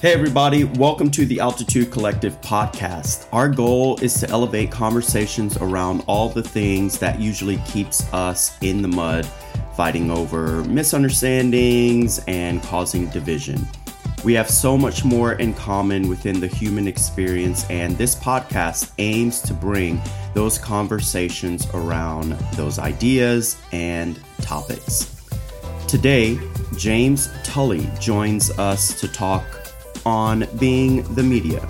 Hey, 0.00 0.12
everybody, 0.12 0.62
welcome 0.62 1.10
to 1.10 1.26
the 1.26 1.40
Altitude 1.40 1.90
Collective 1.90 2.40
podcast. 2.40 3.26
Our 3.32 3.48
goal 3.48 3.98
is 3.98 4.14
to 4.20 4.30
elevate 4.30 4.70
conversations 4.70 5.56
around 5.56 6.04
all 6.06 6.28
the 6.28 6.40
things 6.40 7.00
that 7.00 7.18
usually 7.18 7.56
keeps 7.66 8.04
us 8.14 8.56
in 8.62 8.80
the 8.80 8.86
mud, 8.86 9.26
fighting 9.74 10.12
over 10.12 10.62
misunderstandings 10.66 12.22
and 12.28 12.62
causing 12.62 13.08
division. 13.10 13.66
We 14.22 14.34
have 14.34 14.48
so 14.48 14.78
much 14.78 15.04
more 15.04 15.32
in 15.32 15.52
common 15.52 16.08
within 16.08 16.38
the 16.38 16.46
human 16.46 16.86
experience, 16.86 17.68
and 17.68 17.98
this 17.98 18.14
podcast 18.14 18.92
aims 18.98 19.40
to 19.42 19.52
bring 19.52 20.00
those 20.32 20.58
conversations 20.58 21.66
around 21.74 22.38
those 22.52 22.78
ideas 22.78 23.60
and 23.72 24.16
topics. 24.42 25.26
Today, 25.88 26.38
James 26.76 27.28
Tully 27.42 27.90
joins 27.98 28.56
us 28.60 29.00
to 29.00 29.08
talk 29.08 29.44
on 30.08 30.46
being 30.58 31.02
the 31.14 31.22
media. 31.22 31.68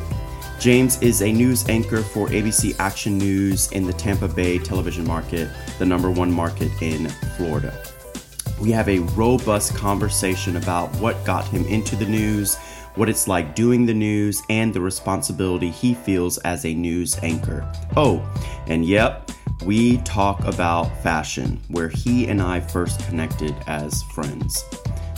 James 0.60 1.02
is 1.02 1.22
a 1.22 1.32
news 1.32 1.68
anchor 1.68 2.02
for 2.02 2.28
ABC 2.28 2.74
Action 2.78 3.18
News 3.18 3.70
in 3.72 3.84
the 3.84 3.92
Tampa 3.92 4.28
Bay 4.28 4.58
television 4.58 5.04
market, 5.04 5.50
the 5.80 5.84
number 5.84 6.10
one 6.10 6.32
market 6.32 6.70
in 6.80 7.08
Florida. 7.36 7.76
We 8.60 8.70
have 8.70 8.88
a 8.88 9.00
robust 9.16 9.74
conversation 9.76 10.56
about 10.56 10.94
what 10.96 11.24
got 11.24 11.46
him 11.48 11.66
into 11.66 11.96
the 11.96 12.06
news, 12.06 12.56
what 12.94 13.08
it's 13.08 13.26
like 13.26 13.56
doing 13.56 13.86
the 13.86 13.94
news, 13.94 14.42
and 14.48 14.72
the 14.72 14.80
responsibility 14.80 15.70
he 15.70 15.94
feels 15.94 16.38
as 16.38 16.64
a 16.64 16.72
news 16.72 17.18
anchor. 17.22 17.70
Oh, 17.96 18.24
and 18.68 18.84
yep, 18.84 19.30
we 19.64 19.98
talk 19.98 20.44
about 20.44 20.86
fashion, 21.02 21.60
where 21.68 21.88
he 21.88 22.28
and 22.28 22.40
I 22.40 22.60
first 22.60 23.04
connected 23.06 23.54
as 23.66 24.02
friends. 24.14 24.64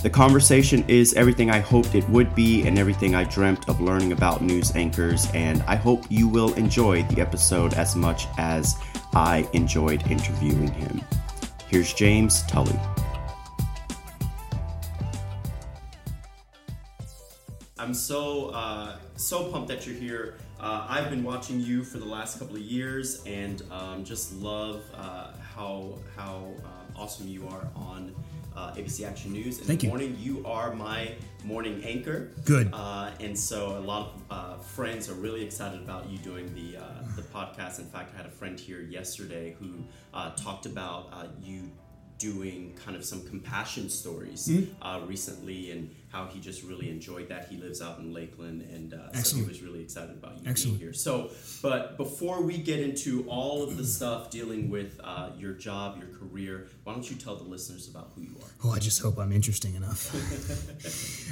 The 0.03 0.09
conversation 0.09 0.83
is 0.89 1.13
everything 1.13 1.51
I 1.51 1.59
hoped 1.59 1.95
it 1.95 2.09
would 2.09 2.35
be 2.35 2.67
and 2.67 2.79
everything 2.79 3.15
I 3.15 3.25
dreamt 3.25 3.69
of 3.69 3.83
learning 3.83 4.13
about 4.13 4.41
news 4.41 4.75
anchors, 4.75 5.29
and 5.35 5.63
I 5.65 5.77
hope 5.77 6.07
you 6.09 6.27
will 6.27 6.55
enjoy 6.55 7.03
the 7.03 7.21
episode 7.21 7.75
as 7.75 7.95
much 7.95 8.27
as 8.39 8.77
I 9.13 9.47
enjoyed 9.53 10.11
interviewing 10.11 10.69
him. 10.73 11.03
Here's 11.69 11.93
James 11.93 12.45
Tully. 12.45 12.81
I'm 17.79 17.93
so 17.93 18.47
uh, 18.55 18.97
so 19.17 19.51
pumped 19.51 19.69
that 19.69 19.87
you're 19.87 19.97
here. 19.97 20.39
Uh, 20.59 20.87
I've 20.89 21.11
been 21.11 21.25
watching 21.25 21.61
you 21.61 21.85
for 21.85 21.99
the 21.99 22.07
last 22.07 22.39
couple 22.39 22.57
of 22.57 22.63
years, 22.63 23.23
and 23.27 23.63
um, 23.71 24.03
just 24.03 24.33
love 24.37 24.83
uh, 24.95 25.33
how 25.55 25.99
how 26.17 26.55
uh, 26.65 26.99
awesome 26.99 27.29
you 27.29 27.47
are 27.49 27.69
on 27.77 28.15
uh, 28.57 28.73
ABC 28.73 29.07
Action 29.07 29.33
News. 29.33 29.59
In 29.59 29.65
Thank 29.65 29.81
the 29.81 29.87
you. 29.87 29.91
morning, 29.91 30.17
you 30.19 30.45
are 30.45 30.75
my 30.75 31.13
morning 31.45 31.83
anchor. 31.85 32.31
Good. 32.45 32.71
Uh, 32.73 33.11
and 33.21 33.39
so 33.39 33.79
a 33.79 33.81
lot 33.81 34.15
of 34.15 34.23
uh, 34.31 34.57
friends 34.59 35.09
are 35.09 35.15
really 35.15 35.43
excited 35.43 35.81
about 35.81 36.09
you 36.11 36.19
doing 36.19 36.53
the 36.55 36.79
uh, 36.79 36.85
the 37.17 37.23
podcast. 37.23 37.79
In 37.79 37.87
fact, 37.87 38.13
I 38.15 38.19
had 38.19 38.27
a 38.27 38.31
friend 38.31 38.59
here 38.59 38.81
yesterday 38.81 39.57
who 39.59 39.85
uh, 40.15 40.31
talked 40.31 40.67
about 40.67 41.09
uh, 41.13 41.27
you 41.43 41.71
doing 42.21 42.73
kind 42.85 42.97
of 42.97 43.05
some 43.05 43.27
compassion 43.27 43.89
stories 43.91 44.47
Mm-hmm. 44.49 44.83
uh, 44.87 45.01
recently 45.07 45.71
and 45.73 45.91
how 46.13 46.27
he 46.27 46.39
just 46.41 46.63
really 46.65 46.89
enjoyed 46.91 47.29
that. 47.29 47.49
He 47.49 47.57
lives 47.57 47.81
out 47.81 47.99
in 47.99 48.13
Lakeland, 48.13 48.63
and 48.63 48.95
uh, 48.95 49.13
so 49.13 49.37
he 49.37 49.43
was 49.45 49.63
really 49.63 49.81
excited 49.83 50.11
about 50.11 50.35
you 50.37 50.43
Excellent. 50.51 50.79
being 50.79 50.91
here. 50.91 50.93
So, 50.93 51.31
but 51.63 51.97
before 51.97 52.43
we 52.43 52.59
get 52.59 52.81
into 52.81 53.25
all 53.29 53.63
of 53.63 53.77
the 53.77 53.85
stuff 53.85 54.29
dealing 54.31 54.71
with 54.71 55.01
uh, 55.03 55.31
your 55.39 55.53
job, 55.53 55.99
your 55.99 56.09
career, 56.19 56.67
why 56.85 56.93
don't 56.95 57.09
you 57.11 57.17
tell 57.17 57.37
the 57.37 57.45
listeners 57.45 57.89
about 57.89 58.11
who 58.15 58.23
you 58.23 58.35
are? 58.43 58.49
Oh, 58.65 58.71
I 58.73 58.79
just 58.81 59.01
hope 59.01 59.19
I'm 59.19 59.33
interesting 59.33 59.75
enough. 59.77 60.13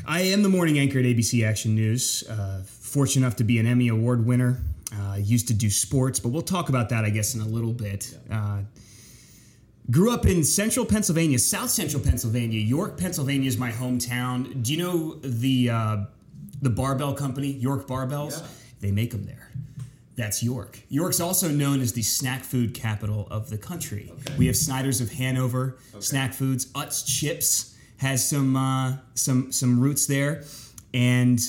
I 0.06 0.20
am 0.22 0.42
the 0.42 0.48
morning 0.48 0.78
anchor 0.78 0.98
at 1.00 1.04
ABC 1.04 1.44
Action 1.46 1.74
News. 1.74 2.22
Uh, 2.28 2.62
fortunate 2.64 3.26
enough 3.26 3.36
to 3.36 3.44
be 3.44 3.58
an 3.58 3.66
Emmy 3.66 3.88
Award 3.88 4.24
winner. 4.24 4.60
Uh, 4.96 5.16
used 5.20 5.48
to 5.48 5.54
do 5.54 5.68
sports, 5.70 6.18
but 6.20 6.30
we'll 6.30 6.40
talk 6.40 6.68
about 6.70 6.88
that, 6.90 7.04
I 7.04 7.10
guess, 7.10 7.34
in 7.34 7.40
a 7.42 7.46
little 7.46 7.72
bit. 7.74 8.16
Uh, 8.30 8.60
grew 9.90 10.12
up 10.12 10.26
in 10.26 10.44
central 10.44 10.84
Pennsylvania, 10.84 11.38
south 11.38 11.70
central 11.70 12.02
Pennsylvania. 12.02 12.60
York, 12.60 12.98
Pennsylvania 12.98 13.48
is 13.48 13.58
my 13.58 13.70
hometown. 13.70 14.62
Do 14.62 14.72
you 14.72 14.78
know 14.78 15.14
the 15.22 15.70
uh, 15.70 15.96
the 16.60 16.70
barbell 16.70 17.14
company, 17.14 17.48
York 17.48 17.86
Barbells? 17.86 18.40
Yeah. 18.40 18.46
They 18.80 18.90
make 18.90 19.10
them 19.10 19.26
there. 19.26 19.50
That's 20.16 20.42
York. 20.42 20.80
York's 20.88 21.20
also 21.20 21.48
known 21.48 21.80
as 21.80 21.92
the 21.92 22.02
snack 22.02 22.42
food 22.42 22.74
capital 22.74 23.28
of 23.30 23.50
the 23.50 23.58
country. 23.58 24.12
Okay. 24.12 24.34
We 24.36 24.46
have 24.48 24.56
Snyder's 24.56 25.00
of 25.00 25.12
Hanover, 25.12 25.78
snack 26.00 26.32
foods. 26.34 26.66
Utz 26.72 27.06
Chips 27.06 27.76
has 27.98 28.28
some 28.28 28.56
uh, 28.56 28.96
some 29.14 29.52
some 29.52 29.78
roots 29.78 30.06
there, 30.06 30.42
and 30.92 31.40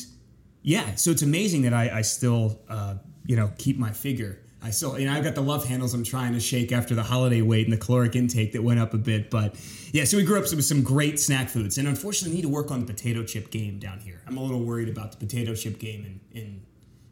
yeah, 0.62 0.96
so 0.96 1.12
it's 1.12 1.24
amazing 1.24 1.64
that 1.64 1.74
I, 1.74 1.90
I 1.98 2.02
still 2.02 2.60
uh, 2.70 2.96
you 3.26 3.36
know 3.36 3.52
keep 3.58 3.78
my 3.80 3.92
figure. 3.92 4.40
I 4.62 4.72
still 4.72 5.00
you 5.00 5.06
know 5.06 5.14
I've 5.14 5.24
got 5.24 5.36
the 5.36 5.42
love 5.42 5.66
handles 5.66 5.94
I'm 5.94 6.04
trying 6.04 6.34
to 6.34 6.40
shake 6.40 6.72
after 6.72 6.96
the 6.96 7.04
holiday 7.04 7.42
weight 7.42 7.66
and 7.66 7.74
the 7.74 7.78
caloric 7.78 8.16
intake 8.16 8.54
that 8.54 8.64
went 8.64 8.80
up 8.80 8.94
a 8.94 8.98
bit, 8.98 9.30
but 9.30 9.56
yeah, 9.92 10.04
so 10.04 10.18
we 10.18 10.24
grew 10.24 10.38
up 10.38 10.44
with 10.44 10.66
some 10.66 10.84
great 10.84 11.20
snack 11.20 11.50
foods, 11.50 11.78
and 11.78 11.88
unfortunately 11.88 12.36
need 12.36 12.44
to 12.44 12.50
work 12.50 12.72
on 12.72 12.80
the 12.80 12.86
potato 12.86 13.24
chip 13.24 13.52
game 13.52 13.80
down 13.80 14.00
here. 14.00 14.22
I'm 14.28 14.38
a 14.38 14.44
little 14.44 14.64
worried 14.64 14.90
about 14.90 15.12
the 15.12 15.18
potato 15.18 15.56
chip 15.56 15.80
game 15.80 16.22
in 16.34 16.42
in, 16.42 16.62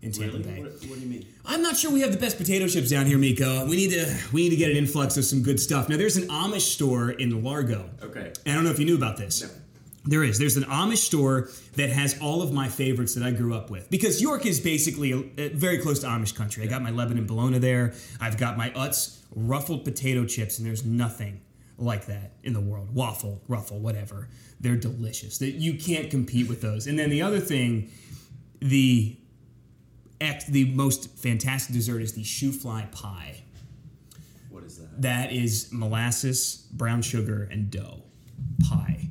in 0.02 0.12
Tampa 0.12 0.40
Bay. 0.40 0.62
What, 0.62 0.72
what 0.72 0.96
do 0.96 1.00
you 1.00 1.08
mean? 1.08 1.26
I'm 1.46 1.62
not 1.62 1.78
sure 1.78 1.92
we 1.92 2.02
have 2.02 2.12
the 2.12 2.20
best 2.20 2.38
potato 2.38 2.68
chips 2.68 2.90
down 2.90 3.06
here, 3.06 3.18
Miko. 3.18 3.66
We 3.66 3.76
need 3.78 3.92
to 3.92 4.14
we 4.34 4.44
need 4.44 4.50
to 4.50 4.56
get 4.58 4.70
an 4.70 4.78
influx 4.78 5.18
of 5.18 5.26
some 5.26 5.42
good 5.42 5.60
stuff. 5.60 5.90
Now 5.90 5.98
there's 5.98 6.18
an 6.18 6.28
Amish 6.28 6.74
store 6.74 7.12
in 7.12 7.44
Largo. 7.44 7.90
Okay. 8.04 8.34
And 8.46 8.54
I 8.54 8.56
don't 8.56 8.66
know 8.66 8.72
if 8.72 8.80
you 8.80 8.86
knew 8.86 8.98
about 8.98 9.18
this. 9.18 9.44
No. 9.44 9.50
There 10.08 10.24
is. 10.24 10.40
There's 10.40 10.56
an 10.56 10.64
Amish 10.64 11.00
store 11.00 11.50
that 11.76 11.90
has 11.90 12.18
all 12.22 12.42
of 12.42 12.54
my 12.54 12.70
favorites 12.70 13.14
that 13.16 13.24
I 13.24 13.32
grew 13.32 13.54
up 13.54 13.70
with. 13.70 13.90
Because 13.90 14.22
York 14.22 14.46
is 14.46 14.60
basically 14.60 15.14
uh, 15.14 15.50
very 15.54 15.78
close 15.80 16.00
to 16.00 16.08
Amish 16.08 16.34
country. 16.34 16.64
I 16.64 16.68
got 16.68 16.82
my 16.82 16.92
Lebanon 16.92 17.28
bologna 17.28 17.60
there. 17.60 17.94
I've 18.22 18.38
got 18.38 18.58
my 18.58 18.70
Utz 18.70 19.20
ruffled 19.36 19.84
potato 19.84 20.26
chips, 20.26 20.58
and 20.58 20.68
there's 20.68 20.86
nothing 20.86 21.42
like 21.78 22.06
that 22.06 22.34
in 22.42 22.54
the 22.54 22.62
world. 22.62 22.96
Waffle, 22.96 23.42
ruffle, 23.48 23.80
whatever. 23.80 24.30
They're 24.62 24.78
delicious. 24.78 25.38
That 25.40 25.52
you 25.52 25.74
can't 25.78 26.10
compete 26.10 26.48
with 26.48 26.62
those. 26.62 26.88
And 26.88 26.98
then 26.98 27.10
the 27.10 27.22
other 27.22 27.42
thing, 27.42 27.92
the 28.60 29.18
ex, 30.22 30.46
the 30.46 30.72
most 30.74 31.18
fantastic 31.18 31.76
dessert 31.76 32.02
is 32.02 32.14
the 32.14 32.24
shoofly 32.24 32.90
pie. 32.94 33.44
What 34.50 34.64
is 34.64 34.78
that? 34.78 35.02
That 35.02 35.32
is 35.34 35.70
molasses, 35.72 36.66
brown 36.72 37.02
sugar, 37.02 37.48
and 37.52 37.70
dough 37.70 38.04
pie. 38.68 39.07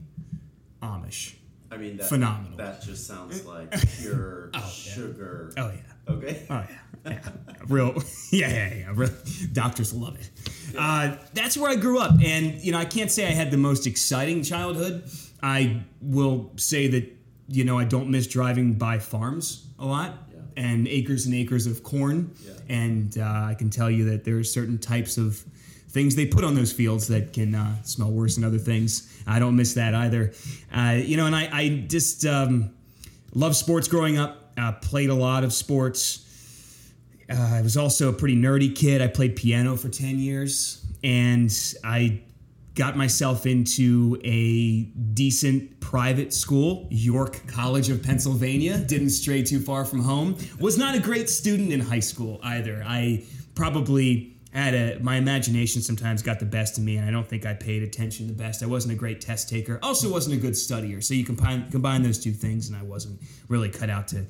Amish. 0.86 1.34
I 1.70 1.76
mean, 1.78 1.97
that, 1.97 2.08
Phenomenal. 2.08 2.56
That 2.56 2.80
just 2.82 3.06
sounds 3.06 3.44
like 3.44 3.70
pure 4.00 4.50
yeah. 4.54 4.60
sugar. 4.69 5.52
Oh 5.56 5.72
yeah. 5.72 6.12
Okay. 6.14 6.47
Oh 6.48 6.64
yeah. 7.04 7.10
yeah. 7.12 7.28
Real. 7.69 7.94
Yeah, 8.32 8.48
yeah, 8.50 8.74
yeah. 8.74 8.92
Real, 8.94 9.10
doctors 9.52 9.92
love 9.94 10.16
it. 10.16 10.30
Uh, 10.76 11.16
that's 11.34 11.56
where 11.56 11.70
I 11.70 11.76
grew 11.76 11.98
up, 12.00 12.12
and 12.24 12.60
you 12.62 12.72
know 12.72 12.78
I 12.78 12.84
can't 12.84 13.10
say 13.10 13.26
I 13.26 13.30
had 13.30 13.50
the 13.50 13.56
most 13.56 13.86
exciting 13.86 14.42
childhood. 14.42 15.04
I 15.42 15.82
will 16.00 16.52
say 16.56 16.88
that 16.88 17.04
you 17.48 17.64
know 17.64 17.78
I 17.78 17.84
don't 17.84 18.10
miss 18.10 18.26
driving 18.26 18.74
by 18.74 18.98
farms 18.98 19.66
a 19.78 19.86
lot 19.86 20.12
Yeah. 20.32 20.41
and 20.64 20.88
acres 20.88 21.26
and 21.26 21.34
acres 21.34 21.66
of 21.66 21.82
corn, 21.82 22.32
Yeah. 22.44 22.53
and 22.68 23.16
uh, 23.18 23.22
I 23.24 23.54
can 23.54 23.70
tell 23.70 23.91
you 23.91 24.04
that 24.10 24.24
there 24.24 24.36
are 24.38 24.44
certain 24.44 24.78
types 24.78 25.18
of 25.18 25.44
things 25.97 26.15
they 26.15 26.27
put 26.27 26.45
on 26.45 26.55
those 26.55 26.73
fields 26.73 27.09
that 27.09 27.33
can 27.33 27.55
uh, 27.55 27.83
smell 27.83 28.11
worse 28.11 28.34
than 28.34 28.45
other 28.45 28.59
things. 28.59 29.11
I 29.27 29.39
don't 29.39 29.57
miss 29.57 29.73
that 29.75 29.95
either. 29.95 30.34
Uh, 30.71 30.99
you 31.03 31.17
know, 31.17 31.25
and 31.25 31.34
I, 31.34 31.49
I 31.51 31.69
just 31.89 32.27
um, 32.27 32.75
love 33.34 33.57
sports 33.57 33.89
growing 33.89 34.19
up. 34.19 34.53
Uh, 34.59 34.73
played 34.73 35.09
a 35.09 35.15
lot 35.15 35.43
of 35.43 35.55
sports. 35.55 36.93
Uh, 37.31 37.55
I 37.55 37.62
was 37.62 37.79
also 37.79 38.11
a 38.11 38.12
pretty 38.12 38.37
nerdy 38.37 38.77
kid. 38.77 39.01
I 39.01 39.07
played 39.07 39.37
piano 39.37 39.75
for 39.75 39.89
10 39.89 40.19
years 40.19 40.84
and 41.03 41.51
I 41.83 42.21
got 42.75 42.95
myself 42.95 43.47
into 43.47 44.21
a 44.22 44.83
decent 45.15 45.81
private 45.81 46.34
school, 46.34 46.89
York 46.91 47.47
College 47.47 47.89
of 47.89 48.03
Pennsylvania. 48.03 48.77
Didn't 48.77 49.10
stray 49.10 49.42
too 49.42 49.60
far 49.60 49.87
from 49.87 50.01
home. 50.01 50.37
Was 50.60 50.77
not 50.77 50.95
a 50.95 51.01
great 51.01 51.31
student 51.31 51.72
in 51.72 51.81
high 51.81 52.01
school 52.01 52.39
either. 52.42 52.84
I 52.87 53.25
probably 53.54 54.35
had 54.58 54.74
a 54.74 54.98
my 55.00 55.16
imagination 55.16 55.82
sometimes 55.82 56.22
got 56.22 56.38
the 56.38 56.47
best 56.47 56.78
of 56.78 56.84
me 56.84 56.97
and 56.97 57.06
I 57.06 57.10
don't 57.10 57.28
think 57.28 57.44
I 57.44 57.54
paid 57.54 57.82
attention 57.82 58.26
the 58.26 58.32
best. 58.32 58.62
I 58.62 58.66
wasn't 58.66 58.94
a 58.94 58.97
great 58.97 59.20
test 59.20 59.48
taker. 59.48 59.78
Also 59.82 60.10
wasn't 60.10 60.36
a 60.36 60.38
good 60.38 60.54
studier. 60.54 61.03
So 61.03 61.14
you 61.14 61.24
combine 61.24 61.70
combine 61.70 62.03
those 62.03 62.18
two 62.18 62.32
things 62.32 62.68
and 62.68 62.76
I 62.76 62.82
wasn't 62.82 63.20
really 63.48 63.68
cut 63.68 63.91
out 63.91 64.08
to 64.08 64.24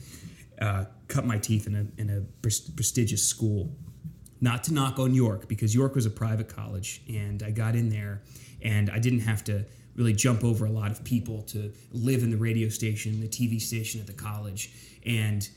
uh, 0.61 0.85
cut 1.09 1.27
my 1.27 1.39
teeth 1.39 1.67
in 1.67 1.75
a 1.75 2.01
in 2.01 2.11
a 2.11 2.21
prestigious 2.43 3.27
school. 3.27 3.71
Not 4.41 4.65
to 4.65 4.75
knock 4.75 4.99
on 4.99 5.15
York 5.15 5.49
because 5.49 5.75
York 5.75 5.95
was 5.95 6.07
a 6.07 6.11
private 6.11 6.49
college 6.49 7.03
and 7.09 7.43
I 7.43 7.51
got 7.51 7.75
in 7.75 7.89
there 7.89 8.23
and 8.63 8.91
I 8.91 8.99
didn't 8.99 9.21
have 9.21 9.45
to 9.45 9.65
really 9.95 10.13
jump 10.13 10.45
over 10.45 10.67
a 10.67 10.71
lot 10.71 10.91
of 10.91 11.03
people 11.05 11.43
to 11.43 11.73
live 11.93 12.23
in 12.23 12.31
the 12.31 12.37
radio 12.37 12.69
station, 12.69 13.21
the 13.21 13.29
TV 13.29 13.61
station 13.61 14.01
at 14.01 14.07
the 14.07 14.13
college 14.13 14.73
and 15.07 15.49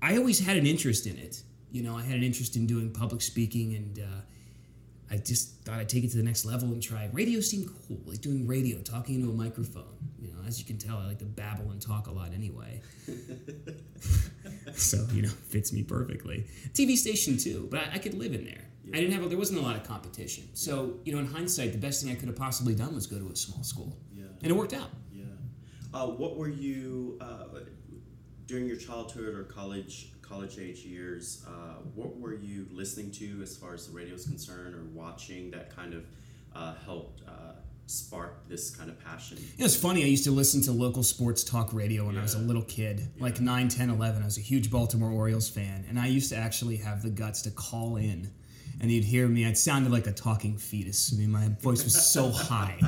I 0.00 0.16
always 0.16 0.38
had 0.38 0.56
an 0.56 0.66
interest 0.66 1.06
in 1.06 1.18
it. 1.18 1.42
You 1.70 1.82
know, 1.82 1.96
I 1.96 2.02
had 2.02 2.16
an 2.16 2.22
interest 2.22 2.56
in 2.56 2.66
doing 2.66 2.90
public 2.90 3.20
speaking 3.22 3.74
and 3.74 3.98
uh, 3.98 4.20
I 5.10 5.16
just 5.18 5.64
thought 5.64 5.78
I'd 5.78 5.88
take 5.88 6.04
it 6.04 6.10
to 6.12 6.16
the 6.16 6.22
next 6.22 6.44
level 6.44 6.68
and 6.68 6.82
try. 6.82 7.08
Radio 7.12 7.40
seemed 7.40 7.68
cool, 7.86 8.00
like 8.06 8.20
doing 8.20 8.46
radio, 8.46 8.78
talking 8.80 9.16
into 9.16 9.30
a 9.30 9.34
microphone. 9.34 9.84
You 10.20 10.28
know, 10.28 10.38
as 10.46 10.58
you 10.58 10.64
can 10.66 10.78
tell, 10.78 10.98
I 10.98 11.06
like 11.06 11.18
to 11.18 11.24
babble 11.24 11.70
and 11.70 11.80
talk 11.80 12.06
a 12.06 12.12
lot 12.12 12.32
anyway. 12.34 12.80
so 14.74 15.06
you 15.12 15.22
know, 15.22 15.28
fits 15.28 15.72
me 15.72 15.82
perfectly. 15.82 16.46
TV 16.72 16.96
station 16.96 17.36
too, 17.36 17.68
but 17.70 17.80
I, 17.80 17.94
I 17.94 17.98
could 17.98 18.14
live 18.14 18.34
in 18.34 18.44
there. 18.44 18.64
I 18.92 18.96
didn't 19.00 19.12
have. 19.12 19.24
A, 19.24 19.28
there 19.28 19.38
wasn't 19.38 19.58
a 19.58 19.62
lot 19.62 19.76
of 19.76 19.84
competition. 19.84 20.48
So 20.54 20.94
you 21.04 21.12
know, 21.12 21.18
in 21.18 21.26
hindsight, 21.26 21.72
the 21.72 21.78
best 21.78 22.02
thing 22.02 22.10
I 22.12 22.14
could 22.14 22.28
have 22.28 22.36
possibly 22.36 22.74
done 22.74 22.94
was 22.94 23.06
go 23.06 23.18
to 23.18 23.28
a 23.30 23.36
small 23.36 23.62
school, 23.62 23.96
Yeah. 24.14 24.24
and 24.42 24.50
it 24.50 24.54
worked 24.54 24.72
out. 24.74 24.90
Yeah. 25.12 25.24
Uh, 25.92 26.06
what 26.06 26.36
were 26.36 26.48
you 26.48 27.18
uh, 27.20 27.60
during 28.46 28.66
your 28.66 28.76
childhood 28.76 29.34
or 29.34 29.44
college 29.44 30.12
college 30.28 30.58
age 30.58 30.80
years? 30.80 31.44
Uh, 31.46 31.80
what 31.94 32.18
were 32.18 32.34
you 32.34 32.66
listening 32.70 33.10
to 33.12 33.40
as 33.42 33.56
far 33.56 33.74
as 33.74 33.86
the 33.86 33.96
radio 33.96 34.14
is 34.14 34.24
concerned, 34.24 34.74
or 34.74 34.84
watching 34.92 35.50
that 35.52 35.74
kind 35.74 35.94
of 35.94 36.04
uh, 36.54 36.74
helped 36.84 37.22
uh, 37.26 37.52
spark 37.86 38.46
this 38.48 38.70
kind 38.74 38.90
of 38.90 38.98
passion? 39.04 39.38
It 39.56 39.62
was 39.62 39.76
funny. 39.80 40.02
I 40.04 40.06
used 40.06 40.24
to 40.24 40.30
listen 40.30 40.60
to 40.62 40.72
local 40.72 41.02
sports 41.02 41.42
talk 41.44 41.72
radio 41.72 42.06
when 42.06 42.18
I 42.18 42.22
was 42.22 42.34
a 42.34 42.38
little 42.40 42.62
kid, 42.62 43.08
like 43.18 43.40
9, 43.40 43.68
10, 43.68 43.90
11. 43.90 44.22
I 44.22 44.24
was 44.24 44.38
a 44.38 44.42
huge 44.42 44.70
Baltimore 44.70 45.10
Orioles 45.10 45.48
fan, 45.48 45.84
and 45.88 45.98
I 45.98 46.06
used 46.06 46.30
to 46.30 46.36
actually 46.36 46.76
have 46.76 47.02
the 47.02 47.10
guts 47.10 47.42
to 47.42 47.50
call 47.50 47.96
in. 47.96 48.30
And 48.80 48.92
you'd 48.92 49.02
hear 49.04 49.26
me. 49.26 49.44
I 49.44 49.54
sounded 49.54 49.90
like 49.90 50.06
a 50.06 50.12
talking 50.12 50.56
fetus. 50.56 51.12
I 51.12 51.18
mean, 51.18 51.32
my 51.32 51.48
voice 51.60 51.82
was 51.82 52.06
so 52.06 52.30
high. 52.34 52.78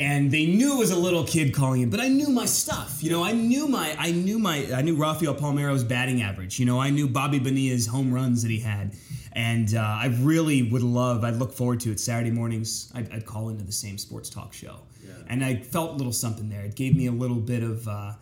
And 0.00 0.30
they 0.30 0.46
knew 0.46 0.76
it 0.76 0.78
was 0.78 0.90
a 0.92 0.96
little 0.98 1.24
kid 1.24 1.52
calling 1.54 1.82
in, 1.82 1.90
but 1.90 2.00
I 2.00 2.08
knew 2.08 2.30
my 2.30 2.46
stuff. 2.46 3.02
You 3.02 3.10
know, 3.10 3.22
I 3.22 3.32
knew 3.32 3.68
my, 3.68 3.94
I 3.98 4.12
knew 4.12 4.38
my, 4.38 4.66
I 4.74 4.80
knew 4.80 4.96
Rafael 4.96 5.34
Palmeiro's 5.34 5.84
batting 5.84 6.22
average. 6.22 6.58
You 6.58 6.64
know, 6.64 6.80
I 6.80 6.88
knew 6.88 7.06
Bobby 7.06 7.38
Bonilla's 7.38 7.86
home 7.86 8.10
runs 8.12 8.40
that 8.42 8.50
he 8.50 8.58
had, 8.60 8.96
and 9.32 9.74
uh, 9.74 9.80
I 9.80 10.06
really 10.20 10.62
would 10.62 10.82
love. 10.82 11.22
I'd 11.22 11.36
look 11.36 11.52
forward 11.52 11.80
to 11.80 11.92
it. 11.92 12.00
Saturday 12.00 12.30
mornings, 12.30 12.90
I'd, 12.94 13.12
I'd 13.12 13.26
call 13.26 13.50
into 13.50 13.62
the 13.62 13.72
same 13.72 13.98
sports 13.98 14.30
talk 14.30 14.54
show, 14.54 14.76
Yeah. 15.06 15.12
and 15.28 15.44
I 15.44 15.56
felt 15.56 15.90
a 15.90 15.94
little 15.96 16.14
something 16.14 16.48
there. 16.48 16.62
It 16.62 16.76
gave 16.76 16.96
me 16.96 17.06
a 17.06 17.12
little 17.12 17.36
bit 17.36 17.62
of, 17.62 17.86
uh, 17.86 18.12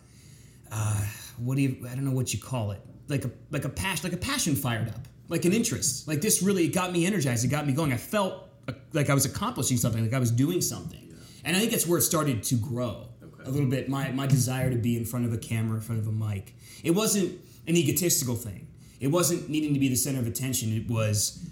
uh, 0.71 1.01
what 1.37 1.55
do 1.55 1.61
you? 1.61 1.87
I 1.89 1.95
don't 1.95 2.03
know 2.03 2.11
what 2.11 2.33
you 2.33 2.39
call 2.41 2.71
it. 2.71 2.81
Like 3.07 3.23
a 3.23 3.31
like 3.51 3.63
a 3.63 3.69
passion, 3.69 4.03
like 4.03 4.13
a 4.13 4.21
passion 4.21 4.55
fired 4.55 4.89
up, 4.89 5.07
like 5.29 5.45
an 5.45 5.53
interest. 5.53 6.09
Like 6.09 6.19
this 6.19 6.43
really 6.43 6.65
it 6.65 6.73
got 6.73 6.91
me 6.91 7.05
energized. 7.05 7.45
It 7.45 7.47
got 7.47 7.65
me 7.65 7.71
going. 7.71 7.93
I 7.93 7.97
felt 7.97 8.49
uh, 8.67 8.73
like 8.91 9.09
I 9.09 9.13
was 9.13 9.25
accomplishing 9.25 9.77
something, 9.77 10.03
like 10.03 10.13
I 10.13 10.19
was 10.19 10.29
doing 10.31 10.59
something. 10.61 11.05
And 11.49 11.57
I 11.57 11.61
think 11.61 11.71
that's 11.71 11.87
where 11.87 11.97
it 11.97 12.03
started 12.03 12.43
to 12.43 12.55
grow 12.55 13.07
Okay. 13.23 13.43
a 13.43 13.49
little 13.49 13.67
bit. 13.67 13.89
My 13.89 14.11
my 14.11 14.27
desire 14.27 14.69
to 14.69 14.75
be 14.77 14.95
in 14.95 15.03
front 15.03 15.25
of 15.25 15.33
a 15.33 15.37
camera, 15.39 15.77
in 15.77 15.81
front 15.81 15.99
of 15.99 16.07
a 16.07 16.11
mic. 16.11 16.55
It 16.83 16.91
wasn't 16.91 17.39
an 17.65 17.75
egotistical 17.75 18.35
thing. 18.35 18.67
It 18.99 19.07
wasn't 19.07 19.49
needing 19.49 19.73
to 19.73 19.79
be 19.79 19.87
the 19.89 19.95
center 19.95 20.19
of 20.19 20.27
attention. 20.27 20.71
It 20.71 20.87
was 20.87 21.43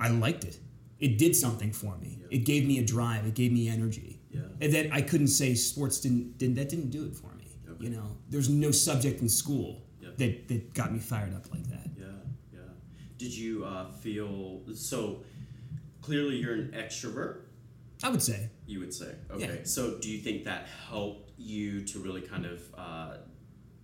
I 0.00 0.08
liked 0.08 0.44
it. 0.44 0.58
It 0.98 1.18
did 1.18 1.36
something 1.36 1.72
for 1.72 1.98
me. 1.98 2.22
It 2.30 2.46
gave 2.46 2.66
me 2.66 2.78
a 2.78 2.82
drive. 2.84 3.26
It 3.26 3.34
gave 3.34 3.52
me 3.52 3.68
energy. 3.68 4.18
Yeah. 4.30 4.40
And 4.62 4.72
that 4.72 4.92
I 4.94 5.02
couldn't 5.02 5.28
say 5.28 5.54
sports 5.54 6.00
didn't, 6.00 6.38
didn't 6.38 6.54
that 6.54 6.70
didn't 6.70 6.88
do 6.88 7.04
it 7.04 7.14
for 7.14 7.34
me. 7.34 7.48
Okay. 7.70 7.84
You 7.84 7.90
know, 7.90 8.16
there's 8.30 8.48
no 8.48 8.70
subject 8.70 9.20
in 9.20 9.28
school 9.28 9.82
Yeah. 10.00 10.08
that 10.16 10.48
that 10.48 10.72
got 10.72 10.90
me 10.90 11.00
fired 11.00 11.34
up 11.34 11.52
like 11.52 11.66
that. 11.68 11.86
Yeah, 11.98 12.06
yeah. 12.54 12.60
Did 13.18 13.32
you 13.36 13.66
uh, 13.66 13.90
feel 13.92 14.62
so? 14.74 15.22
Clearly, 16.00 16.36
you're 16.36 16.54
an 16.54 16.72
extrovert. 16.74 17.40
I 18.02 18.08
would 18.08 18.22
say. 18.22 18.48
You 18.68 18.80
would 18.80 18.92
say, 18.92 19.14
okay. 19.30 19.46
Yeah. 19.46 19.64
So, 19.64 19.98
do 19.98 20.10
you 20.10 20.18
think 20.18 20.44
that 20.44 20.68
helped 20.88 21.32
you 21.38 21.82
to 21.86 21.98
really 22.00 22.20
kind 22.20 22.44
of 22.44 22.62
uh, 22.76 23.16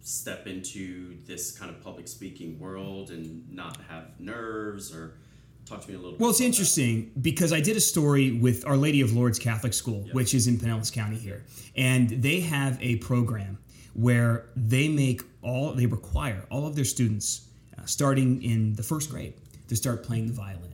step 0.02 0.46
into 0.46 1.16
this 1.24 1.50
kind 1.58 1.70
of 1.70 1.82
public 1.82 2.06
speaking 2.06 2.58
world 2.58 3.10
and 3.10 3.50
not 3.50 3.78
have 3.88 4.20
nerves, 4.20 4.94
or 4.94 5.16
talk 5.64 5.80
to 5.80 5.88
me 5.88 5.94
a 5.94 5.96
little? 5.96 6.12
Bit? 6.12 6.20
Well, 6.20 6.28
it's 6.28 6.42
interesting 6.42 7.12
because 7.22 7.50
I 7.50 7.60
did 7.60 7.78
a 7.78 7.80
story 7.80 8.32
with 8.32 8.66
Our 8.66 8.76
Lady 8.76 9.00
of 9.00 9.14
Lourdes 9.14 9.38
Catholic 9.38 9.72
School, 9.72 10.04
Yeah. 10.06 10.12
which 10.12 10.34
is 10.34 10.46
in 10.46 10.58
Pinellas 10.58 10.92
County 10.92 11.16
here, 11.16 11.46
and 11.74 12.10
they 12.10 12.40
have 12.40 12.78
a 12.82 12.96
program 12.96 13.56
where 13.94 14.50
they 14.56 14.88
make 14.88 15.22
all 15.40 15.72
they 15.72 15.86
require 15.86 16.44
all 16.50 16.66
of 16.66 16.76
their 16.76 16.84
students, 16.84 17.48
uh, 17.78 17.86
starting 17.86 18.42
in 18.42 18.74
the 18.74 18.82
first 18.82 19.08
grade, 19.10 19.32
to 19.68 19.76
start 19.76 20.02
playing 20.02 20.26
the 20.26 20.34
violin. 20.34 20.72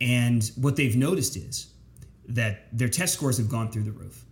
And 0.00 0.50
what 0.56 0.74
they've 0.74 0.96
noticed 0.96 1.36
is 1.36 1.68
that 2.32 2.66
their 2.76 2.88
test 2.88 3.14
scores 3.14 3.38
have 3.38 3.48
gone 3.48 3.70
through 3.70 3.82
the 3.84 3.92
roof 3.92 4.24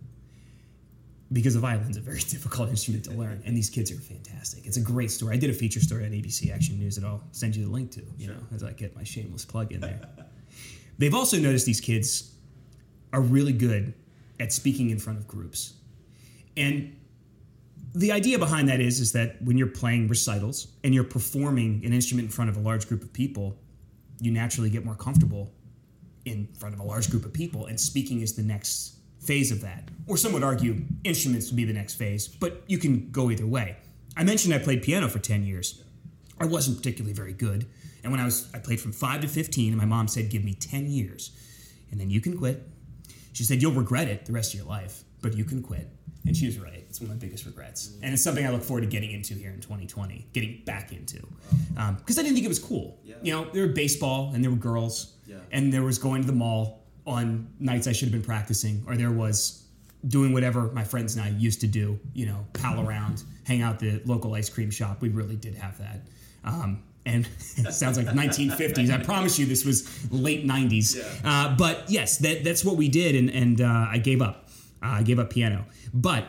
because 1.31 1.53
the 1.53 1.59
violin's 1.59 1.97
a 1.97 2.01
very 2.01 2.19
difficult 2.29 2.69
instrument 2.69 3.05
to 3.05 3.11
learn, 3.11 3.41
and 3.45 3.55
these 3.55 3.69
kids 3.69 3.91
are 3.91 3.95
fantastic. 3.99 4.65
It's 4.65 4.77
a 4.77 4.81
great 4.81 5.11
story. 5.11 5.35
I 5.35 5.39
did 5.39 5.49
a 5.49 5.53
feature 5.53 5.79
story 5.79 6.05
on 6.05 6.11
ABC 6.11 6.53
Action 6.53 6.77
News 6.77 6.95
that 6.95 7.05
I'll 7.05 7.23
send 7.31 7.55
you 7.55 7.65
the 7.65 7.71
link 7.71 7.91
to, 7.91 8.01
you 8.17 8.25
Sure. 8.25 8.35
know, 8.35 8.41
as 8.53 8.63
I 8.63 8.73
get 8.73 8.95
my 8.95 9.03
shameless 9.03 9.45
plug 9.45 9.71
in 9.71 9.79
there. 9.79 10.01
They've 10.97 11.13
also 11.13 11.37
noticed 11.39 11.65
these 11.65 11.81
kids 11.81 12.31
are 13.13 13.21
really 13.21 13.53
good 13.53 13.93
at 14.39 14.51
speaking 14.51 14.89
in 14.89 14.99
front 14.99 15.19
of 15.19 15.27
groups. 15.27 15.73
And 16.57 16.95
the 17.93 18.11
idea 18.11 18.37
behind 18.39 18.67
that 18.69 18.79
is 18.79 18.99
is 18.99 19.11
that 19.13 19.41
when 19.41 19.57
you're 19.57 19.67
playing 19.67 20.07
recitals 20.07 20.67
and 20.83 20.93
you're 20.93 21.03
performing 21.03 21.81
an 21.85 21.93
instrument 21.93 22.27
in 22.27 22.31
front 22.31 22.49
of 22.49 22.57
a 22.57 22.59
large 22.59 22.87
group 22.87 23.03
of 23.03 23.11
people, 23.13 23.57
you 24.19 24.31
naturally 24.31 24.69
get 24.69 24.85
more 24.85 24.95
comfortable 24.95 25.51
in 26.25 26.47
front 26.59 26.75
of 26.75 26.79
a 26.79 26.83
large 26.83 27.09
group 27.09 27.25
of 27.25 27.33
people, 27.33 27.65
and 27.65 27.79
speaking 27.79 28.21
is 28.21 28.35
the 28.35 28.43
next 28.43 28.95
phase 29.19 29.51
of 29.51 29.61
that. 29.61 29.89
Or 30.07 30.17
some 30.17 30.33
would 30.33 30.43
argue 30.43 30.81
instruments 31.03 31.49
would 31.49 31.55
be 31.55 31.65
the 31.65 31.73
next 31.73 31.95
phase, 31.95 32.27
but 32.27 32.63
you 32.67 32.77
can 32.77 33.11
go 33.11 33.29
either 33.29 33.45
way. 33.45 33.77
I 34.17 34.23
mentioned 34.23 34.53
I 34.53 34.59
played 34.59 34.81
piano 34.81 35.07
for 35.07 35.19
10 35.19 35.43
years. 35.43 35.83
I 36.39 36.45
wasn't 36.45 36.77
particularly 36.77 37.13
very 37.13 37.33
good. 37.33 37.67
And 38.03 38.11
when 38.11 38.19
I 38.19 38.25
was 38.25 38.49
I 38.53 38.57
played 38.57 38.81
from 38.81 38.91
5 38.91 39.21
to 39.21 39.27
15 39.27 39.71
and 39.71 39.77
my 39.77 39.85
mom 39.85 40.07
said 40.07 40.29
give 40.29 40.43
me 40.43 40.53
10 40.55 40.87
years 40.87 41.31
and 41.91 41.99
then 41.99 42.09
you 42.09 42.19
can 42.19 42.37
quit. 42.37 42.67
She 43.33 43.43
said 43.43 43.61
you'll 43.61 43.73
regret 43.73 44.07
it 44.07 44.25
the 44.25 44.33
rest 44.33 44.53
of 44.53 44.59
your 44.59 44.67
life, 44.67 45.03
but 45.21 45.37
you 45.37 45.45
can 45.45 45.61
quit. 45.61 45.87
And 46.25 46.37
she 46.37 46.45
was 46.45 46.59
right. 46.59 46.83
It's 46.87 46.99
one 47.01 47.09
of 47.09 47.15
my 47.17 47.19
biggest 47.19 47.45
regrets. 47.45 47.93
And 48.03 48.13
it's 48.13 48.21
something 48.23 48.45
I 48.45 48.49
look 48.51 48.61
forward 48.63 48.81
to 48.81 48.87
getting 48.87 49.11
into 49.11 49.33
here 49.33 49.49
in 49.51 49.59
2020, 49.59 50.27
getting 50.33 50.61
back 50.65 50.91
into. 50.91 51.17
Because 51.97 52.19
I 52.19 52.21
didn't 52.21 52.35
think 52.35 52.45
it 52.45 52.49
was 52.49 52.59
cool. 52.59 52.99
Yeah. 53.03 53.15
You 53.23 53.33
know, 53.33 53.45
there 53.51 53.65
were 53.65 53.73
baseball 53.73 54.31
and 54.33 54.43
there 54.43 54.51
were 54.51 54.57
girls 54.57 55.13
Yeah. 55.25 55.37
and 55.51 55.73
there 55.73 55.83
was 55.83 55.97
going 55.97 56.21
to 56.21 56.27
the 56.27 56.33
mall 56.33 56.83
on 57.07 57.47
nights 57.59 57.87
I 57.87 57.91
should 57.93 58.07
have 58.09 58.11
been 58.13 58.21
practicing, 58.21 58.83
or 58.87 58.95
there 58.95 59.11
was 59.11 59.63
doing 60.07 60.33
whatever 60.33 60.69
my 60.71 60.83
friends 60.83 61.15
and 61.15 61.25
I 61.25 61.29
used 61.29 61.61
to 61.61 61.67
do, 61.67 61.99
you 62.13 62.27
know, 62.27 62.45
pal 62.53 62.87
around, 62.87 63.23
hang 63.45 63.61
out 63.63 63.75
at 63.75 63.79
the 63.79 64.01
local 64.05 64.35
ice 64.35 64.49
cream 64.49 64.69
shop. 64.69 65.01
We 65.01 65.09
really 65.09 65.35
did 65.35 65.55
have 65.55 65.77
that. 65.79 66.01
Um, 66.43 66.83
and 67.07 67.27
it 67.57 67.73
sounds 67.73 67.97
like 67.97 68.05
1950s. 68.15 68.91
I 68.91 69.03
promise 69.03 69.39
you 69.39 69.47
this 69.47 69.65
was 69.65 69.87
late 70.11 70.45
90s. 70.45 70.95
Yeah. 70.97 71.03
Uh, 71.27 71.55
but 71.55 71.85
yes, 71.89 72.17
that, 72.19 72.43
that's 72.43 72.63
what 72.63 72.77
we 72.77 72.87
did, 72.89 73.15
and, 73.15 73.29
and 73.31 73.61
uh, 73.61 73.87
I 73.89 73.97
gave 73.97 74.21
up. 74.21 74.49
Uh, 74.81 74.87
I 74.87 75.03
gave 75.03 75.19
up 75.19 75.29
piano. 75.29 75.65
But 75.93 76.25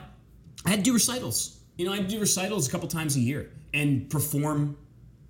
I 0.65 0.71
had 0.71 0.81
to 0.81 0.83
do 0.83 0.93
recitals. 0.93 1.59
You 1.77 1.87
know, 1.87 1.93
I'd 1.93 2.09
do 2.09 2.21
recitals 2.21 2.69
a 2.69 2.71
couple 2.71 2.89
times 2.89 3.17
a 3.17 3.21
year 3.21 3.51
and 3.73 4.09
perform 4.11 4.77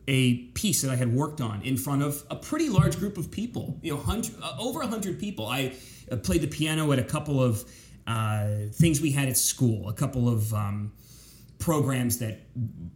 a 0.08 0.34
piece 0.48 0.82
that 0.82 0.90
I 0.90 0.96
had 0.96 1.14
worked 1.14 1.40
on 1.40 1.62
in 1.62 1.76
front 1.76 2.02
of 2.02 2.24
a 2.30 2.36
pretty 2.36 2.68
large 2.68 2.98
group 2.98 3.16
of 3.16 3.30
people. 3.30 3.78
You 3.82 3.94
know, 3.94 4.00
hundred, 4.00 4.34
uh, 4.42 4.56
over 4.58 4.82
hundred 4.82 5.20
people. 5.20 5.46
I 5.46 5.74
uh, 6.10 6.16
played 6.16 6.40
the 6.40 6.48
piano 6.48 6.90
at 6.92 6.98
a 6.98 7.04
couple 7.04 7.42
of 7.42 7.64
uh, 8.06 8.48
things 8.72 9.00
we 9.00 9.12
had 9.12 9.28
at 9.28 9.36
school, 9.36 9.88
a 9.88 9.92
couple 9.92 10.28
of 10.28 10.52
um, 10.52 10.92
programs 11.58 12.18
that, 12.18 12.40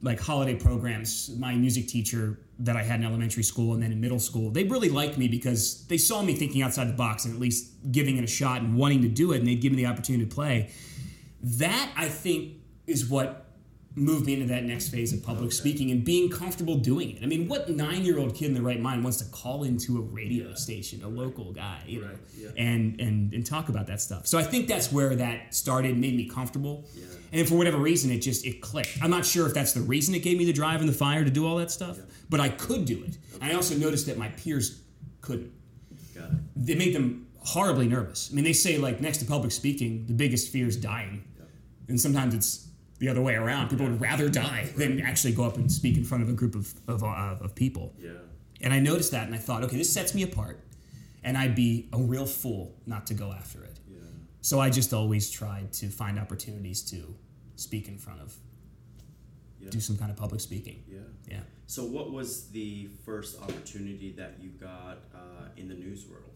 like 0.02 0.21
holiday 0.21 0.56
programs. 0.56 1.30
My 1.38 1.54
music 1.54 1.87
teacher 1.87 2.40
that 2.58 2.76
I 2.76 2.82
had 2.82 3.00
in 3.00 3.06
elementary 3.06 3.42
school 3.42 3.75
and 3.75 3.82
then 3.82 3.92
in 3.92 4.00
middle 4.00 4.18
school, 4.18 4.50
they 4.50 4.64
really 4.64 4.88
liked 4.88 5.18
me 5.18 5.28
because 5.28 5.86
they 5.88 5.98
saw 5.98 6.22
me 6.22 6.34
thinking 6.34 6.62
outside 6.62 6.88
the 6.88 6.94
box 6.94 7.25
and 7.25 7.34
at 7.34 7.40
least 7.40 7.70
giving 7.92 8.16
it 8.16 8.25
a 8.25 8.28
shot 8.28 8.62
and 8.62 8.75
wanting 8.75 9.02
to 9.02 9.08
do 9.08 9.32
it, 9.32 9.38
and 9.38 9.46
they'd 9.46 9.60
give 9.60 9.72
me 9.72 9.82
the 9.82 9.86
opportunity 9.86 10.25
to 10.25 10.34
play. 10.34 10.70
That 11.42 11.92
I 11.96 12.08
think 12.08 12.54
is 12.86 13.08
what 13.08 13.45
moved 13.98 14.26
me 14.26 14.34
into 14.34 14.46
that 14.46 14.62
next 14.62 14.88
phase 14.90 15.12
of 15.14 15.22
public 15.22 15.50
speaking 15.52 15.90
and 15.90 16.04
being 16.04 16.28
comfortable 16.28 16.76
doing 16.76 17.16
it. 17.16 17.22
I 17.22 17.26
mean, 17.26 17.48
what 17.48 17.70
nine-year-old 17.70 18.34
kid 18.34 18.48
in 18.48 18.54
the 18.54 18.60
right 18.60 18.78
mind 18.78 19.02
wants 19.02 19.16
to 19.18 19.24
call 19.30 19.64
into 19.64 19.96
a 19.96 20.00
radio 20.02 20.52
station, 20.54 21.02
a 21.02 21.08
local 21.08 21.50
guy, 21.52 21.80
you 21.86 22.02
know, 22.02 22.10
yeah. 22.36 22.50
and 22.58 23.00
and 23.00 23.32
and 23.32 23.46
talk 23.46 23.70
about 23.70 23.86
that 23.86 24.02
stuff? 24.02 24.26
So 24.26 24.36
I 24.38 24.42
think 24.42 24.68
that's 24.68 24.92
where 24.92 25.16
that 25.16 25.54
started, 25.54 25.96
made 25.96 26.14
me 26.14 26.28
comfortable, 26.28 26.84
Yeah. 26.94 27.04
and 27.32 27.48
for 27.48 27.54
whatever 27.56 27.78
reason, 27.78 28.10
it 28.10 28.18
just 28.18 28.44
it 28.44 28.60
clicked. 28.60 28.98
I'm 29.00 29.10
not 29.10 29.24
sure 29.24 29.46
if 29.46 29.54
that's 29.54 29.72
the 29.72 29.80
reason 29.80 30.14
it 30.14 30.20
gave 30.22 30.36
me 30.36 30.44
the 30.44 30.52
drive 30.52 30.80
and 30.80 30.88
the 30.88 30.92
fire 30.94 31.24
to 31.24 31.30
do 31.30 31.46
all 31.46 31.56
that 31.56 31.70
stuff, 31.70 31.98
but 32.28 32.38
I 32.38 32.50
could 32.50 32.84
do 32.84 33.02
it. 33.02 33.16
And 33.40 33.50
I 33.50 33.54
also 33.54 33.74
noticed 33.76 34.06
that 34.06 34.18
my 34.18 34.28
peers 34.28 34.82
couldn't 35.22 35.52
Got 36.14 36.24
it. 36.32 36.36
they 36.54 36.74
made 36.74 36.94
them 36.94 37.28
horribly 37.38 37.88
nervous. 37.88 38.28
I 38.30 38.34
mean, 38.34 38.44
they 38.44 38.52
say 38.52 38.76
like 38.76 39.00
next 39.00 39.18
to 39.18 39.24
public 39.24 39.52
speaking, 39.52 40.04
the 40.06 40.12
biggest 40.12 40.52
fear 40.52 40.66
is 40.66 40.76
dying, 40.76 41.24
and 41.88 41.98
sometimes 41.98 42.34
it's 42.34 42.65
the 42.98 43.08
other 43.08 43.22
way 43.22 43.34
around. 43.34 43.68
People 43.68 43.86
would 43.86 44.00
rather 44.00 44.28
die 44.28 44.70
than 44.76 45.00
actually 45.00 45.32
go 45.32 45.44
up 45.44 45.56
and 45.56 45.70
speak 45.70 45.96
in 45.96 46.04
front 46.04 46.22
of 46.22 46.28
a 46.28 46.32
group 46.32 46.54
of 46.54 46.74
of, 46.88 47.02
uh, 47.04 47.36
of 47.40 47.54
people. 47.54 47.94
Yeah. 47.98 48.10
And 48.62 48.72
I 48.72 48.78
noticed 48.80 49.10
that, 49.12 49.26
and 49.26 49.34
I 49.34 49.38
thought, 49.38 49.62
okay, 49.64 49.76
this 49.76 49.92
sets 49.92 50.14
me 50.14 50.22
apart, 50.22 50.60
and 51.22 51.36
I'd 51.36 51.54
be 51.54 51.88
a 51.92 51.98
real 51.98 52.24
fool 52.26 52.74
not 52.86 53.06
to 53.08 53.14
go 53.14 53.32
after 53.32 53.62
it. 53.62 53.78
Yeah. 53.88 53.98
So 54.40 54.60
I 54.60 54.70
just 54.70 54.94
always 54.94 55.30
tried 55.30 55.72
to 55.74 55.88
find 55.88 56.18
opportunities 56.18 56.82
to 56.90 57.14
speak 57.56 57.88
in 57.88 57.98
front 57.98 58.20
of 58.22 58.34
do 59.70 59.80
some 59.80 59.96
kind 59.96 60.10
of 60.10 60.16
public 60.16 60.40
speaking. 60.40 60.82
Yeah. 60.88 60.98
Yeah. 61.28 61.40
So, 61.66 61.84
what 61.84 62.12
was 62.12 62.48
the 62.48 62.88
first 63.04 63.40
opportunity 63.42 64.14
that 64.16 64.34
you 64.40 64.50
got 64.50 64.98
uh, 65.14 65.48
in 65.56 65.68
the 65.68 65.74
news 65.74 66.06
world? 66.06 66.30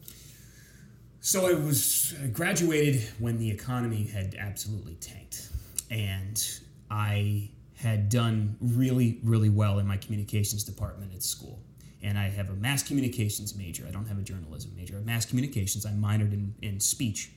So 1.20 1.46
I 1.46 1.52
was 1.52 2.14
I 2.22 2.28
graduated 2.28 3.02
when 3.18 3.38
the 3.38 3.50
economy 3.50 4.04
had 4.04 4.34
absolutely 4.38 4.94
tanked, 4.94 5.50
and 5.90 6.42
I 6.90 7.50
had 7.76 8.08
done 8.08 8.56
really, 8.60 9.18
really 9.24 9.48
well 9.48 9.78
in 9.78 9.86
my 9.86 9.96
communications 9.96 10.64
department 10.64 11.12
at 11.14 11.22
school. 11.22 11.60
And 12.02 12.18
I 12.18 12.28
have 12.28 12.50
a 12.50 12.54
mass 12.54 12.82
communications 12.82 13.54
major. 13.54 13.84
I 13.86 13.90
don't 13.90 14.06
have 14.06 14.18
a 14.18 14.22
journalism 14.22 14.72
major. 14.76 14.96
I 14.96 15.00
mass 15.00 15.24
communications. 15.24 15.84
I 15.84 15.90
minored 15.90 16.32
in, 16.32 16.54
in 16.62 16.80
speech. 16.80 17.32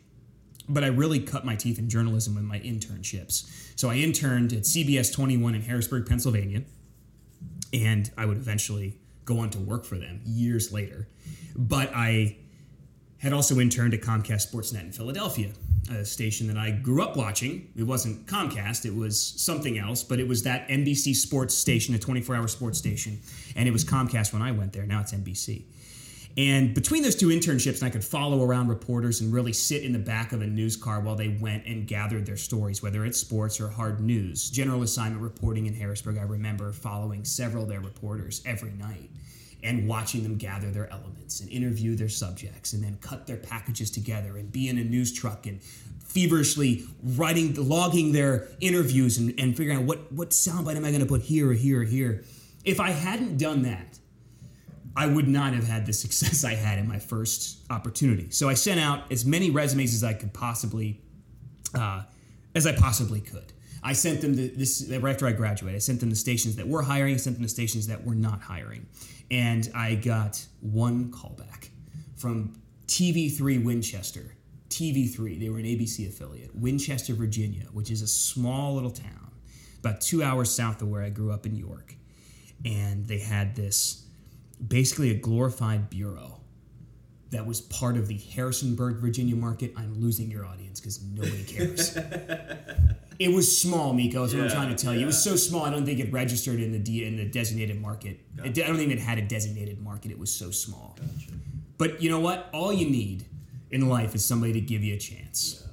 But 0.69 0.83
I 0.83 0.87
really 0.87 1.19
cut 1.19 1.45
my 1.45 1.55
teeth 1.55 1.79
in 1.79 1.89
journalism 1.89 2.35
with 2.35 2.45
my 2.45 2.59
internships. 2.59 3.49
So 3.75 3.89
I 3.89 3.95
interned 3.95 4.53
at 4.53 4.63
CBS 4.63 5.13
21 5.13 5.55
in 5.55 5.61
Harrisburg, 5.61 6.07
Pennsylvania, 6.07 6.63
and 7.73 8.09
I 8.17 8.25
would 8.25 8.37
eventually 8.37 8.97
go 9.25 9.39
on 9.39 9.49
to 9.51 9.59
work 9.59 9.85
for 9.85 9.97
them 9.97 10.21
years 10.25 10.71
later. 10.71 11.07
But 11.55 11.91
I 11.93 12.37
had 13.23 13.31
also 13.31 13.57
interned 13.59 13.93
at 13.93 14.01
Comcast 14.01 14.51
Sportsnet 14.51 14.81
in 14.81 14.91
Philadelphia, 14.91 15.49
a 15.89 16.03
station 16.03 16.45
that 16.47 16.57
I 16.57 16.71
grew 16.71 17.01
up 17.01 17.15
watching. 17.15 17.71
It 17.73 17.83
wasn't 17.83 18.25
Comcast, 18.25 18.85
it 18.85 18.93
was 18.93 19.17
something 19.17 19.77
else, 19.77 20.03
but 20.03 20.19
it 20.19 20.27
was 20.27 20.43
that 20.43 20.67
NBC 20.67 21.15
sports 21.15 21.55
station, 21.55 21.95
a 21.95 21.99
24 21.99 22.35
hour 22.35 22.49
sports 22.49 22.77
station. 22.77 23.21
And 23.55 23.65
it 23.65 23.71
was 23.71 23.85
Comcast 23.85 24.33
when 24.33 24.41
I 24.41 24.51
went 24.51 24.73
there. 24.73 24.85
Now 24.85 24.99
it's 24.99 25.13
NBC. 25.13 25.63
And 26.35 26.73
between 26.73 27.01
those 27.01 27.15
two 27.15 27.27
internships, 27.27 27.81
I 27.81 27.89
could 27.89 28.03
follow 28.03 28.43
around 28.43 28.67
reporters 28.67 29.21
and 29.21 29.31
really 29.31 29.53
sit 29.53 29.83
in 29.83 29.93
the 29.93 29.99
back 29.99 30.33
of 30.33 30.41
a 30.41 30.47
news 30.47 30.75
car 30.75 30.99
while 30.99 31.15
they 31.15 31.29
went 31.29 31.65
and 31.65 31.87
gathered 31.87 32.25
their 32.25 32.37
stories, 32.37 32.83
whether 32.83 33.05
it's 33.05 33.19
sports 33.19 33.61
or 33.61 33.69
hard 33.69 34.01
news. 34.01 34.49
General 34.49 34.81
assignment 34.81 35.21
reporting 35.21 35.67
in 35.67 35.75
Harrisburg, 35.75 36.17
I 36.17 36.23
remember 36.23 36.73
following 36.73 37.23
several 37.23 37.63
of 37.63 37.69
their 37.69 37.79
reporters 37.79 38.41
every 38.45 38.71
night 38.71 39.11
and 39.63 39.87
watching 39.87 40.23
them 40.23 40.35
gather 40.37 40.69
their 40.69 40.91
elements 40.91 41.39
and 41.39 41.49
interview 41.49 41.95
their 41.95 42.09
subjects 42.09 42.73
and 42.73 42.83
then 42.83 42.97
cut 43.01 43.25
their 43.25 43.37
packages 43.37 43.89
together 43.89 44.37
and 44.37 44.51
be 44.51 44.67
in 44.67 44.77
a 44.77 44.83
news 44.83 45.13
truck 45.13 45.45
and 45.47 45.61
feverishly 46.03 46.85
writing, 47.01 47.55
logging 47.55 48.11
their 48.11 48.49
interviews 48.59 49.17
and, 49.17 49.33
and 49.39 49.55
figuring 49.55 49.79
out 49.79 49.85
what, 49.85 50.11
what 50.11 50.29
soundbite 50.31 50.75
am 50.75 50.85
I 50.85 50.89
going 50.89 50.99
to 50.99 51.07
put 51.07 51.21
here 51.21 51.49
or 51.49 51.53
here 51.53 51.81
or 51.81 51.85
here. 51.85 52.23
If 52.65 52.79
I 52.79 52.91
hadn't 52.91 53.37
done 53.37 53.63
that, 53.63 53.97
I 54.95 55.07
would 55.07 55.27
not 55.27 55.53
have 55.53 55.63
had 55.63 55.85
the 55.85 55.93
success 56.03 56.43
I 56.43 56.53
had 56.55 56.77
in 56.77 56.87
my 56.87 56.99
first 56.99 57.59
opportunity. 57.69 58.29
So 58.31 58.49
I 58.49 58.53
sent 58.53 58.79
out 58.79 59.11
as 59.11 59.25
many 59.25 59.49
resumes 59.49 59.93
as 59.93 60.03
I 60.03 60.13
could 60.13 60.33
possibly, 60.33 61.01
uh, 61.73 62.03
as 62.53 62.67
I 62.67 62.73
possibly 62.73 63.21
could. 63.21 63.52
I 63.83 63.93
sent 63.93 64.21
them 64.21 64.35
to 64.35 64.47
this 64.47 64.89
right 64.89 65.11
after 65.11 65.27
I 65.27 65.33
graduated. 65.33 65.75
I 65.75 65.79
sent 65.79 65.99
them 65.99 66.09
to 66.09 66.15
stations 66.15 66.55
that 66.55 66.67
were 66.67 66.81
hiring, 66.81 67.15
I 67.15 67.17
sent 67.17 67.35
them 67.35 67.43
to 67.43 67.49
stations 67.49 67.87
that 67.87 68.03
were 68.05 68.15
not 68.15 68.41
hiring, 68.41 68.87
and 69.29 69.69
I 69.75 69.95
got 69.95 70.45
one 70.61 71.11
callback 71.11 71.69
from 72.15 72.53
TV3 72.87 73.63
Winchester. 73.63 74.35
TV3, 74.69 75.39
they 75.39 75.49
were 75.49 75.59
an 75.59 75.65
ABC 75.65 76.07
affiliate, 76.07 76.55
Winchester, 76.55 77.13
Virginia, 77.13 77.65
which 77.73 77.91
is 77.91 78.01
a 78.01 78.07
small 78.07 78.73
little 78.73 78.89
town 78.89 79.31
about 79.83 79.99
two 79.99 80.23
hours 80.23 80.49
south 80.49 80.81
of 80.81 80.87
where 80.87 81.03
I 81.03 81.09
grew 81.09 81.31
up 81.31 81.45
in 81.45 81.55
York, 81.55 81.95
and 82.63 83.05
they 83.05 83.19
had 83.19 83.55
this 83.55 84.05
basically 84.65 85.11
a 85.11 85.13
glorified 85.13 85.89
bureau 85.89 86.39
that 87.31 87.45
was 87.45 87.59
part 87.59 87.97
of 87.97 88.07
the 88.07 88.17
Harrisonburg, 88.17 88.97
Virginia 88.97 89.35
market. 89.35 89.73
I'm 89.75 89.99
losing 89.99 90.31
your 90.31 90.45
audience 90.45 90.79
because 90.79 91.03
nobody 91.03 91.43
cares. 91.43 91.97
it 93.23 93.33
was 93.33 93.57
small, 93.57 93.93
Miko. 93.93 94.23
Is 94.23 94.35
what 94.35 94.43
I'm 94.43 94.49
trying 94.49 94.75
to 94.75 94.75
tell 94.75 94.93
you. 94.93 95.01
It 95.01 95.05
was 95.05 95.23
so 95.23 95.35
small. 95.35 95.63
I 95.63 95.69
don't 95.69 95.85
think 95.85 95.99
it 95.99 96.11
registered 96.11 96.59
in 96.59 96.71
the 96.71 96.79
D, 96.79 97.05
in 97.05 97.15
the 97.15 97.25
designated 97.25 97.81
market. 97.81 98.19
It, 98.43 98.57
I 98.59 98.67
don't 98.67 98.75
think 98.75 98.91
it 98.91 98.99
had 98.99 99.17
a 99.17 99.21
designated 99.21 99.79
market. 99.81 100.11
It 100.11 100.19
was 100.19 100.31
so 100.31 100.51
small. 100.51 100.97
But 101.77 102.01
you 102.01 102.09
know 102.09 102.19
what? 102.19 102.49
All 102.53 102.73
you 102.73 102.89
need 102.89 103.25
in 103.71 103.87
life 103.89 104.13
is 104.13 104.25
somebody 104.25 104.53
to 104.53 104.61
give 104.61 104.83
you 104.83 104.93
a 104.95 104.97
chance. 104.97 105.65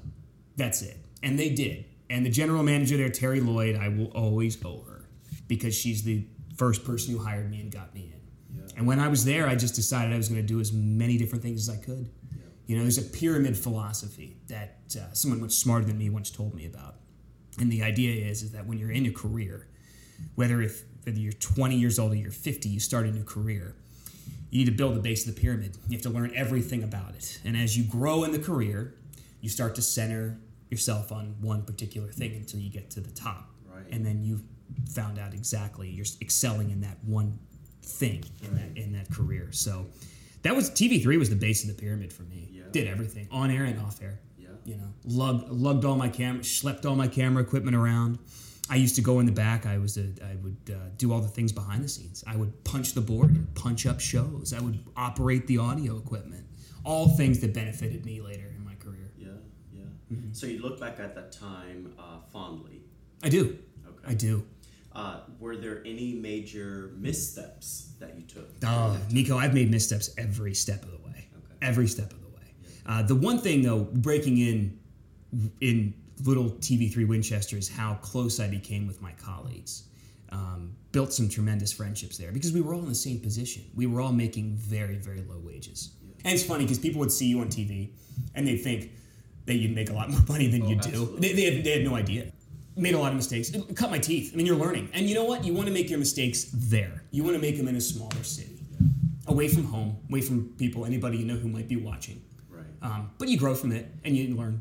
That's 0.57 0.83
it. 0.83 0.97
And 1.23 1.38
they 1.38 1.50
did. 1.50 1.87
And 2.09 2.25
the 2.25 2.30
general 2.30 2.62
manager 2.62 2.97
there, 2.97 3.11
Terry 3.11 3.40
Lloyd, 3.40 3.76
I 3.76 3.88
will 3.88 4.12
always 4.12 4.62
owe 4.64 4.83
her 4.83 5.04
because 5.49 5.75
she's 5.75 6.02
the 6.02 6.25
first 6.57 6.85
person 6.85 7.14
who 7.14 7.23
hired 7.23 7.50
me 7.50 7.61
and 7.61 7.73
got 7.73 7.95
me 7.95 8.12
in. 8.12 8.61
Yeah. 8.61 8.73
And 8.76 8.87
when 8.87 9.00
I 9.00 9.09
was 9.09 9.25
there, 9.25 9.49
I 9.49 9.54
just 9.54 9.75
decided 9.75 10.12
I 10.12 10.16
was 10.16 10.28
going 10.28 10.40
to 10.40 10.47
do 10.47 10.61
as 10.61 10.73
many 10.73 11.19
different 11.19 11.42
things 11.42 11.69
as 11.69 11.75
I 11.75 11.80
could. 11.80 12.11
You 12.66 12.76
know, 12.76 12.83
there's 12.83 12.99
a 12.99 13.02
pyramid 13.02 13.57
philosophy 13.57 14.37
that 14.47 14.78
uh, 14.97 15.12
someone 15.12 15.40
much 15.40 15.52
smarter 15.52 15.85
than 15.85 15.99
me 15.99 16.09
once 16.09 16.30
told 16.30 16.54
me 16.54 16.66
about. 16.66 16.97
And 17.59 17.71
the 17.71 17.83
idea 17.83 18.26
is, 18.26 18.42
is 18.42 18.52
that 18.52 18.66
when 18.66 18.78
you're 18.78 18.90
in 18.90 19.07
a 19.07 19.12
career, 19.12 19.66
whether 20.35 20.62
if 20.62 20.85
whether 21.04 21.19
you're 21.19 21.33
20 21.33 21.76
years 21.76 21.99
old 21.99 22.12
or 22.12 22.16
you're 22.16 22.30
50, 22.30 22.69
you 22.69 22.78
start 22.78 23.07
a 23.07 23.11
new 23.11 23.25
career. 23.25 23.75
You 24.50 24.59
need 24.59 24.66
to 24.66 24.76
build 24.76 24.97
the 24.97 25.00
base 25.00 25.26
of 25.26 25.35
the 25.35 25.40
pyramid. 25.40 25.76
You 25.88 25.97
have 25.97 26.02
to 26.02 26.11
learn 26.11 26.33
everything 26.35 26.83
about 26.83 27.14
it. 27.14 27.40
And 27.45 27.57
as 27.57 27.76
you 27.78 27.85
grow 27.85 28.25
in 28.25 28.33
the 28.33 28.38
career, 28.38 28.95
you 29.40 29.49
start 29.49 29.75
to 29.76 29.83
center 29.83 30.38
yourself 30.71 31.11
on 31.11 31.37
one 31.40 31.62
particular 31.62 32.09
thing 32.09 32.35
until 32.35 32.61
you 32.61 32.71
get 32.71 32.90
to 32.90 33.00
the 33.00 33.11
top. 33.11 33.50
Right. 33.73 33.85
And 33.90 34.04
then 34.04 34.23
you 34.23 34.42
found 34.92 35.19
out 35.19 35.35
exactly 35.35 35.88
you're 35.88 36.07
excelling 36.21 36.71
in 36.71 36.80
that 36.83 36.99
one 37.04 37.38
thing 37.83 38.25
in 38.45 38.57
that 38.57 38.76
in 38.76 38.92
that 38.92 39.11
career. 39.11 39.49
So 39.52 39.87
that 40.42 40.54
was 40.54 40.71
TV3 40.71 41.19
was 41.19 41.30
the 41.30 41.37
base 41.37 41.62
of 41.62 41.75
the 41.75 41.80
pyramid 41.80 42.12
for 42.12 42.23
me. 42.25 42.49
Yeah. 42.52 42.62
Did 42.71 42.87
everything 42.87 43.28
on 43.30 43.50
air 43.50 43.64
and 43.64 43.80
off 43.80 44.02
air. 44.02 44.21
You 44.64 44.76
know, 44.76 44.93
lugged 45.05 45.49
lugged 45.50 45.85
all 45.85 45.97
my 45.97 46.09
camera, 46.09 46.43
schlepped 46.43 46.87
all 46.87 46.97
my 46.97 47.09
camera 47.09 47.43
equipment 47.43 47.76
around. 47.76 48.19
I 48.69 48.76
used 48.76 48.95
to 48.97 49.02
go 49.02 49.19
in 49.19 49.26
the 49.26 49.33
back. 49.33 49.67
I 49.67 49.79
was 49.79 49.97
a, 49.97 50.07
I 50.25 50.37
would 50.43 50.57
uh, 50.71 50.90
do 50.97 51.12
all 51.12 51.21
the 51.21 51.29
things 51.29 51.50
behind 51.50 51.83
the 51.83 51.88
scenes. 51.88 52.23
I 52.25 52.37
would 52.37 52.62
punch 52.62 52.93
the 52.93 53.00
board 53.00 53.31
and 53.31 53.52
punch 53.57 53.85
up 53.85 53.99
shows. 53.99 54.55
I 54.57 54.61
would 54.61 54.79
operate 54.97 55.49
the 55.49 55.59
audio 55.59 55.97
equipment. 55.99 56.47
All 56.85 57.09
things 57.09 57.40
that 57.40 57.52
benefited 57.52 58.07
me 58.07 58.21
later 58.21 58.55
in 58.57 58.64
my 58.64 58.75
career. 58.75 59.11
Yeah, 59.19 59.29
yeah. 59.73 59.83
Mm-hmm. 60.12 60.33
So 60.33 60.47
you 60.47 60.62
look 60.62 60.79
back 60.79 61.00
at 61.00 61.17
that 61.17 61.33
time 61.33 61.93
uh, 61.99 62.21
fondly. 62.33 62.83
I 63.25 63.29
do. 63.29 63.59
Okay. 63.87 64.07
I 64.07 64.14
do. 64.14 64.47
Uh, 64.93 65.21
were 65.38 65.57
there 65.57 65.83
any 65.85 66.14
major 66.14 66.93
missteps 66.97 67.93
that 67.99 68.17
you 68.17 68.23
took? 68.23 68.49
Oh, 68.64 68.97
Nico, 69.11 69.37
I've 69.37 69.55
made 69.55 69.71
missteps 69.71 70.11
every 70.17 70.55
step 70.55 70.83
of 70.85 70.90
the 70.90 70.99
way. 70.99 71.29
Okay. 71.37 71.55
Every 71.62 71.87
step 71.87 72.07
of 72.07 72.11
the 72.11 72.17
way. 72.17 72.20
Uh, 72.91 73.03
the 73.03 73.15
one 73.15 73.39
thing, 73.39 73.63
though, 73.63 73.87
breaking 73.93 74.39
in 74.39 74.77
in 75.61 75.95
little 76.25 76.51
TV3 76.51 77.07
Winchester 77.07 77.57
is 77.57 77.69
how 77.69 77.95
close 78.03 78.41
I 78.41 78.49
became 78.49 78.87
with 78.89 79.01
my 79.01 79.13
colleagues. 79.13 79.85
Um, 80.33 80.75
built 80.91 81.13
some 81.13 81.29
tremendous 81.29 81.73
friendships 81.73 82.19
there 82.19 82.33
because 82.33 82.53
we 82.53 82.61
were 82.61 82.75
all 82.75 82.81
in 82.81 82.89
the 82.89 82.95
same 82.95 83.21
position. 83.21 83.63
We 83.77 83.87
were 83.87 84.01
all 84.01 84.13
making 84.13 84.57
very, 84.57 84.97
very 84.97 85.23
low 85.23 85.39
wages. 85.39 85.93
And 86.25 86.35
it's 86.35 86.43
funny 86.43 86.65
because 86.65 86.81
people 86.81 86.99
would 86.99 87.13
see 87.13 87.27
you 87.27 87.41
on 87.41 87.47
TV 87.47 87.91
and 88.35 88.47
they'd 88.47 88.59
think 88.59 88.91
that 89.47 89.55
you'd 89.55 89.75
make 89.75 89.91
a 89.91 89.93
lot 89.93 90.11
more 90.11 90.21
money 90.29 90.49
than 90.49 90.69
you 90.69 90.77
do. 90.77 91.17
They, 91.19 91.33
they, 91.33 91.55
had, 91.55 91.65
they 91.65 91.71
had 91.79 91.85
no 91.85 91.95
idea. 91.95 92.33
Made 92.77 92.95
a 92.95 92.99
lot 92.99 93.13
of 93.13 93.17
mistakes. 93.17 93.53
Cut 93.75 93.91
my 93.91 93.99
teeth. 93.99 94.33
I 94.33 94.37
mean, 94.37 94.47
you're 94.47 94.57
learning. 94.57 94.91
And 94.95 95.09
you 95.09 95.15
know 95.15 95.25
what? 95.25 95.45
You 95.45 95.55
want 95.55 95.69
to 95.69 95.73
make 95.73 95.91
your 95.91 95.99
mistakes 96.01 96.51
there. 96.53 97.05
You 97.13 97.23
want 97.23 97.37
to 97.37 97.43
make 97.43 97.57
them 97.57 97.69
in 97.69 97.77
a 97.77 97.81
smaller 97.81 98.23
city, 98.23 98.61
away 99.27 99.49
from 99.49 99.65
home, 99.65 99.97
away 100.09 100.21
from 100.21 100.49
people, 100.59 100.85
anybody 100.85 101.19
you 101.19 101.25
know 101.25 101.37
who 101.37 101.49
might 101.49 101.69
be 101.69 101.77
watching. 101.77 102.23
Um, 102.83 103.11
but 103.19 103.29
you 103.29 103.37
grow 103.39 103.55
from 103.55 103.73
it 103.73 103.87
and 104.05 104.17
you 104.17 104.35
learn. 104.35 104.61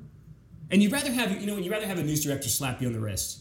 And 0.71 0.83
you'd 0.83 0.91
rather 0.91 1.11
have 1.11 1.39
you 1.41 1.47
know 1.47 1.57
you'd 1.57 1.71
rather 1.71 1.87
have 1.87 1.97
a 1.99 2.03
news 2.03 2.23
director 2.23 2.49
slap 2.49 2.81
you 2.81 2.87
on 2.87 2.93
the 2.93 2.99
wrist 2.99 3.39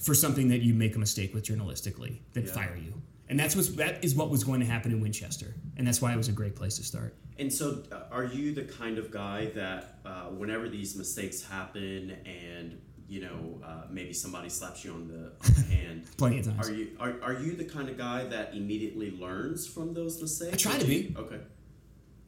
for 0.00 0.14
something 0.14 0.48
that 0.48 0.62
you 0.62 0.74
make 0.74 0.96
a 0.96 0.98
mistake 0.98 1.34
with 1.34 1.44
journalistically 1.44 2.18
than 2.32 2.46
Yeah. 2.46 2.52
fire 2.52 2.76
you. 2.76 2.94
And 3.28 3.38
that's 3.38 3.54
what's 3.56 3.68
that 3.70 4.04
is 4.04 4.14
what 4.14 4.30
was 4.30 4.44
going 4.44 4.60
to 4.60 4.66
happen 4.66 4.92
in 4.92 5.00
Winchester, 5.00 5.54
and 5.76 5.86
that's 5.86 6.02
why 6.02 6.12
it 6.12 6.16
was 6.16 6.28
a 6.28 6.32
great 6.32 6.54
place 6.54 6.76
to 6.76 6.84
start. 6.84 7.14
And 7.38 7.50
so, 7.52 7.82
uh, 7.90 8.02
are 8.10 8.24
you 8.24 8.52
the 8.52 8.64
kind 8.64 8.98
of 8.98 9.10
guy 9.10 9.46
that 9.54 9.98
uh, 10.04 10.24
whenever 10.26 10.68
these 10.68 10.96
mistakes 10.96 11.42
happen, 11.42 12.10
and 12.26 12.78
you 13.08 13.20
know 13.22 13.58
uh, 13.64 13.84
maybe 13.90 14.12
somebody 14.12 14.48
slaps 14.50 14.84
you 14.84 14.92
on 14.92 15.08
the, 15.08 15.32
on 15.48 15.54
the 15.54 15.62
hand, 15.74 16.04
Plenty 16.18 16.40
of 16.40 16.46
times. 16.46 16.68
are 16.68 16.74
you 16.74 16.88
are, 17.00 17.14
are 17.22 17.32
you 17.34 17.54
the 17.56 17.64
kind 17.64 17.88
of 17.88 17.96
guy 17.96 18.24
that 18.24 18.54
immediately 18.54 19.12
learns 19.12 19.66
from 19.66 19.94
those 19.94 20.20
mistakes? 20.20 20.52
I 20.52 20.56
try 20.70 20.78
to 20.78 20.84
be. 20.86 21.14
Okay. 21.16 21.38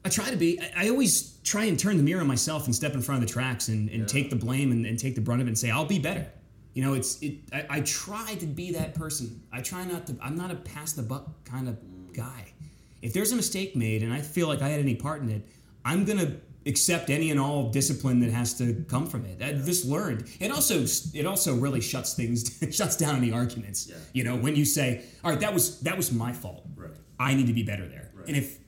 I 0.05 0.09
try 0.09 0.29
to 0.29 0.37
be. 0.37 0.59
I, 0.61 0.85
I 0.85 0.89
always 0.89 1.37
try 1.43 1.65
and 1.65 1.77
turn 1.79 1.97
the 1.97 2.03
mirror 2.03 2.21
on 2.21 2.27
myself 2.27 2.65
and 2.65 2.75
step 2.75 2.93
in 2.93 3.01
front 3.01 3.21
of 3.21 3.27
the 3.27 3.33
tracks 3.33 3.67
and, 3.67 3.89
and 3.89 4.01
Yeah. 4.01 4.05
take 4.05 4.29
the 4.29 4.35
blame 4.35 4.71
and, 4.71 4.85
and 4.85 4.97
take 4.99 5.15
the 5.15 5.21
brunt 5.21 5.41
of 5.41 5.47
it 5.47 5.49
and 5.51 5.57
say 5.57 5.71
I'll 5.71 5.85
be 5.85 5.99
better. 5.99 6.27
You 6.73 6.83
know, 6.83 6.93
it's 6.93 7.21
it. 7.21 7.39
I, 7.51 7.65
I 7.69 7.81
try 7.81 8.35
to 8.35 8.45
be 8.45 8.71
that 8.73 8.93
person. 8.95 9.41
I 9.51 9.61
try 9.61 9.83
not 9.85 10.07
to. 10.07 10.15
I'm 10.21 10.35
not 10.37 10.51
a 10.51 10.55
pass 10.55 10.93
the 10.93 11.03
buck 11.03 11.43
kind 11.45 11.67
of 11.67 11.77
guy. 12.13 12.53
If 13.01 13.13
there's 13.13 13.31
a 13.31 13.35
mistake 13.35 13.75
made 13.75 14.03
and 14.03 14.13
I 14.13 14.21
feel 14.21 14.47
like 14.47 14.61
I 14.61 14.69
had 14.69 14.79
any 14.79 14.95
part 14.95 15.21
in 15.21 15.29
it, 15.29 15.47
I'm 15.83 16.05
gonna 16.05 16.37
accept 16.67 17.09
any 17.11 17.29
and 17.29 17.39
all 17.39 17.69
discipline 17.69 18.19
that 18.19 18.31
has 18.31 18.57
to 18.57 18.83
come 18.89 19.05
from 19.05 19.23
it. 19.25 19.41
I 19.41 19.53
just 19.53 19.85
learned. 19.85 20.27
It 20.39 20.51
also 20.51 20.85
it 21.13 21.25
also 21.25 21.55
really 21.55 21.81
shuts 21.81 22.13
things 22.13 22.57
shuts 22.75 22.95
down 22.97 23.15
any 23.15 23.31
arguments. 23.31 23.87
Yeah. 23.87 23.95
You 24.13 24.23
know, 24.23 24.35
when 24.35 24.55
you 24.55 24.65
say, 24.65 25.03
"All 25.23 25.31
right, 25.31 25.39
that 25.39 25.53
was 25.53 25.79
that 25.81 25.95
was 25.97 26.11
my 26.11 26.33
fault. 26.33 26.65
Right. 26.75 26.91
I 27.19 27.33
need 27.35 27.47
to 27.47 27.53
be 27.53 27.63
better 27.63 27.87
there." 27.87 28.11
Right. 28.13 28.27
And 28.27 28.35
if 28.37 28.59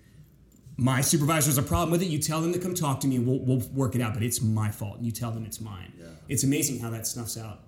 my 0.78 1.02
supervisor 1.02 1.48
has 1.50 1.58
a 1.58 1.64
problem 1.64 1.90
with 1.92 2.02
it, 2.04 2.06
you 2.08 2.20
tell 2.20 2.40
them 2.42 2.54
to 2.54 2.60
come 2.60 2.76
talk 2.76 3.00
to 3.02 3.08
me 3.08 3.16
and 3.16 3.26
we'll, 3.28 3.40
we'll 3.40 3.68
work 3.74 3.96
it 3.96 4.02
out. 4.02 4.14
But 4.14 4.24
it's 4.24 4.42
my 4.42 4.70
fault, 4.70 4.98
and 4.98 5.06
you 5.06 5.12
tell 5.12 5.32
them 5.32 5.44
it's 5.46 5.60
mine. 5.60 5.92
Yeah. 6.00 6.06
It's 6.30 6.44
amazing 6.44 6.80
how 6.80 6.90
that 6.92 7.08
snuffs 7.08 7.38
out 7.38 7.62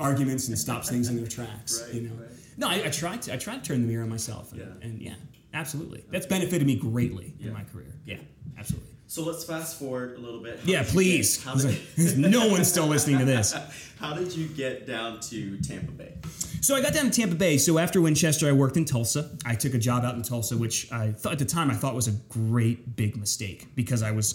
arguments 0.00 0.48
and 0.48 0.58
stops 0.58 0.88
things 0.90 1.08
in 1.08 1.16
their 1.16 1.26
tracks. 1.26 1.82
Right, 1.86 1.94
you 1.94 2.00
know. 2.08 2.14
right. 2.14 2.30
No, 2.56 2.68
I, 2.68 2.86
I 2.86 2.90
tried 2.90 3.22
to. 3.22 3.34
I 3.34 3.36
tried 3.36 3.62
to 3.62 3.68
turn 3.68 3.82
the 3.82 3.86
mirror 3.88 4.02
on 4.02 4.08
myself, 4.08 4.52
and 4.52 4.60
Yeah. 4.60 4.66
yeah, 4.80 4.86
and 4.86 5.02
yeah 5.02 5.14
absolutely. 5.54 6.04
That's 6.10 6.26
benefited 6.26 6.66
me 6.66 6.76
greatly 6.76 7.34
Yeah. 7.38 7.48
in 7.48 7.52
my 7.52 7.64
career. 7.64 7.94
Yeah, 8.04 8.18
absolutely. 8.58 8.90
So 9.10 9.24
let's 9.24 9.42
fast 9.42 9.78
forward 9.78 10.18
a 10.18 10.20
little 10.20 10.40
bit. 10.40 10.58
How 10.58 10.64
Yeah, 10.66 10.82
please. 10.86 11.38
get- 11.44 11.96
did, 11.96 12.18
no 12.30 12.48
one's 12.48 12.68
still 12.68 12.86
listening 12.86 13.18
to 13.18 13.24
this. 13.24 13.54
how 13.98 14.12
did 14.12 14.36
you 14.36 14.46
get 14.48 14.86
down 14.86 15.18
to 15.20 15.56
Tampa 15.62 15.92
Bay? 15.92 16.12
So 16.60 16.76
I 16.76 16.82
got 16.82 16.92
down 16.92 17.06
to 17.06 17.10
Tampa 17.10 17.34
Bay. 17.34 17.56
So 17.56 17.78
after 17.78 18.02
Winchester, 18.02 18.46
I 18.48 18.52
worked 18.52 18.76
in 18.76 18.84
Tulsa. 18.84 19.30
I 19.46 19.54
took 19.54 19.72
a 19.72 19.78
job 19.78 20.04
out 20.04 20.14
in 20.14 20.22
Tulsa, 20.22 20.58
which 20.58 20.92
I 20.92 21.12
thought 21.12 21.32
at 21.32 21.38
the 21.38 21.46
time 21.46 21.70
I 21.70 21.74
thought 21.74 21.94
was 21.94 22.06
a 22.06 22.12
great 22.28 22.96
big 22.96 23.16
mistake 23.16 23.74
because 23.74 24.02
I 24.02 24.10
was 24.10 24.34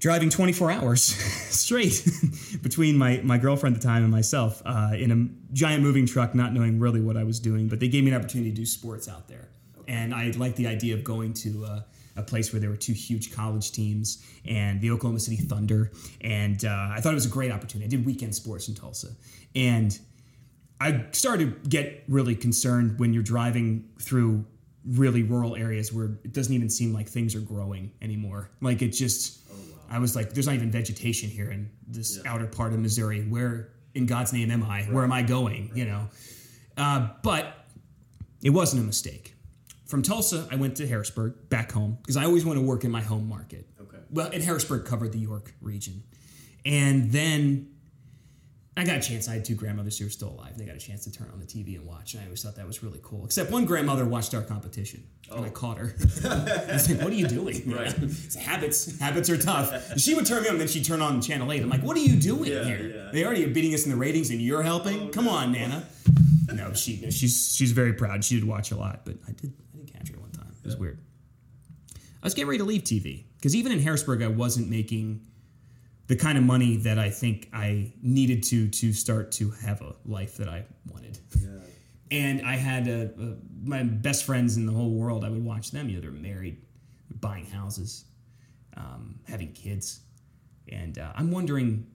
driving 0.00 0.30
24 0.30 0.70
hours 0.70 1.02
straight 1.02 2.08
between 2.62 2.96
my, 2.96 3.20
my 3.22 3.36
girlfriend 3.36 3.76
at 3.76 3.82
the 3.82 3.86
time 3.86 4.02
and 4.02 4.10
myself 4.10 4.62
uh, 4.64 4.92
in 4.96 5.10
a 5.12 5.54
giant 5.54 5.82
moving 5.82 6.06
truck, 6.06 6.34
not 6.34 6.54
knowing 6.54 6.78
really 6.78 7.02
what 7.02 7.18
I 7.18 7.24
was 7.24 7.38
doing. 7.38 7.68
But 7.68 7.80
they 7.80 7.88
gave 7.88 8.02
me 8.02 8.12
an 8.12 8.16
opportunity 8.16 8.48
to 8.50 8.56
do 8.56 8.64
sports 8.64 9.08
out 9.08 9.28
there. 9.28 9.50
And 9.86 10.14
I 10.14 10.30
liked 10.38 10.56
the 10.56 10.68
idea 10.68 10.94
of 10.94 11.04
going 11.04 11.34
to 11.34 11.66
uh, 11.66 11.80
a 12.16 12.22
place 12.22 12.52
where 12.52 12.60
there 12.60 12.70
were 12.70 12.76
two 12.76 12.92
huge 12.92 13.32
college 13.34 13.72
teams 13.72 14.24
and 14.44 14.80
the 14.80 14.90
Oklahoma 14.90 15.20
City 15.20 15.36
Thunder. 15.36 15.92
And 16.20 16.64
uh, 16.64 16.88
I 16.92 17.00
thought 17.00 17.12
it 17.12 17.14
was 17.16 17.26
a 17.26 17.30
great 17.30 17.50
opportunity. 17.50 17.86
I 17.86 17.88
did 17.88 18.04
weekend 18.06 18.34
sports 18.34 18.68
in 18.68 18.74
Tulsa. 18.74 19.08
And 19.54 19.98
I 20.80 21.06
started 21.12 21.62
to 21.62 21.68
get 21.68 22.04
really 22.08 22.34
concerned 22.34 22.98
when 22.98 23.12
you're 23.14 23.22
driving 23.22 23.88
through 24.00 24.44
really 24.84 25.22
rural 25.22 25.54
areas 25.54 25.92
where 25.92 26.06
it 26.24 26.32
doesn't 26.32 26.52
even 26.52 26.68
seem 26.68 26.92
like 26.92 27.08
things 27.08 27.34
are 27.36 27.40
growing 27.40 27.92
anymore. 28.02 28.50
Like 28.60 28.82
it 28.82 28.88
just, 28.88 29.40
I 29.88 29.98
was 30.00 30.16
like, 30.16 30.32
there's 30.32 30.46
not 30.46 30.56
even 30.56 30.70
vegetation 30.72 31.30
here 31.30 31.50
in 31.50 31.70
this 31.86 32.18
Yeah. 32.24 32.32
outer 32.32 32.46
part 32.46 32.72
of 32.72 32.80
Missouri. 32.80 33.22
Where 33.22 33.68
in 33.94 34.06
God's 34.06 34.32
name 34.32 34.50
am 34.50 34.64
I? 34.64 34.82
Where 34.84 35.04
am 35.04 35.12
I 35.12 35.22
going? 35.22 35.70
You 35.74 35.84
know, 35.84 36.08
uh, 36.76 37.10
but 37.22 37.66
it 38.42 38.50
wasn't 38.50 38.82
a 38.82 38.86
mistake. 38.86 39.34
From 39.92 40.00
Tulsa, 40.00 40.48
I 40.50 40.56
went 40.56 40.76
to 40.76 40.86
Harrisburg, 40.86 41.50
back 41.50 41.70
home, 41.70 41.98
because 42.00 42.16
I 42.16 42.24
always 42.24 42.46
want 42.46 42.58
to 42.58 42.64
work 42.64 42.84
in 42.84 42.90
my 42.90 43.02
home 43.02 43.28
market. 43.28 43.68
Okay. 43.78 43.98
Well, 44.08 44.30
and 44.32 44.42
Harrisburg 44.42 44.86
covered 44.86 45.12
the 45.12 45.18
York 45.18 45.52
region. 45.60 46.02
And 46.64 47.12
then 47.12 47.68
I 48.74 48.84
got 48.84 48.96
a 48.96 49.00
chance. 49.00 49.28
I 49.28 49.34
had 49.34 49.44
two 49.44 49.54
grandmothers 49.54 49.98
who 49.98 50.06
were 50.06 50.10
still 50.10 50.30
alive. 50.30 50.56
They 50.56 50.64
got 50.64 50.76
a 50.76 50.78
chance 50.78 51.04
to 51.04 51.12
turn 51.12 51.28
on 51.30 51.40
the 51.40 51.44
TV 51.44 51.76
and 51.76 51.84
watch. 51.84 52.14
And 52.14 52.22
I 52.22 52.24
always 52.24 52.42
thought 52.42 52.56
that 52.56 52.66
was 52.66 52.82
really 52.82 53.00
cool. 53.02 53.26
Except 53.26 53.50
one 53.50 53.66
grandmother 53.66 54.06
watched 54.06 54.32
our 54.32 54.40
competition, 54.40 55.04
and 55.30 55.44
I 55.44 55.48
oh. 55.48 55.50
caught 55.50 55.76
her. 55.76 55.94
I 56.24 56.72
was 56.72 56.88
like, 56.90 57.02
"What 57.02 57.12
are 57.12 57.16
you 57.16 57.28
doing?" 57.28 57.62
Oh. 57.68 57.76
Right. 57.76 57.94
It's 58.02 58.34
habits. 58.34 58.98
Habits 58.98 59.28
are 59.28 59.36
tough. 59.36 59.98
She 59.98 60.14
would 60.14 60.24
turn 60.24 60.42
me 60.42 60.48
on, 60.48 60.56
then 60.56 60.68
she'd 60.68 60.86
turn 60.86 61.02
on 61.02 61.20
Channel 61.20 61.52
Eight. 61.52 61.62
I'm 61.62 61.68
like, 61.68 61.82
"What 61.82 61.98
are 61.98 62.00
you 62.00 62.18
doing 62.18 62.50
Yeah, 62.50 62.64
here? 62.64 62.94
yeah. 62.96 63.10
They 63.12 63.26
already 63.26 63.44
are 63.44 63.48
beating 63.52 63.74
us 63.74 63.84
in 63.84 63.90
the 63.90 63.98
ratings, 63.98 64.30
and 64.30 64.40
you're 64.40 64.62
helping. 64.62 65.08
Oh, 65.08 65.08
Come 65.08 65.26
no. 65.26 65.32
on, 65.32 65.52
Nana." 65.52 65.86
No, 66.54 66.72
she 66.72 67.10
she's 67.10 67.54
she's 67.54 67.72
very 67.72 67.92
proud. 67.92 68.24
She 68.24 68.36
did 68.36 68.48
watch 68.48 68.70
a 68.72 68.76
lot, 68.76 69.04
but 69.04 69.16
I 69.28 69.32
did 69.32 69.52
I 69.74 69.76
did 69.78 69.92
catch 69.92 70.08
her 70.10 70.18
one 70.18 70.30
time. 70.30 70.51
It 70.62 70.66
was 70.66 70.76
weird. 70.76 70.98
I 71.94 72.26
was 72.26 72.34
getting 72.34 72.48
ready 72.48 72.58
to 72.58 72.64
leave 72.64 72.82
TV 72.82 73.24
because 73.36 73.56
even 73.56 73.72
in 73.72 73.80
Harrisburg, 73.80 74.22
I 74.22 74.28
wasn't 74.28 74.70
making 74.70 75.26
the 76.06 76.16
kind 76.16 76.38
of 76.38 76.44
money 76.44 76.76
that 76.76 76.98
I 76.98 77.10
think 77.10 77.48
I 77.52 77.92
needed 78.02 78.42
to 78.44 78.68
to 78.68 78.92
start 78.92 79.32
to 79.32 79.50
have 79.50 79.80
a 79.82 79.94
life 80.04 80.36
that 80.36 80.48
I 80.48 80.64
wanted. 80.86 81.18
Yeah. 81.40 81.48
And 82.10 82.46
I 82.46 82.56
had 82.56 82.86
a, 82.88 83.10
a, 83.18 83.36
my 83.64 83.82
best 83.82 84.24
friends 84.24 84.56
in 84.56 84.66
the 84.66 84.72
whole 84.72 84.90
world. 84.90 85.24
I 85.24 85.30
would 85.30 85.44
watch 85.44 85.70
them. 85.70 85.88
You 85.88 85.96
know, 85.96 86.02
they're 86.02 86.10
married, 86.10 86.62
buying 87.20 87.46
houses, 87.46 88.04
um, 88.76 89.18
having 89.26 89.52
kids, 89.52 90.00
and 90.68 90.98
uh, 90.98 91.12
I'm 91.16 91.30
wondering 91.30 91.86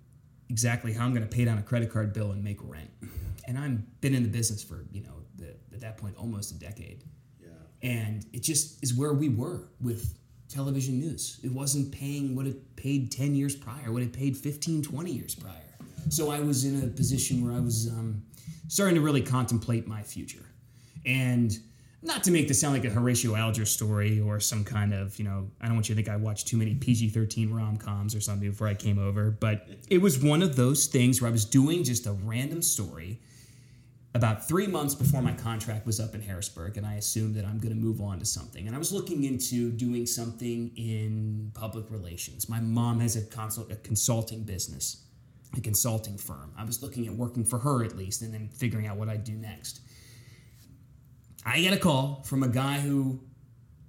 exactly 0.50 0.94
how 0.94 1.06
I'm 1.06 1.14
going 1.14 1.28
to 1.28 1.36
pay 1.36 1.46
down 1.46 1.58
a 1.58 1.62
credit 1.62 1.92
card 1.92 2.14
bill 2.14 2.32
and 2.32 2.44
make 2.44 2.58
rent. 2.64 2.90
And 3.46 3.58
I've 3.58 4.02
been 4.02 4.16
in 4.16 4.24
the 4.24 4.30
business 4.30 4.64
for 4.64 4.86
you 4.92 5.04
know 5.04 5.22
the, 5.36 5.56
at 5.74 5.82
that 5.82 5.98
point 5.98 6.16
almost 6.18 6.52
a 6.52 6.60
decade. 6.60 7.04
And 7.82 8.26
it 8.34 8.44
just 8.44 8.84
is 8.84 8.94
where 8.94 9.14
we 9.14 9.30
were 9.30 9.70
with 9.82 10.18
television 10.50 11.00
news. 11.00 11.40
It 11.44 11.52
wasn't 11.52 11.92
paying 11.92 12.36
what 12.36 12.48
it 12.48 12.76
paid 12.76 13.12
10 13.12 13.36
years 13.36 13.56
prior 13.56 13.92
what 13.92 14.02
it 14.04 14.14
paid 14.14 14.38
15 14.38 14.84
20 14.84 15.12
years 15.12 15.36
prior. 15.36 15.54
So 16.10 16.32
i 16.32 16.40
was 16.40 16.64
in 16.64 16.84
a 16.84 16.88
position 16.88 17.44
where 17.44 17.54
i 17.54 17.60
was 17.60 17.90
um, 17.90 18.24
starting 18.68 18.96
to 18.96 19.02
really 19.02 19.22
contemplate 19.22 19.88
my 19.88 20.04
future. 20.04 20.46
And 21.06 21.58
not 22.04 22.24
to 22.26 22.32
make 22.32 22.48
this 22.48 22.62
sound 22.62 22.76
like 22.76 22.86
a 22.86 22.90
Horatio 22.94 23.36
Alger 23.36 23.66
story 23.66 24.20
or 24.20 24.40
some 24.40 24.64
kind 24.64 24.94
of, 24.94 25.18
you 25.18 25.26
know, 25.26 25.50
I 25.60 25.66
don't 25.66 25.76
want 25.76 25.90
you 25.90 25.96
to 25.96 26.02
think 26.02 26.10
I 26.10 26.16
watched 26.16 26.48
too 26.48 26.58
many 26.58 26.76
PG 26.76 27.10
13 27.10 27.52
rom 27.52 27.78
coms 27.78 28.14
or 28.14 28.22
something 28.22 28.50
before 28.50 28.68
I 28.68 28.76
came 28.76 29.00
over, 29.00 29.32
but 29.32 29.68
it 29.90 30.00
was 30.00 30.22
one 30.22 30.44
of 30.44 30.56
those 30.56 30.86
things 30.86 31.22
where 31.22 31.28
I 31.28 31.32
was 31.32 31.44
doing 31.44 31.84
just 31.84 32.06
a 32.06 32.12
random 32.12 32.62
story 32.62 33.20
about 34.14 34.48
three 34.48 34.68
months 34.68 34.96
before 34.96 35.22
my 35.22 35.34
contract 35.34 35.86
was 35.86 36.00
up 36.00 36.16
in 36.16 36.22
Harrisburg, 36.22 36.78
and 36.78 36.86
I 36.86 36.96
assumed 36.96 37.36
that 37.36 37.46
I'm 37.46 37.60
going 37.60 37.74
to 37.74 37.80
move 37.80 38.02
on 38.02 38.20
to 38.20 38.26
something. 38.26 38.66
And 38.66 38.76
I 38.76 38.80
was 38.80 38.92
looking 38.92 39.26
into 39.26 39.72
doing 39.72 40.06
something 40.06 40.72
in 40.76 41.52
public 41.54 41.86
relations. 41.92 42.50
My 42.50 42.60
mom 42.60 43.00
has 43.02 43.16
a, 43.16 43.22
consult, 43.26 43.72
a 43.72 43.76
consulting 43.76 44.44
business, 44.44 45.06
a 45.56 45.62
consulting 45.62 46.18
firm. 46.18 46.54
I 46.58 46.64
was 46.64 46.82
looking 46.82 47.06
at 47.06 47.14
working 47.14 47.44
for 47.44 47.60
her 47.60 47.84
at 47.84 47.96
least, 47.96 48.22
and 48.22 48.34
then 48.34 48.50
figuring 48.50 48.88
out 48.88 48.98
what 48.98 49.10
I'd 49.10 49.24
do 49.24 49.34
next. 49.34 49.82
I 51.46 51.62
get 51.62 51.74
a 51.74 51.78
call 51.78 52.24
from 52.26 52.44
a 52.44 52.48
guy 52.48 52.80
who 52.80 53.22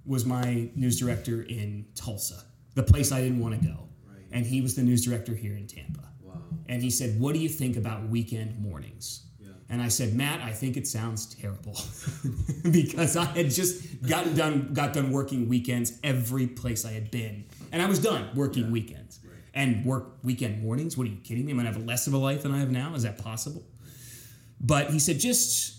was 0.05 0.25
my 0.25 0.69
news 0.75 0.99
director 0.99 1.43
in 1.43 1.85
Tulsa, 1.95 2.43
the 2.75 2.83
place 2.83 3.11
I 3.11 3.21
didn't 3.21 3.39
want 3.39 3.59
to 3.59 3.67
go. 3.67 3.89
Right. 4.07 4.25
And 4.31 4.45
he 4.45 4.61
was 4.61 4.75
the 4.75 4.81
news 4.81 5.03
director 5.03 5.33
here 5.33 5.55
in 5.55 5.67
Tampa. 5.67 6.07
Wow. 6.21 6.35
And 6.67 6.81
he 6.81 6.89
said, 6.89 7.19
What 7.19 7.33
do 7.33 7.39
you 7.39 7.49
think 7.49 7.77
about 7.77 8.07
weekend 8.07 8.59
mornings? 8.59 9.25
Yeah. 9.69 9.73
And 9.73 9.81
I 9.83 9.87
said, 9.89 10.15
Matt, 10.15 10.41
I 10.41 10.51
think 10.51 10.77
it 10.77 10.87
sounds 10.87 11.27
terrible 11.35 11.77
because 12.71 13.15
I 13.15 13.25
had 13.25 13.51
just 13.51 14.01
gotten 14.01 14.35
done, 14.35 14.73
got 14.73 14.93
done 14.93 15.11
working 15.11 15.47
weekends 15.47 15.93
every 16.03 16.47
place 16.47 16.85
I 16.85 16.91
had 16.91 17.11
been, 17.11 17.45
and 17.71 17.81
I 17.81 17.85
was 17.87 17.99
done 17.99 18.29
working 18.35 18.71
weekends 18.71 19.19
Right. 19.23 19.33
and 19.53 19.85
work 19.85 20.17
weekend 20.23 20.63
mornings. 20.63 20.97
What 20.97 21.05
are 21.07 21.11
you 21.11 21.17
kidding 21.23 21.45
me? 21.45 21.51
I'm 21.51 21.57
gonna 21.57 21.71
have 21.71 21.85
less 21.85 22.07
of 22.07 22.13
a 22.13 22.17
life 22.17 22.43
than 22.43 22.51
I 22.53 22.59
have 22.59 22.71
now. 22.71 22.93
Is 22.95 23.03
that 23.03 23.17
possible? 23.19 23.63
But 24.59 24.89
he 24.89 24.99
said, 24.99 25.19
just 25.19 25.77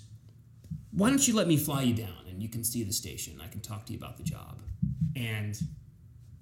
why 0.92 1.11
don't 1.11 1.26
you 1.26 1.35
let 1.35 1.46
me 1.48 1.57
fly 1.57 1.83
you 1.83 1.94
down 1.94 2.24
and 2.29 2.42
you 2.42 2.48
can 2.48 2.64
see 2.64 2.83
the 2.85 2.92
station? 2.92 3.40
I 3.44 3.48
can 3.48 3.61
talk 3.61 3.87
to 3.87 3.92
you 3.92 3.98
about 3.98 4.16
the 4.16 4.22
job. 4.22 4.59
And 5.16 5.59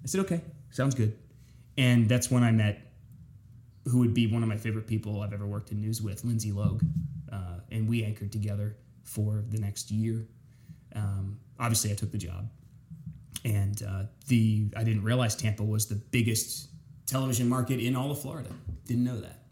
I 0.03 0.07
said, 0.07 0.21
okay, 0.21 0.41
sounds 0.71 0.95
good. 0.95 1.17
And 1.77 2.07
that's 2.07 2.29
when 2.31 2.43
I 2.43 2.51
met 2.51 2.91
who 3.85 3.99
would 3.99 4.13
be 4.13 4.27
one 4.27 4.43
of 4.43 4.49
my 4.49 4.57
favorite 4.57 4.87
people 4.87 5.21
I've 5.21 5.33
ever 5.33 5.45
worked 5.47 5.71
in 5.71 5.81
news 5.81 6.01
with, 6.01 6.23
Lindsay 6.23 6.51
Logue. 6.51 6.83
Uh, 7.31 7.59
and 7.71 7.87
we 7.87 8.03
anchored 8.03 8.31
together 8.31 8.77
for 9.03 9.43
the 9.49 9.59
next 9.59 9.91
year. 9.91 10.27
Um, 10.95 11.39
obviously, 11.59 11.91
I 11.91 11.95
took 11.95 12.11
the 12.11 12.17
job. 12.17 12.49
And 13.45 13.81
uh, 13.83 14.03
the 14.27 14.69
I 14.75 14.83
didn't 14.83 15.03
realize 15.03 15.35
Tampa 15.35 15.63
was 15.63 15.87
the 15.87 15.95
biggest 15.95 16.69
television 17.05 17.47
market 17.47 17.79
in 17.79 17.95
all 17.95 18.11
of 18.11 18.21
Florida. 18.21 18.49
Didn't 18.85 19.05
know 19.05 19.21
that. 19.21 19.43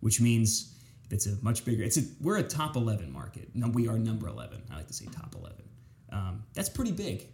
Which 0.00 0.20
means 0.20 0.74
it's 1.10 1.26
a 1.26 1.36
much 1.42 1.64
bigger. 1.64 1.82
It's 1.82 1.98
a 1.98 2.02
we're 2.20 2.38
a 2.38 2.42
top 2.42 2.76
eleven 2.76 3.12
market. 3.12 3.50
No, 3.54 3.68
we 3.68 3.88
are 3.88 3.98
number 3.98 4.26
eleven. 4.26 4.62
I 4.72 4.76
like 4.76 4.88
to 4.88 4.94
say 4.94 5.06
top 5.06 5.34
eleven. 5.34 5.68
Um, 6.10 6.44
that's 6.54 6.68
pretty 6.68 6.92
big. 6.92 7.26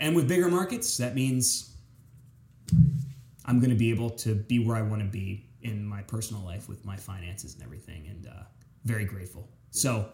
And 0.00 0.14
with 0.14 0.28
bigger 0.28 0.48
markets, 0.48 0.96
that 0.98 1.14
means 1.14 1.76
I'm 3.44 3.58
going 3.58 3.70
to 3.70 3.76
be 3.76 3.90
able 3.90 4.10
to 4.10 4.34
be 4.34 4.58
where 4.58 4.76
I 4.76 4.82
want 4.82 5.02
to 5.02 5.08
be 5.08 5.48
in 5.62 5.84
my 5.84 6.02
personal 6.02 6.42
life 6.44 6.68
with 6.68 6.84
my 6.84 6.96
finances 6.96 7.54
and 7.54 7.62
everything. 7.62 8.06
And 8.08 8.26
uh, 8.26 8.42
very 8.84 9.04
grateful. 9.04 9.48
So 9.70 10.10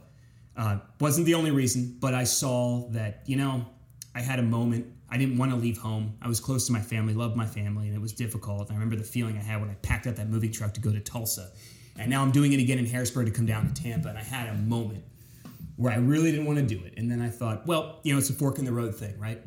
uh, 0.56 0.78
wasn't 1.00 1.26
the 1.26 1.34
only 1.34 1.50
reason, 1.50 1.96
but 2.00 2.14
I 2.14 2.24
saw 2.24 2.88
that 2.90 3.22
you 3.26 3.36
know 3.36 3.66
I 4.14 4.20
had 4.20 4.38
a 4.38 4.42
moment. 4.42 4.86
I 5.10 5.16
didn't 5.16 5.38
want 5.38 5.52
to 5.52 5.56
leave 5.56 5.78
home. 5.78 6.18
I 6.20 6.28
was 6.28 6.38
close 6.38 6.66
to 6.66 6.72
my 6.72 6.80
family, 6.80 7.14
loved 7.14 7.34
my 7.34 7.46
family, 7.46 7.86
and 7.86 7.96
it 7.96 8.00
was 8.00 8.12
difficult. 8.12 8.70
I 8.70 8.74
remember 8.74 8.96
the 8.96 9.04
feeling 9.04 9.38
I 9.38 9.42
had 9.42 9.60
when 9.60 9.70
I 9.70 9.74
packed 9.74 10.06
up 10.06 10.16
that 10.16 10.28
moving 10.28 10.52
truck 10.52 10.74
to 10.74 10.80
go 10.80 10.92
to 10.92 11.00
Tulsa. 11.00 11.50
And 11.98 12.10
now 12.10 12.22
I'm 12.22 12.30
doing 12.30 12.52
it 12.52 12.60
again 12.60 12.78
in 12.78 12.86
Harrisburg 12.86 13.26
to 13.26 13.32
come 13.32 13.46
down 13.46 13.72
to 13.72 13.82
Tampa. 13.82 14.08
And 14.08 14.18
I 14.18 14.22
had 14.22 14.48
a 14.50 14.54
moment 14.54 15.04
where 15.76 15.92
I 15.92 15.96
really 15.96 16.30
didn't 16.30 16.46
want 16.46 16.58
to 16.58 16.64
do 16.64 16.84
it. 16.84 16.94
And 16.96 17.10
then 17.10 17.22
I 17.22 17.28
thought, 17.28 17.66
well, 17.66 18.00
you 18.02 18.12
know, 18.12 18.18
it's 18.18 18.30
a 18.30 18.34
fork 18.34 18.58
in 18.58 18.64
the 18.64 18.72
road 18.72 18.94
thing, 18.94 19.18
right? 19.18 19.40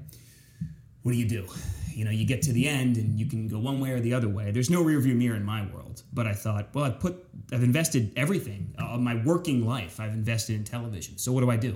What 1.04 1.12
do 1.12 1.18
you 1.18 1.28
do? 1.28 1.48
You 1.94 2.06
know, 2.06 2.12
you 2.12 2.26
get 2.26 2.42
to 2.44 2.54
the 2.54 2.68
end 2.68 2.98
and 2.98 3.20
you 3.20 3.26
can 3.26 3.48
go 3.48 3.60
one 3.60 3.80
way 3.80 3.92
or 3.92 4.00
the 4.00 4.14
other 4.14 4.30
way. 4.30 4.52
There's 4.52 4.70
no 4.70 4.84
rearview 4.84 5.16
mirror 5.16 5.36
in 5.36 5.44
my 5.44 5.66
world. 5.68 6.04
But 6.14 6.28
I 6.28 6.34
thought, 6.34 6.70
well, 6.74 6.86
I've 6.86 7.00
put, 7.00 7.26
I've 7.52 7.64
invested 7.64 8.14
everything 8.16 8.76
of 8.80 9.00
my 9.00 9.22
working 9.24 9.66
life. 9.66 10.00
I've 10.00 10.14
invested 10.14 10.56
in 10.56 10.64
television. 10.64 11.18
So 11.18 11.32
what 11.32 11.42
do 11.42 11.50
I 11.50 11.58
do? 11.58 11.76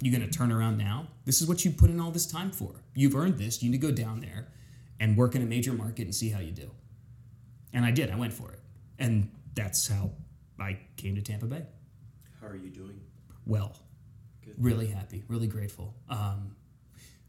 You're 0.00 0.16
going 0.16 0.28
to 0.28 0.38
turn 0.38 0.50
around 0.50 0.78
now? 0.78 1.08
This 1.24 1.42
is 1.42 1.48
what 1.48 1.64
you 1.64 1.70
put 1.70 1.90
in 1.90 2.00
all 2.00 2.10
this 2.10 2.26
time 2.26 2.50
for. 2.50 2.82
You've 2.94 3.14
earned 3.14 3.38
this. 3.38 3.62
You 3.62 3.70
need 3.70 3.80
to 3.80 3.86
go 3.86 3.92
down 3.92 4.20
there 4.20 4.48
and 4.98 5.16
work 5.16 5.34
in 5.34 5.42
a 5.42 5.46
major 5.46 5.72
market 5.72 6.02
and 6.02 6.14
see 6.14 6.30
how 6.30 6.40
you 6.40 6.52
do. 6.52 6.70
And 7.72 7.84
I 7.84 7.90
did. 7.90 8.10
I 8.10 8.16
went 8.16 8.32
for 8.32 8.52
it. 8.52 8.60
And 8.98 9.30
that's 9.54 9.88
how 9.88 10.10
I 10.58 10.78
came 10.96 11.14
to 11.16 11.22
Tampa 11.22 11.46
Bay. 11.46 11.64
How 12.40 12.46
are 12.46 12.56
you 12.56 12.70
doing? 12.70 13.00
Well, 13.46 13.76
Good. 14.44 14.54
really 14.58 14.86
happy, 14.86 15.24
really 15.28 15.46
grateful. 15.46 15.94
Um, 16.08 16.56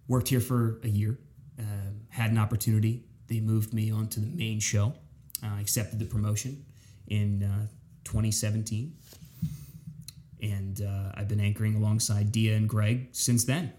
worked 0.08 0.28
here 0.28 0.40
for 0.40 0.80
a 0.84 0.88
year, 0.88 1.18
um, 1.60 2.02
had 2.10 2.32
an 2.32 2.38
opportunity. 2.38 3.04
They 3.28 3.40
moved 3.40 3.74
me 3.74 3.92
onto 3.92 4.20
the 4.20 4.28
main 4.28 4.60
show. 4.60 4.94
Uh, 5.44 5.60
accepted 5.60 6.00
the 6.00 6.06
promotion 6.06 6.64
in 7.08 7.44
uh, 7.44 7.68
2017, 8.06 8.96
and 10.42 10.82
uh, 10.82 11.12
I've 11.16 11.28
been 11.28 11.42
anchoring 11.42 11.76
alongside 11.76 12.32
Dia 12.32 12.56
and 12.56 12.70
Greg 12.70 13.10
since 13.12 13.44
then. 13.44 13.74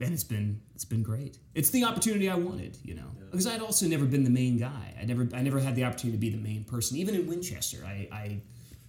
And 0.00 0.14
it's 0.14 0.24
been 0.24 0.60
it's 0.74 0.84
been 0.84 1.02
great. 1.02 1.38
It's 1.54 1.70
the 1.70 1.84
opportunity 1.84 2.30
I 2.30 2.36
wanted, 2.36 2.78
you 2.82 2.94
know, 2.94 3.10
because 3.30 3.46
I'd 3.46 3.60
also 3.60 3.86
never 3.86 4.04
been 4.04 4.24
the 4.24 4.30
main 4.30 4.58
guy. 4.58 4.94
I 5.00 5.04
never 5.04 5.28
I 5.34 5.42
never 5.42 5.58
had 5.58 5.74
the 5.76 5.84
opportunity 5.84 6.16
to 6.16 6.20
be 6.20 6.30
the 6.30 6.42
main 6.42 6.64
person, 6.64 6.96
even 6.96 7.14
in 7.14 7.26
Winchester. 7.26 7.78
I, 7.84 8.08
I 8.12 8.40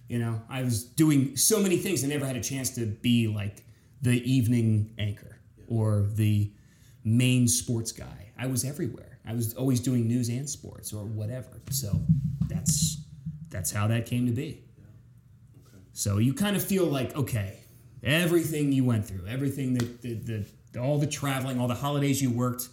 you 0.08 0.18
know, 0.18 0.40
I 0.48 0.62
was 0.62 0.84
doing 0.84 1.36
so 1.36 1.60
many 1.60 1.76
things. 1.76 2.02
I 2.02 2.08
never 2.08 2.26
had 2.26 2.36
a 2.36 2.42
chance 2.42 2.70
to 2.76 2.86
be 2.86 3.28
like 3.28 3.64
the 4.00 4.22
evening 4.30 4.94
anchor 4.98 5.38
or 5.66 6.08
the 6.14 6.50
main 7.08 7.48
sports 7.48 7.92
guy. 7.92 8.30
I 8.38 8.46
was 8.46 8.64
everywhere. 8.64 9.18
I 9.26 9.34
was 9.34 9.54
always 9.54 9.80
doing 9.80 10.06
news 10.06 10.28
and 10.28 10.48
sports 10.48 10.92
or 10.92 11.04
whatever. 11.04 11.60
So 11.70 12.00
that's 12.48 13.02
that's 13.50 13.70
how 13.70 13.86
that 13.88 14.06
came 14.06 14.26
to 14.26 14.32
be. 14.32 14.62
So 15.92 16.18
you 16.18 16.32
kind 16.32 16.56
of 16.56 16.62
feel 16.62 16.84
like 16.84 17.16
okay, 17.16 17.58
everything 18.02 18.72
you 18.72 18.84
went 18.84 19.06
through, 19.06 19.26
everything 19.26 19.74
that 19.74 20.02
the, 20.02 20.14
the 20.14 20.80
all 20.80 20.98
the 20.98 21.06
traveling, 21.06 21.60
all 21.60 21.68
the 21.68 21.74
holidays 21.74 22.22
you 22.22 22.30
worked, 22.30 22.68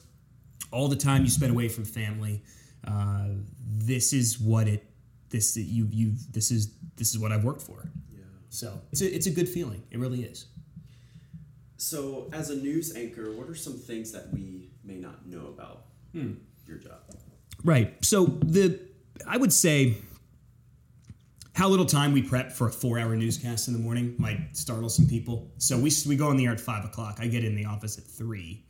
all 0.72 0.88
the 0.88 0.96
time 0.96 1.24
you 1.24 1.30
spent 1.30 1.52
away 1.52 1.70
from 1.70 1.86
family. 1.86 2.44
Uh, 2.86 3.30
this 3.66 4.14
is 4.14 4.40
what 4.40 4.68
it. 4.68 4.86
This 5.30 5.58
you 5.58 5.88
you. 5.92 6.14
This 6.32 6.52
is 6.52 6.74
this 6.96 7.12
is 7.12 7.20
what 7.20 7.32
I've 7.32 7.44
worked 7.44 7.62
for. 7.62 7.90
Yeah. 8.14 8.24
So 8.50 8.80
it's 8.92 9.02
a, 9.02 9.14
it's 9.14 9.28
a 9.28 9.32
good 9.32 9.50
feeling. 9.50 9.84
It 9.92 10.00
really 10.00 10.24
is. 10.24 10.46
So, 11.78 12.30
as 12.32 12.50
a 12.50 12.56
news 12.56 12.96
anchor, 12.96 13.32
what 13.34 13.50
are 13.50 13.56
some 13.56 13.74
things 13.74 14.12
that 14.14 14.34
we 14.34 14.70
may 14.84 14.96
not 14.96 15.28
know 15.28 15.48
about 15.48 15.86
your 16.14 16.78
job? 16.78 17.00
Right. 17.64 18.04
So 18.04 18.26
the 18.26 18.80
I 19.28 19.38
would 19.38 19.52
say 19.52 19.98
how 21.54 21.70
little 21.70 21.86
time 21.86 22.12
we 22.12 22.22
prep 22.22 22.52
for 22.52 22.68
a 22.68 22.72
four-hour 22.72 23.16
newscast 23.16 23.68
in 23.68 23.74
the 23.74 23.80
morning 23.80 24.16
might 24.18 24.56
startle 24.56 24.90
some 24.90 25.08
people. 25.08 25.52
So 25.58 25.78
we 25.78 25.92
we 26.08 26.16
go 26.16 26.30
on 26.30 26.38
the 26.38 26.46
air 26.46 26.52
at 26.52 26.60
five 26.60 26.86
o'clock. 26.86 27.18
I 27.20 27.28
get 27.28 27.44
in 27.44 27.56
the 27.56 27.66
office 27.66 27.98
at 27.98 28.04
three, 28.04 28.64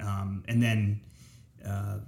um, 0.00 0.44
and 0.48 0.62
then 0.62 1.00
uh, 1.66 1.98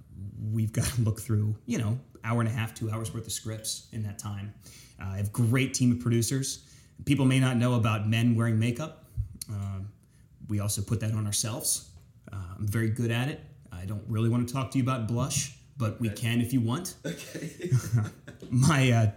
we've 0.53 0.72
got 0.72 0.87
to 0.87 1.00
look 1.03 1.20
through 1.20 1.57
you 1.66 1.79
know 1.79 1.98
hour 2.22 2.40
and 2.40 2.48
a 2.48 2.53
half, 2.53 2.74
two 2.74 2.90
hours 2.90 3.12
worth 3.14 3.26
of 3.26 3.33
scripts 3.33 3.88
in 3.92 4.03
that 4.03 4.18
time. 4.18 4.53
Uh, 5.00 5.11
I 5.12 5.16
have 5.16 5.29
a 5.29 5.31
great 5.31 5.74
team 5.74 5.90
of 5.90 6.00
producers. 6.00 6.66
People 7.07 7.24
may 7.24 7.40
not 7.40 7.57
know 7.57 7.74
about 7.74 8.09
men 8.09 8.37
wearing 8.37 8.59
makeup. 8.59 9.07
Um, 9.48 9.88
we 10.50 10.60
also 10.60 10.82
put 10.82 11.00
that 11.00 11.12
on 11.12 11.26
ourselves. 11.26 11.90
Uh, 12.30 12.36
I'm 12.58 12.66
very 12.66 12.90
good 12.90 13.10
at 13.10 13.28
it. 13.28 13.40
I 13.72 13.86
don't 13.86 14.04
really 14.08 14.28
want 14.28 14.46
to 14.46 14.52
talk 14.52 14.70
to 14.72 14.78
you 14.78 14.84
about 14.84 15.08
blush, 15.08 15.56
but 15.78 16.00
we 16.00 16.10
can 16.10 16.40
if 16.40 16.52
you 16.52 16.60
want. 16.60 16.96
Okay. 17.06 17.70
My, 18.50 18.90
uh, 18.90 19.10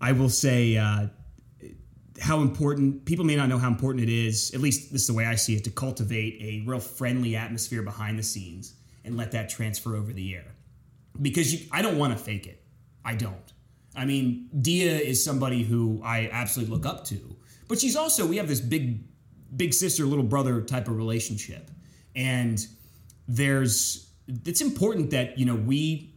I 0.00 0.12
will 0.12 0.28
say 0.28 0.76
uh, 0.76 1.06
how 2.20 2.40
important 2.40 3.04
people 3.04 3.24
may 3.24 3.36
not 3.36 3.48
know 3.48 3.58
how 3.58 3.68
important 3.68 4.02
it 4.02 4.12
is. 4.12 4.52
At 4.52 4.60
least 4.60 4.92
this 4.92 5.02
is 5.02 5.06
the 5.06 5.14
way 5.14 5.26
I 5.26 5.36
see 5.36 5.54
it 5.54 5.64
to 5.64 5.70
cultivate 5.70 6.40
a 6.40 6.68
real 6.68 6.80
friendly 6.80 7.36
atmosphere 7.36 7.82
behind 7.82 8.18
the 8.18 8.22
scenes 8.22 8.74
and 9.04 9.16
let 9.16 9.32
that 9.32 9.48
transfer 9.48 9.94
over 9.96 10.12
the 10.12 10.34
air. 10.34 10.54
Because 11.20 11.54
you, 11.54 11.68
I 11.70 11.82
don't 11.82 11.98
want 11.98 12.16
to 12.16 12.18
fake 12.18 12.46
it. 12.46 12.64
I 13.04 13.14
don't. 13.14 13.52
I 13.94 14.06
mean, 14.06 14.48
Dia 14.60 14.96
is 14.96 15.24
somebody 15.24 15.62
who 15.62 16.00
I 16.04 16.28
absolutely 16.32 16.74
look 16.74 16.86
up 16.86 17.04
to, 17.06 17.36
but 17.68 17.78
she's 17.78 17.96
also 17.96 18.26
we 18.26 18.38
have 18.38 18.48
this 18.48 18.60
big, 18.60 19.04
big 19.56 19.74
sister, 19.74 20.04
little 20.04 20.24
brother 20.24 20.60
type 20.60 20.88
of 20.88 20.96
relationship, 20.96 21.70
and 22.14 22.66
there's 23.28 24.10
it's 24.44 24.60
important 24.60 25.10
that 25.10 25.38
you 25.38 25.44
know 25.44 25.54
we 25.54 26.14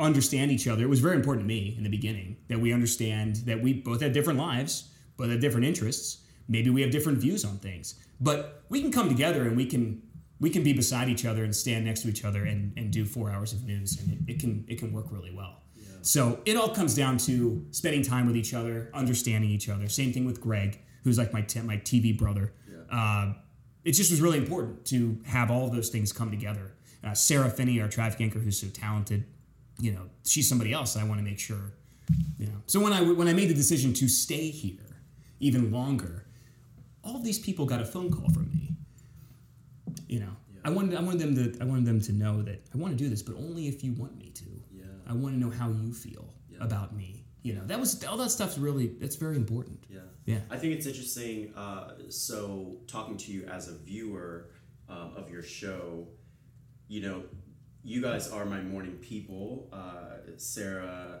understand 0.00 0.50
each 0.50 0.66
other. 0.66 0.82
It 0.82 0.88
was 0.88 1.00
very 1.00 1.16
important 1.16 1.44
to 1.44 1.48
me 1.48 1.74
in 1.76 1.84
the 1.84 1.90
beginning 1.90 2.36
that 2.48 2.60
we 2.60 2.72
understand 2.72 3.36
that 3.46 3.62
we 3.62 3.72
both 3.72 4.00
have 4.00 4.12
different 4.12 4.38
lives, 4.38 4.90
both 5.16 5.30
have 5.30 5.40
different 5.40 5.66
interests. 5.66 6.18
Maybe 6.48 6.70
we 6.70 6.82
have 6.82 6.90
different 6.90 7.18
views 7.18 7.44
on 7.44 7.58
things, 7.58 7.94
but 8.20 8.64
we 8.68 8.80
can 8.80 8.90
come 8.90 9.08
together 9.08 9.42
and 9.42 9.56
we 9.56 9.66
can 9.66 10.02
we 10.40 10.50
can 10.50 10.64
be 10.64 10.72
beside 10.72 11.08
each 11.08 11.24
other 11.24 11.44
and 11.44 11.54
stand 11.54 11.84
next 11.84 12.02
to 12.02 12.08
each 12.08 12.24
other 12.24 12.44
and, 12.44 12.72
and 12.76 12.90
do 12.90 13.04
four 13.04 13.30
hours 13.30 13.52
of 13.52 13.64
news, 13.64 14.00
and 14.00 14.12
it, 14.12 14.32
it 14.32 14.40
can 14.40 14.64
it 14.68 14.78
can 14.78 14.92
work 14.92 15.06
really 15.10 15.32
well. 15.32 15.62
So 16.02 16.40
it 16.44 16.56
all 16.56 16.68
comes 16.68 16.96
down 16.96 17.16
to 17.18 17.64
spending 17.70 18.02
time 18.02 18.26
with 18.26 18.36
each 18.36 18.52
other, 18.52 18.90
understanding 18.92 19.50
each 19.50 19.68
other. 19.68 19.88
Same 19.88 20.12
thing 20.12 20.24
with 20.24 20.40
Greg, 20.40 20.80
who's 21.04 21.16
like 21.16 21.32
my 21.32 21.42
t- 21.42 21.60
my 21.60 21.76
TV 21.76 22.16
brother. 22.16 22.52
Uh, 22.92 23.32
it 23.84 23.92
just 23.92 24.10
was 24.10 24.20
really 24.20 24.38
important 24.38 24.84
to 24.86 25.18
have 25.26 25.50
all 25.50 25.66
of 25.66 25.74
those 25.74 25.88
things 25.88 26.12
come 26.12 26.30
together. 26.30 26.72
Uh, 27.02 27.14
Sarah 27.14 27.50
Finney, 27.50 27.80
our 27.80 27.88
traffic 27.88 28.20
anchor, 28.20 28.38
who's 28.38 28.60
so 28.60 28.68
talented, 28.68 29.24
you 29.80 29.92
know, 29.92 30.02
she's 30.24 30.48
somebody 30.48 30.72
else. 30.72 30.96
I 30.96 31.02
want 31.04 31.18
to 31.18 31.24
make 31.24 31.38
sure, 31.38 31.72
you 32.38 32.46
know. 32.46 32.62
So 32.66 32.78
when 32.78 32.92
I 32.92 33.02
when 33.02 33.26
I 33.26 33.32
made 33.32 33.48
the 33.48 33.54
decision 33.54 33.92
to 33.94 34.08
stay 34.08 34.50
here 34.50 35.02
even 35.40 35.72
longer, 35.72 36.26
all 37.02 37.18
these 37.18 37.38
people 37.38 37.66
got 37.66 37.80
a 37.80 37.84
phone 37.84 38.12
call 38.12 38.28
from 38.28 38.50
me. 38.50 38.76
You 40.06 40.20
know, 40.20 40.36
I 40.64 40.70
wanted 40.70 40.96
I 40.96 41.02
wanted 41.02 41.20
them 41.20 41.34
to 41.36 41.60
I 41.60 41.64
wanted 41.64 41.86
them 41.86 42.00
to 42.02 42.12
know 42.12 42.42
that 42.42 42.62
I 42.72 42.78
want 42.78 42.96
to 42.96 43.02
do 43.02 43.10
this, 43.10 43.22
but 43.22 43.34
only 43.36 43.66
if 43.66 43.82
you 43.82 43.94
want 43.94 44.16
me 44.16 44.30
to. 44.30 44.44
Yeah. 44.70 44.84
I 45.08 45.14
want 45.14 45.34
to 45.34 45.40
know 45.40 45.50
how 45.50 45.70
you 45.70 45.92
feel 45.92 46.32
about 46.60 46.94
me. 46.94 47.24
You 47.42 47.54
know, 47.54 47.64
that 47.66 47.80
was 47.80 48.04
all 48.04 48.16
that 48.18 48.30
stuff's 48.30 48.58
really 48.58 48.88
that's 49.00 49.16
very 49.16 49.36
important. 49.36 49.84
Yeah. 49.88 50.00
Yeah. 50.24 50.38
I 50.50 50.56
think 50.56 50.74
it's 50.74 50.86
interesting. 50.86 51.52
Uh, 51.56 51.94
so, 52.08 52.76
talking 52.86 53.16
to 53.18 53.32
you 53.32 53.44
as 53.46 53.68
a 53.68 53.74
viewer 53.74 54.50
um, 54.88 55.12
of 55.16 55.30
your 55.30 55.42
show, 55.42 56.06
you 56.88 57.00
know, 57.02 57.22
you 57.82 58.00
guys 58.00 58.30
are 58.30 58.44
my 58.44 58.60
morning 58.60 58.96
people. 59.00 59.68
Uh, 59.72 60.30
Sarah, 60.36 61.20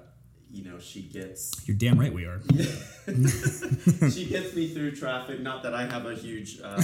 you 0.50 0.64
know, 0.64 0.78
she 0.78 1.02
gets 1.02 1.50
You're 1.66 1.76
damn 1.76 1.98
right 1.98 2.12
we 2.12 2.24
are. 2.26 2.40
she 4.10 4.26
gets 4.26 4.54
me 4.54 4.68
through 4.68 4.94
traffic. 4.94 5.40
Not 5.40 5.62
that 5.64 5.74
I 5.74 5.86
have 5.86 6.06
a 6.06 6.14
huge 6.14 6.60
uh, 6.62 6.80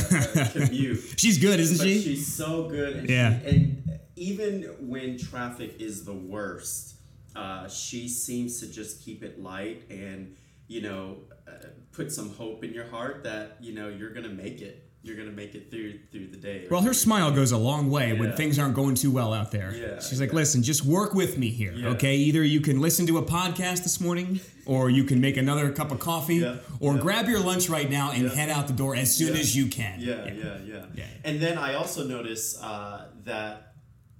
commute, 0.52 1.00
She's 1.16 1.38
good, 1.38 1.61
isn't 1.61 1.78
but 1.78 1.87
she? 1.87 2.00
she's 2.00 2.33
so 2.33 2.68
good. 2.68 2.96
And 2.96 3.09
Yeah. 3.11 3.38
She, 3.40 3.46
and 3.48 4.00
even 4.16 4.62
when 4.81 5.18
traffic 5.18 5.76
is 5.81 6.04
the 6.04 6.14
worst, 6.14 6.96
uh, 7.37 7.68
she 7.68 8.09
seems 8.09 8.59
to 8.61 8.66
just 8.66 9.04
keep 9.04 9.22
it 9.22 9.40
light 9.40 9.85
and 9.90 10.35
you 10.68 10.83
know 10.83 11.16
uh, 11.48 11.50
put 11.92 12.12
some 12.12 12.31
hope 12.35 12.62
in 12.62 12.72
your 12.72 12.87
heart 12.88 13.24
that 13.24 13.57
you 13.61 13.74
know 13.74 13.88
you're 13.88 14.12
gonna 14.12 14.28
make 14.28 14.61
it. 14.61 14.85
You're 15.00 15.16
gonna 15.16 15.31
make 15.31 15.54
it 15.54 15.70
through 15.70 16.00
through 16.11 16.26
the 16.28 16.37
day. 16.37 16.66
well, 16.70 16.83
her 16.83 16.92
smile 16.92 17.31
goes 17.31 17.52
a 17.52 17.57
long 17.57 17.88
way 17.88 18.12
when 18.18 18.33
things 18.33 18.59
aren't 18.59 18.74
going 18.74 18.96
too 18.96 19.12
well 19.12 19.33
out 19.33 19.52
there. 19.52 19.72
Yeah, 19.74 20.00
She's 20.00 20.20
like, 20.20 20.31
yeah. 20.31 20.35
listen, 20.42 20.62
just 20.62 20.85
work 20.85 21.14
with 21.14 21.38
me 21.38 21.50
here, 21.50 21.72
Yeah. 21.72 21.90
okay? 21.90 22.16
Either 22.16 22.42
you 22.42 22.61
can 22.61 22.81
listen 22.81 23.07
to 23.07 23.16
a 23.18 23.22
podcast 23.22 23.85
this 23.85 24.00
morning, 24.00 24.40
or 24.66 24.90
you 24.90 25.04
can 25.04 25.20
make 25.20 25.37
another 25.37 25.70
cup 25.70 25.92
of 25.92 26.00
coffee, 26.00 26.38
Yeah, 26.38 26.57
or 26.81 26.96
yeah. 26.96 27.00
grab 27.00 27.28
your 27.28 27.38
lunch 27.40 27.68
right 27.70 27.88
now 27.88 28.11
and 28.11 28.24
Yeah. 28.24 28.35
head 28.35 28.50
out 28.50 28.66
the 28.66 28.72
door 28.74 28.96
as 28.96 29.14
soon 29.16 29.35
Yeah. 29.35 29.40
as 29.40 29.57
you 29.57 29.66
can. 29.68 30.00
Yeah, 30.00 30.26
yeah, 30.26 30.59
yeah. 30.66 30.87
Yeah. 30.94 31.07
And 31.24 31.40
then 31.40 31.57
I 31.59 31.74
also 31.74 32.04
notice 32.07 32.61
uh, 32.61 33.07
that, 33.24 33.74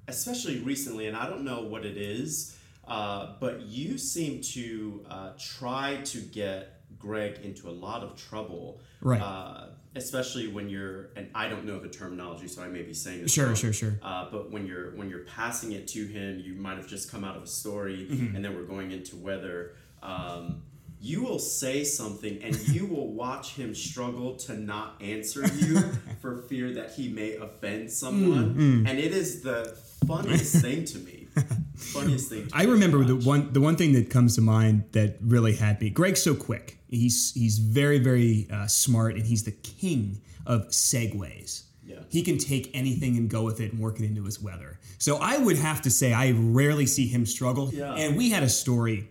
especially 0.07 0.61
recently, 0.61 1.07
and 1.09 1.17
I 1.17 1.29
don't 1.29 1.45
know 1.45 1.63
what 1.65 1.85
it 1.85 1.97
is, 1.97 2.57
uh, 2.89 3.35
but 3.41 3.61
you 3.63 3.99
seem 3.99 4.41
to 4.43 5.05
uh, 5.11 5.31
try 5.39 5.97
to 6.05 6.19
get 6.21 6.81
Greg 6.99 7.39
into 7.45 7.69
a 7.69 7.73
lot 7.87 8.03
of 8.03 8.17
trouble. 8.17 8.81
Right. 9.01 9.21
Uh, 9.21 9.67
especially 9.95 10.47
when 10.49 10.69
you're, 10.69 11.11
and 11.17 11.29
I 11.35 11.49
don't 11.49 11.65
know 11.65 11.79
the 11.81 11.89
terminology, 11.89 12.47
so 12.47 12.63
I 12.63 12.69
may 12.69 12.83
be 12.83 12.95
saying 12.95 13.23
this 13.23 13.33
Sure, 13.33 13.47
wrong. 13.47 13.55
sure, 13.57 13.73
sure. 13.73 13.99
Uh, 14.03 14.27
but 14.31 14.51
when 14.51 14.67
you're 14.67 14.95
when 14.97 15.09
you're 15.11 15.25
passing 15.25 15.73
it 15.73 15.89
to 15.89 16.07
him, 16.07 16.39
you 16.39 16.55
might 16.55 16.77
have 16.77 16.87
just 16.87 17.11
come 17.11 17.25
out 17.25 17.37
of 17.37 17.43
a 17.43 17.47
story, 17.47 18.07
Mm-hmm. 18.11 18.37
and 18.37 18.45
then 18.45 18.55
we're 18.55 18.63
going 18.65 18.93
into 18.93 19.17
weather. 19.17 19.75
Um, 20.03 20.63
you 21.01 21.23
will 21.23 21.39
say 21.39 21.85
something, 21.85 22.43
and 22.43 22.57
you 22.69 22.87
will 22.87 23.13
watch 23.13 23.55
him 23.55 23.75
struggle 23.75 24.35
to 24.37 24.55
not 24.57 25.01
answer 25.01 25.43
you 25.47 25.81
for 26.21 26.37
fear 26.49 26.75
that 26.75 26.93
he 26.93 27.09
may 27.09 27.35
offend 27.37 27.91
someone, 27.91 28.55
Mm, 28.55 28.89
and 28.89 28.99
it 28.99 29.13
is 29.13 29.43
the 29.43 29.77
funniest 30.07 30.57
thing 30.63 30.85
to 30.87 30.99
me. 30.99 31.18
Funniest 31.77 32.31
thing. 32.31 32.49
I 32.53 32.65
remember 32.65 33.05
the 33.05 33.17
one 33.17 33.53
the 33.53 33.61
one 33.61 33.77
thing 33.77 33.93
that 33.93 34.11
comes 34.11 34.35
to 34.37 34.41
mind 34.41 34.85
that 34.93 35.19
really 35.21 35.55
had 35.55 35.81
me. 35.81 35.91
Greg's 35.91 36.23
so 36.23 36.35
quick. 36.35 36.79
He's 36.89 37.33
he's 37.35 37.59
very 37.59 37.99
very 37.99 38.49
uh, 38.53 38.67
smart, 38.67 39.15
and 39.15 39.25
he's 39.25 39.45
the 39.45 39.53
king 39.53 40.21
of 40.47 40.69
segues. 40.69 41.65
Yeah. 41.85 41.97
He 42.11 42.23
can 42.23 42.39
take 42.39 42.71
anything 42.75 43.17
and 43.17 43.31
go 43.31 43.43
with 43.43 43.61
it 43.61 43.73
and 43.73 43.81
work 43.81 43.99
it 43.99 44.05
into 44.05 44.25
his 44.25 44.41
weather. 44.41 44.79
So 44.99 45.19
I 45.19 45.39
would 45.39 45.57
have 45.57 45.83
to 45.83 45.91
say 45.91 46.13
I 46.13 46.33
rarely 46.33 46.87
see 46.87 47.07
him 47.07 47.25
struggle. 47.25 47.71
Yeah. 47.73 47.95
And 47.95 48.17
we 48.17 48.31
had 48.31 48.43
a 48.43 48.49
story 48.49 49.09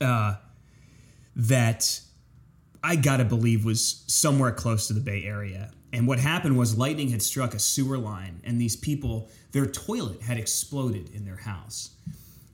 uh, 0.00 0.36
that 1.34 2.00
I 2.82 2.96
gotta 2.96 3.24
believe 3.24 3.64
was 3.64 4.04
somewhere 4.06 4.52
close 4.52 4.86
to 4.88 4.94
the 4.94 5.00
Bay 5.00 5.24
Area. 5.24 5.70
And 5.96 6.06
what 6.06 6.18
happened 6.18 6.58
was 6.58 6.76
lightning 6.76 7.08
had 7.08 7.22
struck 7.22 7.54
a 7.54 7.58
sewer 7.58 7.96
line, 7.96 8.42
and 8.44 8.60
these 8.60 8.76
people, 8.76 9.30
their 9.52 9.64
toilet 9.64 10.20
had 10.20 10.36
exploded 10.36 11.08
in 11.14 11.24
their 11.24 11.38
house 11.38 11.92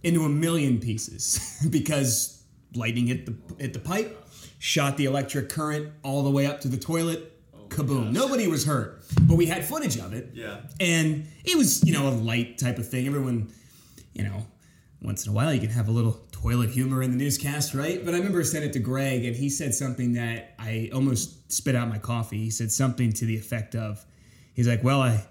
into 0.04 0.22
a 0.22 0.28
million 0.28 0.78
pieces 0.78 1.66
because 1.70 2.40
lightning 2.76 3.08
hit 3.08 3.26
the 3.26 3.34
hit 3.58 3.72
the 3.72 3.80
pipe, 3.80 4.28
shot 4.60 4.96
the 4.96 5.06
electric 5.06 5.48
current 5.48 5.90
all 6.04 6.22
the 6.22 6.30
way 6.30 6.46
up 6.46 6.60
to 6.60 6.68
the 6.68 6.76
toilet. 6.76 7.36
Oh 7.52 7.66
Kaboom! 7.66 8.12
Nobody 8.12 8.46
was 8.46 8.64
hurt, 8.64 9.02
but 9.22 9.34
we 9.34 9.46
had 9.46 9.64
footage 9.64 9.98
of 9.98 10.12
it. 10.12 10.30
Yeah. 10.34 10.60
And 10.78 11.26
it 11.44 11.58
was, 11.58 11.84
you 11.84 11.92
know, 11.92 12.06
a 12.06 12.14
light 12.14 12.58
type 12.58 12.78
of 12.78 12.88
thing. 12.88 13.08
Everyone, 13.08 13.52
you 14.14 14.22
know, 14.22 14.46
once 15.02 15.26
in 15.26 15.32
a 15.32 15.34
while 15.34 15.52
you 15.52 15.60
can 15.60 15.70
have 15.70 15.88
a 15.88 15.90
little 15.90 16.20
toilet 16.30 16.70
humor 16.70 17.02
in 17.02 17.10
the 17.10 17.16
newscast, 17.16 17.74
right? 17.74 18.04
But 18.04 18.14
I 18.14 18.18
remember 18.18 18.42
sent 18.44 18.64
it 18.64 18.72
to 18.74 18.78
Greg, 18.78 19.24
and 19.24 19.34
he 19.34 19.48
said 19.48 19.74
something 19.74 20.12
that 20.12 20.54
I 20.58 20.90
almost 20.94 21.52
spit 21.52 21.74
out 21.74 21.88
my 21.88 21.98
coffee. 21.98 22.38
He 22.38 22.50
said 22.50 22.70
something 22.70 23.12
to 23.14 23.26
the 23.26 23.36
effect 23.36 23.74
of, 23.74 24.04
"He's 24.54 24.68
like, 24.68 24.82
well, 24.84 25.02
I." 25.02 25.26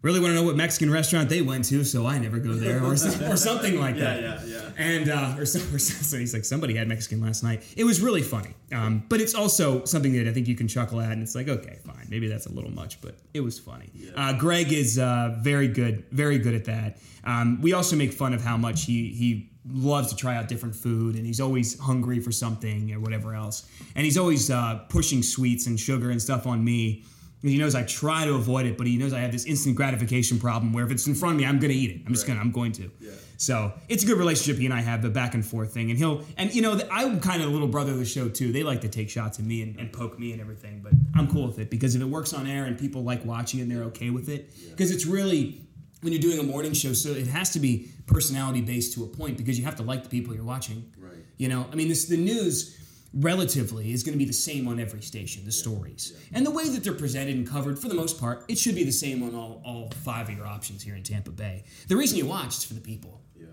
Really 0.00 0.20
want 0.20 0.30
to 0.30 0.34
know 0.36 0.44
what 0.44 0.54
Mexican 0.54 0.92
restaurant 0.92 1.28
they 1.28 1.42
went 1.42 1.64
to, 1.66 1.82
so 1.82 2.06
I 2.06 2.18
never 2.20 2.38
go 2.38 2.52
there, 2.52 2.80
or, 2.84 2.92
or 2.92 2.96
something 3.36 3.80
like 3.80 3.96
Yeah, 3.96 4.04
that. 4.20 4.46
yeah, 4.46 4.60
yeah. 4.62 4.70
And 4.78 5.10
uh, 5.10 5.34
or, 5.36 5.44
so, 5.44 5.58
or 5.74 5.78
so 5.80 6.16
he's 6.16 6.32
like, 6.32 6.44
somebody 6.44 6.76
had 6.76 6.86
Mexican 6.86 7.20
last 7.20 7.42
night. 7.42 7.64
It 7.76 7.82
was 7.82 8.00
really 8.00 8.22
funny, 8.22 8.54
um, 8.72 9.02
but 9.08 9.20
it's 9.20 9.34
also 9.34 9.84
something 9.86 10.12
that 10.12 10.28
I 10.28 10.32
think 10.32 10.46
you 10.46 10.54
can 10.54 10.68
chuckle 10.68 11.00
at, 11.00 11.10
and 11.10 11.20
it's 11.20 11.34
like, 11.34 11.48
okay, 11.48 11.80
fine, 11.84 12.06
maybe 12.08 12.28
that's 12.28 12.46
a 12.46 12.52
little 12.52 12.70
much, 12.70 13.00
but 13.00 13.16
it 13.34 13.40
was 13.40 13.58
funny. 13.58 13.90
Uh, 14.14 14.34
Greg 14.34 14.72
is 14.72 15.00
uh, 15.00 15.36
very 15.40 15.66
good, 15.66 16.04
very 16.12 16.38
good 16.38 16.54
at 16.54 16.64
that. 16.66 16.98
Um, 17.24 17.60
we 17.60 17.72
also 17.72 17.96
make 17.96 18.12
fun 18.12 18.34
of 18.34 18.40
how 18.40 18.56
much 18.56 18.84
he 18.84 19.08
he 19.08 19.50
loves 19.70 20.10
to 20.10 20.16
try 20.16 20.36
out 20.36 20.46
different 20.46 20.76
food, 20.76 21.16
and 21.16 21.26
he's 21.26 21.40
always 21.40 21.76
hungry 21.80 22.20
for 22.20 22.30
something 22.30 22.94
or 22.94 23.00
whatever 23.00 23.34
else, 23.34 23.68
and 23.96 24.04
he's 24.04 24.16
always 24.16 24.48
uh, 24.48 24.76
pushing 24.90 25.24
sweets 25.24 25.66
and 25.66 25.78
sugar 25.80 26.10
and 26.10 26.22
stuff 26.22 26.46
on 26.46 26.64
me. 26.64 27.04
He 27.42 27.56
knows 27.56 27.74
I 27.74 27.84
try 27.84 28.24
to 28.24 28.34
avoid 28.34 28.66
it, 28.66 28.76
but 28.76 28.86
he 28.86 28.96
knows 28.96 29.12
I 29.12 29.20
have 29.20 29.30
this 29.30 29.44
instant 29.44 29.76
gratification 29.76 30.40
problem 30.40 30.72
where 30.72 30.84
if 30.84 30.90
it's 30.90 31.06
in 31.06 31.14
front 31.14 31.34
of 31.36 31.40
me, 31.40 31.46
I'm 31.46 31.60
going 31.60 31.70
to 31.70 31.76
eat 31.76 31.90
it. 31.90 32.02
I'm 32.04 32.12
just 32.12 32.26
gonna, 32.26 32.40
I'm 32.40 32.50
going 32.50 32.72
to. 32.72 32.90
So 33.36 33.72
it's 33.88 34.02
a 34.02 34.06
good 34.06 34.18
relationship 34.18 34.58
he 34.58 34.64
and 34.64 34.74
I 34.74 34.80
have, 34.80 35.00
the 35.00 35.10
back 35.10 35.34
and 35.34 35.46
forth 35.46 35.72
thing. 35.72 35.90
And 35.90 35.98
he'll, 35.98 36.24
and 36.36 36.52
you 36.52 36.60
know, 36.60 36.80
I'm 36.90 37.20
kind 37.20 37.40
of 37.40 37.46
the 37.46 37.52
little 37.52 37.68
brother 37.68 37.92
of 37.92 37.98
the 37.98 38.04
show 38.04 38.28
too. 38.28 38.50
They 38.50 38.64
like 38.64 38.80
to 38.80 38.88
take 38.88 39.08
shots 39.08 39.38
at 39.38 39.44
me 39.44 39.62
and, 39.62 39.78
and 39.78 39.92
poke 39.92 40.18
me 40.18 40.32
and 40.32 40.40
everything, 40.40 40.80
but 40.82 40.92
I'm 41.14 41.28
cool 41.28 41.46
with 41.46 41.60
it 41.60 41.70
because 41.70 41.94
if 41.94 42.02
it 42.02 42.06
works 42.06 42.32
on 42.32 42.48
air 42.48 42.64
and 42.64 42.76
people 42.76 43.04
like 43.04 43.24
watching 43.24 43.60
it 43.60 43.64
and 43.64 43.70
they're 43.70 43.84
okay 43.84 44.10
with 44.10 44.28
it, 44.28 44.52
because 44.70 44.90
it's 44.90 45.06
really, 45.06 45.60
when 46.00 46.12
you're 46.12 46.22
doing 46.22 46.40
a 46.40 46.42
morning 46.42 46.72
show, 46.72 46.92
so 46.92 47.10
it 47.10 47.28
has 47.28 47.50
to 47.50 47.60
be 47.60 47.88
personality 48.06 48.60
based 48.60 48.94
to 48.94 49.04
a 49.04 49.06
point 49.06 49.36
because 49.36 49.56
you 49.56 49.64
have 49.64 49.76
to 49.76 49.84
like 49.84 50.02
the 50.02 50.08
people 50.08 50.34
you're 50.34 50.42
watching. 50.42 50.92
Right. 50.98 51.12
You 51.36 51.48
know, 51.48 51.66
I 51.70 51.76
mean, 51.76 51.88
this 51.88 52.06
the 52.06 52.16
news 52.16 52.76
relatively 53.14 53.92
is 53.92 54.02
going 54.02 54.12
to 54.12 54.18
be 54.18 54.24
the 54.24 54.32
same 54.32 54.68
on 54.68 54.78
every 54.78 55.02
station. 55.02 55.44
The 55.44 55.52
stories 55.52 56.12
and 56.32 56.44
the 56.44 56.50
way 56.50 56.68
that 56.68 56.84
they're 56.84 56.92
presented 56.92 57.36
and 57.36 57.48
covered, 57.48 57.78
for 57.78 57.88
the 57.88 57.94
most 57.94 58.20
part, 58.20 58.44
it 58.48 58.58
should 58.58 58.74
be 58.74 58.84
the 58.84 58.92
same 58.92 59.22
on 59.22 59.34
all 59.34 59.62
all 59.64 59.90
five 60.04 60.28
of 60.28 60.36
your 60.36 60.46
options 60.46 60.82
here 60.82 60.94
in 60.94 61.02
Tampa 61.02 61.30
Bay. 61.30 61.64
The 61.88 61.96
reason 61.96 62.18
you 62.18 62.26
watch 62.26 62.58
is 62.58 62.64
for 62.64 62.74
the 62.74 62.80
people. 62.80 63.22
Yeah. 63.34 63.46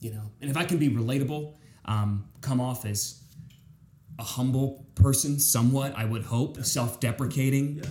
You 0.00 0.12
know, 0.12 0.30
and 0.40 0.50
if 0.50 0.56
I 0.56 0.64
can 0.64 0.78
be 0.78 0.88
relatable, 0.88 1.56
um, 1.84 2.28
come 2.40 2.60
off 2.60 2.84
as 2.84 3.20
a 4.18 4.22
humble 4.22 4.86
person, 4.94 5.40
somewhat, 5.40 5.94
I 5.96 6.04
would 6.04 6.22
hope, 6.22 6.64
self-deprecating, 6.64 7.82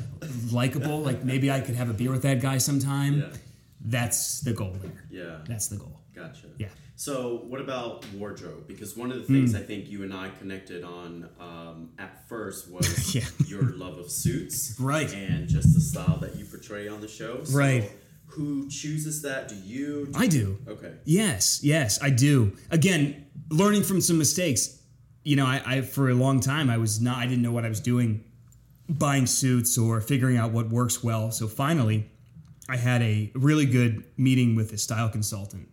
likable. 0.52 1.02
Like 1.02 1.24
maybe 1.26 1.52
I 1.52 1.60
could 1.60 1.76
have 1.76 1.90
a 1.90 1.94
beer 1.94 2.12
with 2.12 2.22
that 2.22 2.40
guy 2.40 2.58
sometime. 2.60 3.20
Yeah. 3.20 3.38
That's 3.86 4.40
the 4.40 4.54
goal 4.54 4.78
there. 4.82 5.06
Yeah. 5.12 5.40
That's 5.46 5.68
the 5.68 5.76
goal. 5.76 6.00
Gotcha. 6.16 6.48
Yeah. 6.58 6.70
So, 6.96 7.44
what 7.48 7.60
about 7.60 8.06
wardrobe? 8.14 8.68
Because 8.68 8.96
one 8.96 9.12
of 9.12 9.18
the 9.18 9.24
things 9.24 9.56
I 9.56 9.60
think 9.62 9.90
you 9.90 10.04
and 10.04 10.14
I 10.14 10.30
connected 10.40 10.84
on 10.84 11.28
um, 11.40 11.90
at 11.98 12.28
first 12.30 12.70
was 12.70 13.16
Yeah. 13.16 13.26
your 13.48 13.64
love 13.76 13.98
of 13.98 14.12
suits, 14.12 14.78
Right. 14.80 15.12
And 15.14 15.48
just 15.50 15.74
the 15.74 15.82
style 15.82 16.18
that 16.18 16.36
you 16.36 16.46
portray 16.46 16.88
on 16.88 17.02
the 17.02 17.08
show. 17.08 17.44
So 17.44 17.58
Right. 17.58 17.92
Who 18.28 18.68
chooses 18.70 19.22
that? 19.24 19.48
Do 19.50 19.56
you? 19.56 20.12
I 20.16 20.28
do. 20.28 20.58
Okay. 20.68 20.94
Yes, 21.04 21.60
yes, 21.64 22.00
I 22.02 22.10
do. 22.10 22.56
Again, 22.72 23.28
learning 23.50 23.84
from 23.84 24.02
some 24.02 24.18
mistakes. 24.18 24.80
You 25.24 25.36
know, 25.36 25.46
I, 25.46 25.62
I 25.66 25.82
for 25.82 26.10
a 26.10 26.16
long 26.16 26.40
time 26.40 26.70
I 26.70 26.78
was 26.78 27.00
not 27.00 27.18
I 27.18 27.26
didn't 27.28 27.44
know 27.44 27.52
what 27.52 27.64
I 27.66 27.70
was 27.70 27.80
doing 27.80 28.24
buying 28.90 29.26
suits 29.26 29.78
or 29.78 30.02
figuring 30.02 30.38
out 30.38 30.52
what 30.52 30.70
works 30.70 31.04
well. 31.04 31.32
So 31.32 31.48
finally, 31.48 32.10
I 32.68 32.76
had 32.78 33.02
a 33.02 33.32
really 33.36 33.66
good 33.66 34.04
meeting 34.18 34.56
with 34.56 34.74
a 34.74 34.78
style 34.78 35.10
consultant. 35.10 35.70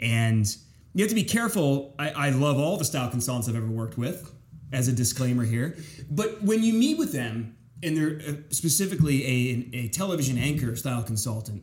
And 0.00 0.46
you 0.94 1.02
have 1.04 1.10
to 1.10 1.14
be 1.14 1.24
careful. 1.24 1.94
I, 1.98 2.10
I 2.10 2.30
love 2.30 2.58
all 2.58 2.76
the 2.76 2.84
style 2.84 3.10
consultants 3.10 3.48
I've 3.48 3.56
ever 3.56 3.66
worked 3.66 3.98
with, 3.98 4.32
as 4.72 4.88
a 4.88 4.92
disclaimer 4.92 5.44
here. 5.44 5.76
But 6.10 6.42
when 6.42 6.62
you 6.62 6.72
meet 6.72 6.98
with 6.98 7.12
them, 7.12 7.56
and 7.82 7.96
they're 7.96 8.20
uh, 8.26 8.32
specifically 8.50 9.24
a, 9.24 9.76
a 9.76 9.88
television 9.88 10.36
anchor 10.36 10.74
style 10.74 11.02
consultant, 11.02 11.62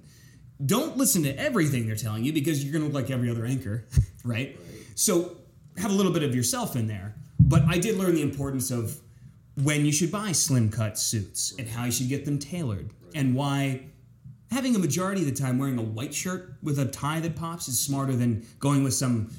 don't 0.66 0.96
listen 0.96 1.24
to 1.24 1.38
everything 1.38 1.86
they're 1.86 1.96
telling 1.96 2.24
you 2.24 2.32
because 2.32 2.64
you're 2.64 2.72
going 2.72 2.90
to 2.90 2.94
look 2.94 3.04
like 3.04 3.12
every 3.12 3.30
other 3.30 3.46
anchor, 3.46 3.86
right? 4.24 4.58
So 4.96 5.38
have 5.78 5.92
a 5.92 5.94
little 5.94 6.14
bit 6.14 6.24
of 6.24 6.34
yourself 6.34 6.76
in 6.76 6.88
there. 6.88 7.16
But 7.40 7.64
I 7.68 7.78
did 7.78 7.98
learn 7.98 8.16
the 8.16 8.22
importance 8.22 8.72
of 8.72 9.00
when 9.62 9.86
you 9.86 9.92
should 9.92 10.12
buy 10.12 10.32
slim 10.32 10.70
cut 10.70 10.98
suits 10.98 11.54
and 11.60 11.68
how 11.68 11.86
you 11.86 11.92
should 11.92 12.10
get 12.10 12.26
them 12.26 12.40
tailored 12.40 12.92
and 13.14 13.36
why 13.36 13.88
having 14.52 14.76
a 14.76 14.80
majority 14.80 15.22
of 15.22 15.28
the 15.28 15.34
time 15.44 15.58
wearing 15.58 15.78
a 15.78 15.82
white 15.82 16.14
shirt 16.14 16.54
with 16.64 16.80
a 16.80 16.86
tie 16.86 17.20
that 17.20 17.36
pops 17.36 17.68
is 17.68 17.80
smarter 17.80 18.16
than 18.16 18.46
going 18.60 18.84
with 18.84 18.94
some 18.94 19.32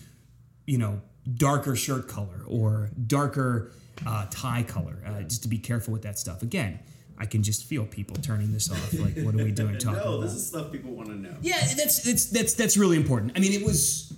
you 0.67 0.79
know 0.79 1.01
darker 1.37 1.75
shirt 1.77 2.09
color 2.09 2.43
or 2.47 2.91
darker 3.07 3.71
uh, 4.07 4.27
tie 4.31 4.63
color 4.63 4.97
uh, 5.07 5.23
just 5.23 5.43
to 5.43 5.49
be 5.49 5.59
careful 5.59 5.93
with 5.93 6.03
that 6.03 6.19
stuff 6.19 6.43
again 6.43 6.79
i 7.19 7.25
can 7.27 7.43
just 7.43 7.65
feel 7.65 7.85
people 7.87 8.15
turning 8.17 8.53
this 8.53 8.71
off 8.71 8.93
like 8.95 9.17
what 9.25 9.35
are 9.35 9.39
we 9.45 9.51
doing 9.51 9.77
talking 9.79 9.99
No, 10.01 10.15
about 10.15 10.21
this 10.23 10.35
is 10.35 10.47
stuff 10.47 10.71
people 10.71 10.93
want 10.93 11.09
to 11.09 11.17
know. 11.17 11.35
yeah, 11.41 11.61
that's 11.75 12.03
that's 12.03 12.27
that's 12.31 12.55
that's 12.55 12.77
really 12.77 12.97
important. 12.97 13.33
I 13.37 13.41
mean, 13.41 13.53
it 13.55 13.65
was, 13.65 14.13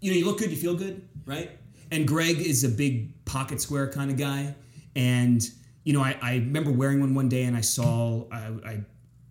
you 0.00 0.10
know, 0.10 0.16
you 0.18 0.24
look 0.26 0.38
good, 0.38 0.50
you 0.50 0.56
feel 0.56 0.74
good, 0.74 1.06
right? 1.26 1.50
And 1.92 2.08
Greg 2.08 2.38
is 2.40 2.64
a 2.64 2.68
big 2.68 3.24
pocket 3.24 3.60
square 3.60 3.88
kind 3.88 4.10
of 4.10 4.16
guy, 4.16 4.54
and 4.96 5.48
you 5.84 5.92
know, 5.92 6.00
I, 6.02 6.16
I 6.20 6.34
remember 6.36 6.72
wearing 6.72 6.98
one 7.00 7.14
one 7.14 7.28
day, 7.28 7.44
and 7.44 7.56
I 7.56 7.60
saw 7.60 8.24
I. 8.32 8.38
I 8.66 8.84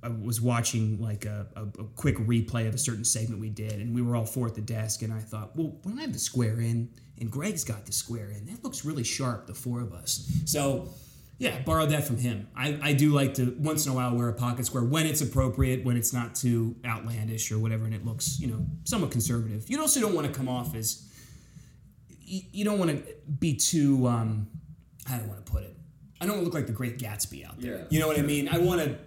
I 0.03 0.09
was 0.09 0.41
watching 0.41 1.01
like 1.01 1.25
a, 1.25 1.47
a, 1.55 1.61
a 1.81 1.85
quick 1.95 2.17
replay 2.17 2.67
of 2.67 2.75
a 2.75 2.77
certain 2.77 3.05
segment 3.05 3.39
we 3.39 3.49
did, 3.49 3.73
and 3.73 3.95
we 3.95 4.01
were 4.01 4.15
all 4.15 4.25
four 4.25 4.47
at 4.47 4.55
the 4.55 4.61
desk, 4.61 5.01
and 5.01 5.13
I 5.13 5.19
thought, 5.19 5.55
well, 5.55 5.77
when 5.83 5.97
I 5.97 6.01
have 6.01 6.13
the 6.13 6.19
square 6.19 6.59
in, 6.59 6.89
and 7.19 7.31
Greg's 7.31 7.63
got 7.63 7.85
the 7.85 7.91
square 7.91 8.29
in, 8.31 8.45
that 8.47 8.63
looks 8.63 8.83
really 8.83 9.03
sharp, 9.03 9.47
the 9.47 9.53
four 9.53 9.81
of 9.81 9.93
us. 9.93 10.29
So, 10.45 10.89
yeah, 11.37 11.59
borrowed 11.61 11.89
that 11.89 12.03
from 12.03 12.17
him. 12.17 12.47
I, 12.55 12.79
I 12.81 12.93
do 12.93 13.11
like 13.11 13.35
to 13.35 13.55
once 13.59 13.85
in 13.85 13.91
a 13.91 13.95
while 13.95 14.15
wear 14.15 14.29
a 14.29 14.33
pocket 14.33 14.65
square 14.65 14.83
when 14.83 15.05
it's 15.05 15.21
appropriate, 15.21 15.85
when 15.85 15.97
it's 15.97 16.13
not 16.13 16.35
too 16.35 16.75
outlandish 16.85 17.51
or 17.51 17.59
whatever, 17.59 17.85
and 17.85 17.93
it 17.93 18.05
looks 18.05 18.39
you 18.39 18.47
know 18.47 18.65
somewhat 18.83 19.11
conservative. 19.11 19.69
You 19.69 19.79
also 19.79 19.99
don't 19.99 20.13
want 20.13 20.27
to 20.27 20.33
come 20.33 20.49
off 20.49 20.75
as 20.75 21.07
you, 22.07 22.41
you 22.51 22.65
don't 22.65 22.79
want 22.79 22.91
to 22.91 23.13
be 23.39 23.55
too 23.55 24.07
um, 24.07 24.47
how 25.05 25.17
do 25.17 25.23
I 25.23 25.27
want 25.27 25.45
to 25.45 25.51
put 25.51 25.63
it? 25.63 25.75
I 26.21 26.25
don't 26.25 26.35
want 26.35 26.41
to 26.41 26.45
look 26.45 26.53
like 26.53 26.67
the 26.67 26.73
Great 26.73 26.97
Gatsby 26.97 27.45
out 27.45 27.59
there. 27.59 27.79
Yeah. 27.79 27.83
You 27.89 27.99
know 27.99 28.07
what 28.07 28.17
I 28.17 28.21
mean? 28.21 28.47
I 28.47 28.57
want 28.59 28.81
to 28.81 28.97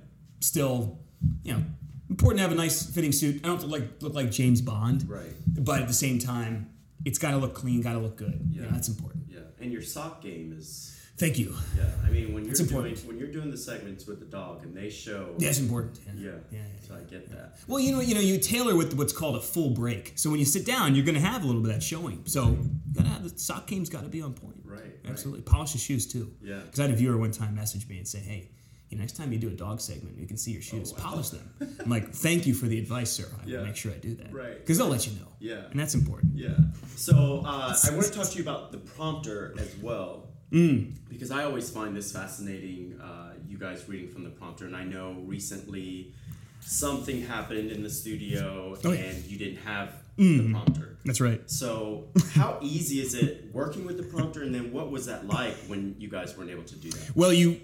still 0.41 0.99
you 1.43 1.53
know 1.55 1.63
important 2.09 2.39
to 2.39 2.43
have 2.43 2.53
a 2.53 2.55
nice 2.55 2.89
fitting 2.89 3.13
suit. 3.13 3.45
I 3.45 3.49
don't 3.49 3.69
like 3.69 4.01
look 4.01 4.15
like 4.15 4.31
James 4.31 4.61
Bond, 4.61 5.09
Right. 5.09 5.33
But 5.59 5.81
at 5.83 5.89
the 5.89 5.95
same 5.95 6.19
time, 6.19 6.71
it's 7.05 7.19
got 7.19 7.31
to 7.33 7.39
look 7.39 7.55
clean, 7.55 7.81
got 7.83 7.95
to 7.95 7.99
look 7.99 8.17
good. 8.17 8.47
Yeah, 8.51 8.63
Yeah. 8.65 8.69
that's 8.71 8.89
important. 8.89 9.25
Yeah. 9.29 9.39
And 9.61 9.73
your 9.73 9.83
sock 9.83 10.23
game 10.23 10.55
is. 10.57 10.93
Thank 11.19 11.39
you. 11.39 11.57
Yeah. 11.75 11.85
I 12.07 12.11
mean, 12.11 12.35
when 12.35 12.45
you're 12.45 12.53
doing 12.55 12.69
important. 12.69 12.99
when 13.07 13.19
you're 13.19 13.33
doing 13.33 13.51
the 13.51 13.57
segments 13.57 14.07
with 14.07 14.21
the 14.21 14.27
dog 14.27 14.63
and 14.65 14.77
they 14.77 14.91
show. 14.91 15.35
Yeah, 15.39 15.49
it's 15.49 15.59
important. 15.59 15.99
Yeah. 16.07 16.13
yeah, 16.27 16.31
yeah. 16.53 16.59
So 16.87 16.95
I 16.95 17.01
get 17.11 17.31
that. 17.31 17.57
Well, 17.67 17.81
you 17.81 17.93
know, 17.93 18.01
you 18.01 18.15
know, 18.15 18.21
you 18.21 18.37
tailor 18.39 18.77
with 18.77 18.93
what's 18.99 19.15
called 19.15 19.35
a 19.37 19.41
full 19.41 19.71
break. 19.71 20.13
So 20.17 20.29
when 20.29 20.39
you 20.39 20.45
sit 20.45 20.67
down, 20.67 20.95
you're 20.95 21.07
going 21.07 21.15
to 21.15 21.23
have 21.23 21.43
a 21.43 21.47
little 21.47 21.63
bit 21.63 21.71
of 21.71 21.77
that 21.77 21.83
showing. 21.83 22.21
So 22.27 22.49
you 22.49 22.71
got 22.93 23.05
to 23.05 23.09
have 23.09 23.23
the 23.33 23.39
sock 23.39 23.67
game's 23.67 23.89
got 23.89 24.03
to 24.03 24.11
be 24.11 24.21
on 24.21 24.35
point. 24.35 24.61
Right. 24.63 24.81
right. 24.83 24.93
Absolutely. 25.09 25.41
Polish 25.43 25.73
the 25.73 25.79
shoes 25.79 26.07
too. 26.07 26.31
Yeah. 26.43 26.59
Because 26.65 26.81
I 26.81 26.83
had 26.83 26.91
a 26.93 26.97
viewer 26.97 27.17
one 27.17 27.31
time 27.33 27.55
message 27.55 27.89
me 27.89 27.97
and 27.97 28.07
say, 28.07 28.19
"Hey, 28.19 28.51
know, 28.97 29.01
next 29.01 29.17
time 29.17 29.33
you 29.33 29.39
do 29.39 29.49
a 29.49 29.59
dog 29.67 29.81
segment, 29.81 30.17
you 30.17 30.27
can 30.27 30.37
see 30.37 30.53
your 30.53 30.63
shoes. 30.63 30.93
Oh, 30.93 31.03
wow. 31.03 31.11
Polish 31.11 31.31
them." 31.31 31.51
I'm 31.81 31.91
like, 31.91 32.13
"Thank 32.13 32.47
you 32.47 32.55
for 32.55 32.67
the 32.67 32.79
advice, 32.79 33.11
sir. 33.11 33.27
I 33.43 33.47
Yeah. 33.49 33.59
will 33.59 33.67
make 33.67 33.77
sure 33.77 33.91
I 33.93 33.97
do 33.99 34.15
that." 34.15 34.33
Right. 34.33 34.59
Because 34.61 34.79
they'll 34.79 34.89
let 34.89 35.07
you 35.07 35.13
know. 35.15 35.29
Yeah. 35.41 35.69
And 35.71 35.79
that's 35.81 35.95
important. 35.95 36.37
Yeah. 36.37 36.57
So 36.97 37.43
uh, 37.45 37.77
I 37.85 37.91
want 37.91 38.07
to 38.07 38.13
talk 38.13 38.29
to 38.31 38.37
you 38.37 38.43
about 38.43 38.71
the 38.73 38.79
prompter 38.79 39.55
as 39.59 39.75
well. 39.83 40.29
Mm. 40.53 40.93
Because 41.09 41.33
I 41.33 41.43
always 41.45 41.69
find 41.69 41.97
this 41.97 42.13
fascinating, 42.13 43.01
uh, 43.01 43.33
you 43.49 43.59
guys 43.59 43.89
reading 43.89 44.09
from 44.09 44.23
the 44.23 44.31
prompter. 44.31 44.65
And 44.67 44.77
I 44.77 44.85
know 44.85 45.15
recently 45.27 46.15
something 46.61 47.23
happened 47.23 47.71
in 47.73 47.83
the 47.83 47.91
studio 47.91 48.77
Oh, 48.85 48.93
yeah. 48.93 49.01
and 49.01 49.25
you 49.25 49.39
didn't 49.39 49.59
have 49.59 50.03
Mm. 50.19 50.45
the 50.47 50.51
prompter. 50.53 50.97
That's 51.05 51.21
right. 51.21 51.43
So, 51.51 52.09
how 52.33 52.59
easy 52.63 53.01
is 53.01 53.15
it 53.15 53.51
working 53.53 53.85
with 53.85 53.97
the 53.99 54.03
prompter? 54.05 54.43
And 54.43 54.55
then 54.55 54.73
what 54.73 54.91
was 54.91 55.07
that 55.07 55.27
like 55.27 55.55
when 55.67 55.95
you 55.99 56.09
guys 56.09 56.37
weren't 56.37 56.51
able 56.51 56.63
to 56.65 56.77
do 56.77 56.91
that? 56.91 57.15
Well, 57.15 57.33
you 57.33 57.61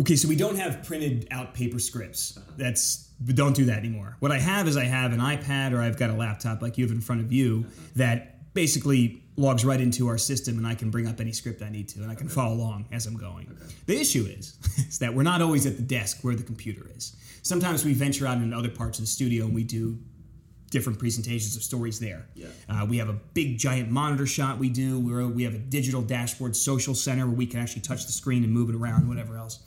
okay? 0.00 0.16
So 0.16 0.28
we 0.28 0.36
don't 0.36 0.56
have 0.56 0.82
printed 0.84 1.28
out 1.30 1.54
paper 1.54 1.78
scripts. 1.78 2.36
Uh-huh. 2.36 2.52
That's 2.56 3.04
don't 3.24 3.54
do 3.56 3.64
that 3.66 3.78
anymore. 3.78 4.16
What 4.20 4.30
I 4.30 4.38
have 4.38 4.68
is 4.68 4.76
I 4.76 4.84
have 4.84 5.12
an 5.12 5.20
iPad 5.20 5.72
or 5.72 5.80
I've 5.80 5.98
got 5.98 6.10
a 6.10 6.14
laptop 6.14 6.60
like 6.60 6.76
you 6.76 6.84
have 6.84 6.92
in 6.92 7.00
front 7.00 7.22
of 7.22 7.32
you 7.32 7.64
Uh-huh. 7.66 7.72
that 7.96 8.52
basically 8.54 9.22
logs 9.38 9.64
right 9.66 9.80
into 9.80 10.08
our 10.08 10.16
system, 10.16 10.56
and 10.56 10.66
I 10.66 10.74
can 10.74 10.90
bring 10.90 11.06
up 11.06 11.20
any 11.20 11.32
script 11.32 11.60
I 11.60 11.68
need 11.68 11.88
to, 11.90 12.00
and 12.02 12.10
I 12.10 12.14
can 12.14 12.26
follow 12.28 12.54
along 12.54 12.86
as 12.90 13.04
I'm 13.06 13.16
going. 13.18 13.54
The 13.84 13.98
issue 14.00 14.24
is, 14.24 14.56
is 14.88 14.98
that 15.00 15.14
we're 15.14 15.24
not 15.24 15.42
always 15.42 15.66
at 15.66 15.76
the 15.76 15.82
desk 15.82 16.18
where 16.22 16.34
the 16.34 16.42
computer 16.42 16.86
is. 16.96 17.14
Sometimes 17.42 17.84
we 17.84 17.92
venture 17.92 18.26
out 18.26 18.38
into 18.38 18.56
other 18.56 18.70
parts 18.70 18.98
of 18.98 19.02
the 19.04 19.10
studio 19.10 19.44
and 19.44 19.54
we 19.54 19.62
do 19.62 19.98
different 20.70 20.98
presentations 20.98 21.54
of 21.54 21.62
stories 21.62 22.00
there. 22.00 22.26
Yeah. 22.34 22.48
Uh, 22.68 22.84
we 22.88 22.96
have 22.96 23.08
a 23.08 23.12
big 23.34 23.58
giant 23.58 23.90
monitor 23.90 24.26
shot 24.26 24.58
we 24.58 24.68
do. 24.68 24.98
We're, 24.98 25.26
we 25.28 25.44
have 25.44 25.54
a 25.54 25.58
digital 25.58 26.02
dashboard 26.02 26.56
social 26.56 26.94
center 26.94 27.26
where 27.26 27.36
we 27.36 27.46
can 27.46 27.60
actually 27.60 27.82
touch 27.82 28.06
the 28.06 28.12
screen 28.12 28.42
and 28.42 28.52
move 28.52 28.68
it 28.70 28.74
around, 28.74 29.06
whatever 29.08 29.36
else. 29.36 29.60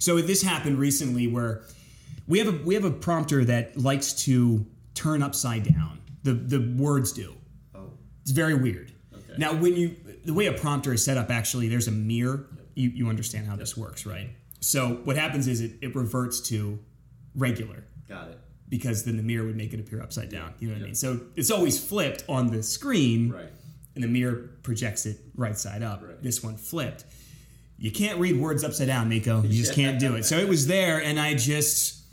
So 0.00 0.20
this 0.20 0.42
happened 0.42 0.78
recently 0.78 1.26
where 1.28 1.62
we 2.26 2.38
have 2.40 2.48
a 2.48 2.52
we 2.64 2.74
have 2.74 2.84
a 2.84 2.90
prompter 2.90 3.44
that 3.44 3.76
likes 3.76 4.12
to 4.24 4.66
turn 4.94 5.22
upside 5.22 5.62
down. 5.72 6.00
The 6.24 6.32
the 6.32 6.74
words 6.76 7.12
do. 7.12 7.34
Oh. 7.74 7.92
It's 8.22 8.30
very 8.32 8.54
weird. 8.54 8.92
Okay. 9.14 9.34
Now, 9.38 9.54
when 9.54 9.76
you 9.76 9.94
the 10.24 10.34
way 10.34 10.46
a 10.46 10.52
prompter 10.52 10.92
is 10.92 11.04
set 11.04 11.16
up, 11.16 11.30
actually, 11.30 11.68
there's 11.68 11.86
a 11.88 11.92
mirror. 11.92 12.46
Yep. 12.56 12.66
You 12.74 12.90
you 12.90 13.08
understand 13.08 13.46
how 13.46 13.56
this 13.56 13.76
works, 13.76 14.04
right? 14.06 14.30
So 14.60 15.00
what 15.04 15.16
happens 15.16 15.46
is 15.46 15.60
it 15.60 15.72
it 15.80 15.94
reverts 15.94 16.40
to 16.48 16.78
regular 17.34 17.84
Got 18.08 18.28
it. 18.28 18.38
because 18.68 19.04
then 19.04 19.16
the 19.16 19.22
mirror 19.22 19.46
would 19.46 19.56
make 19.56 19.72
it 19.72 19.80
appear 19.80 20.02
upside 20.02 20.30
down. 20.30 20.52
You 20.58 20.68
know 20.68 20.74
what 20.74 20.82
I 20.82 20.84
mean? 20.86 20.94
So 20.94 21.20
it's 21.36 21.50
always 21.50 21.78
flipped 21.82 22.24
on 22.28 22.48
the 22.48 22.62
screen, 22.62 23.30
Right. 23.30 23.48
and 23.94 24.02
the 24.04 24.08
mirror 24.08 24.50
projects 24.62 25.06
it 25.06 25.18
right 25.36 25.56
side 25.58 25.82
up. 25.82 26.02
Right. 26.02 26.22
This 26.22 26.42
one 26.42 26.56
flipped. 26.56 27.04
You 27.80 27.90
can't 27.90 28.20
read 28.20 28.38
words 28.38 28.62
upside 28.62 28.88
down, 28.88 29.08
Miko. 29.08 29.42
You 29.42 29.58
just 29.58 29.74
can't 29.74 29.98
do 29.98 30.14
it. 30.14 30.26
So 30.26 30.36
it 30.36 30.46
was 30.46 30.66
there, 30.66 31.02
and 31.02 31.18
I 31.18 31.32
just, 31.34 32.04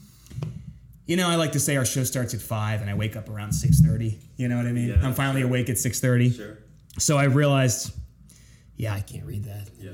you 1.05 1.17
know, 1.17 1.27
I 1.27 1.35
like 1.35 1.51
to 1.51 1.59
say 1.59 1.75
our 1.75 1.83
show 1.83 2.05
starts 2.05 2.33
at 2.33 2.39
five, 2.39 2.79
and 2.79 2.89
I 2.89 2.93
wake 2.93 3.17
up 3.17 3.27
around 3.29 3.51
six 3.51 3.81
thirty. 3.81 4.17
You 4.37 4.47
know 4.47 4.55
what 4.55 4.65
I 4.65 4.71
mean? 4.71 4.87
Yeah, 4.89 5.05
I'm 5.05 5.13
finally 5.13 5.41
awake 5.41 5.69
at 5.69 5.77
six 5.77 5.99
thirty. 5.99 6.31
Sure. 6.31 6.57
So 6.97 7.17
I 7.17 7.25
realized, 7.25 7.93
yeah, 8.77 8.93
I 8.93 9.01
can't 9.01 9.25
read 9.25 9.43
that. 9.43 9.69
Yeah. 9.77 9.91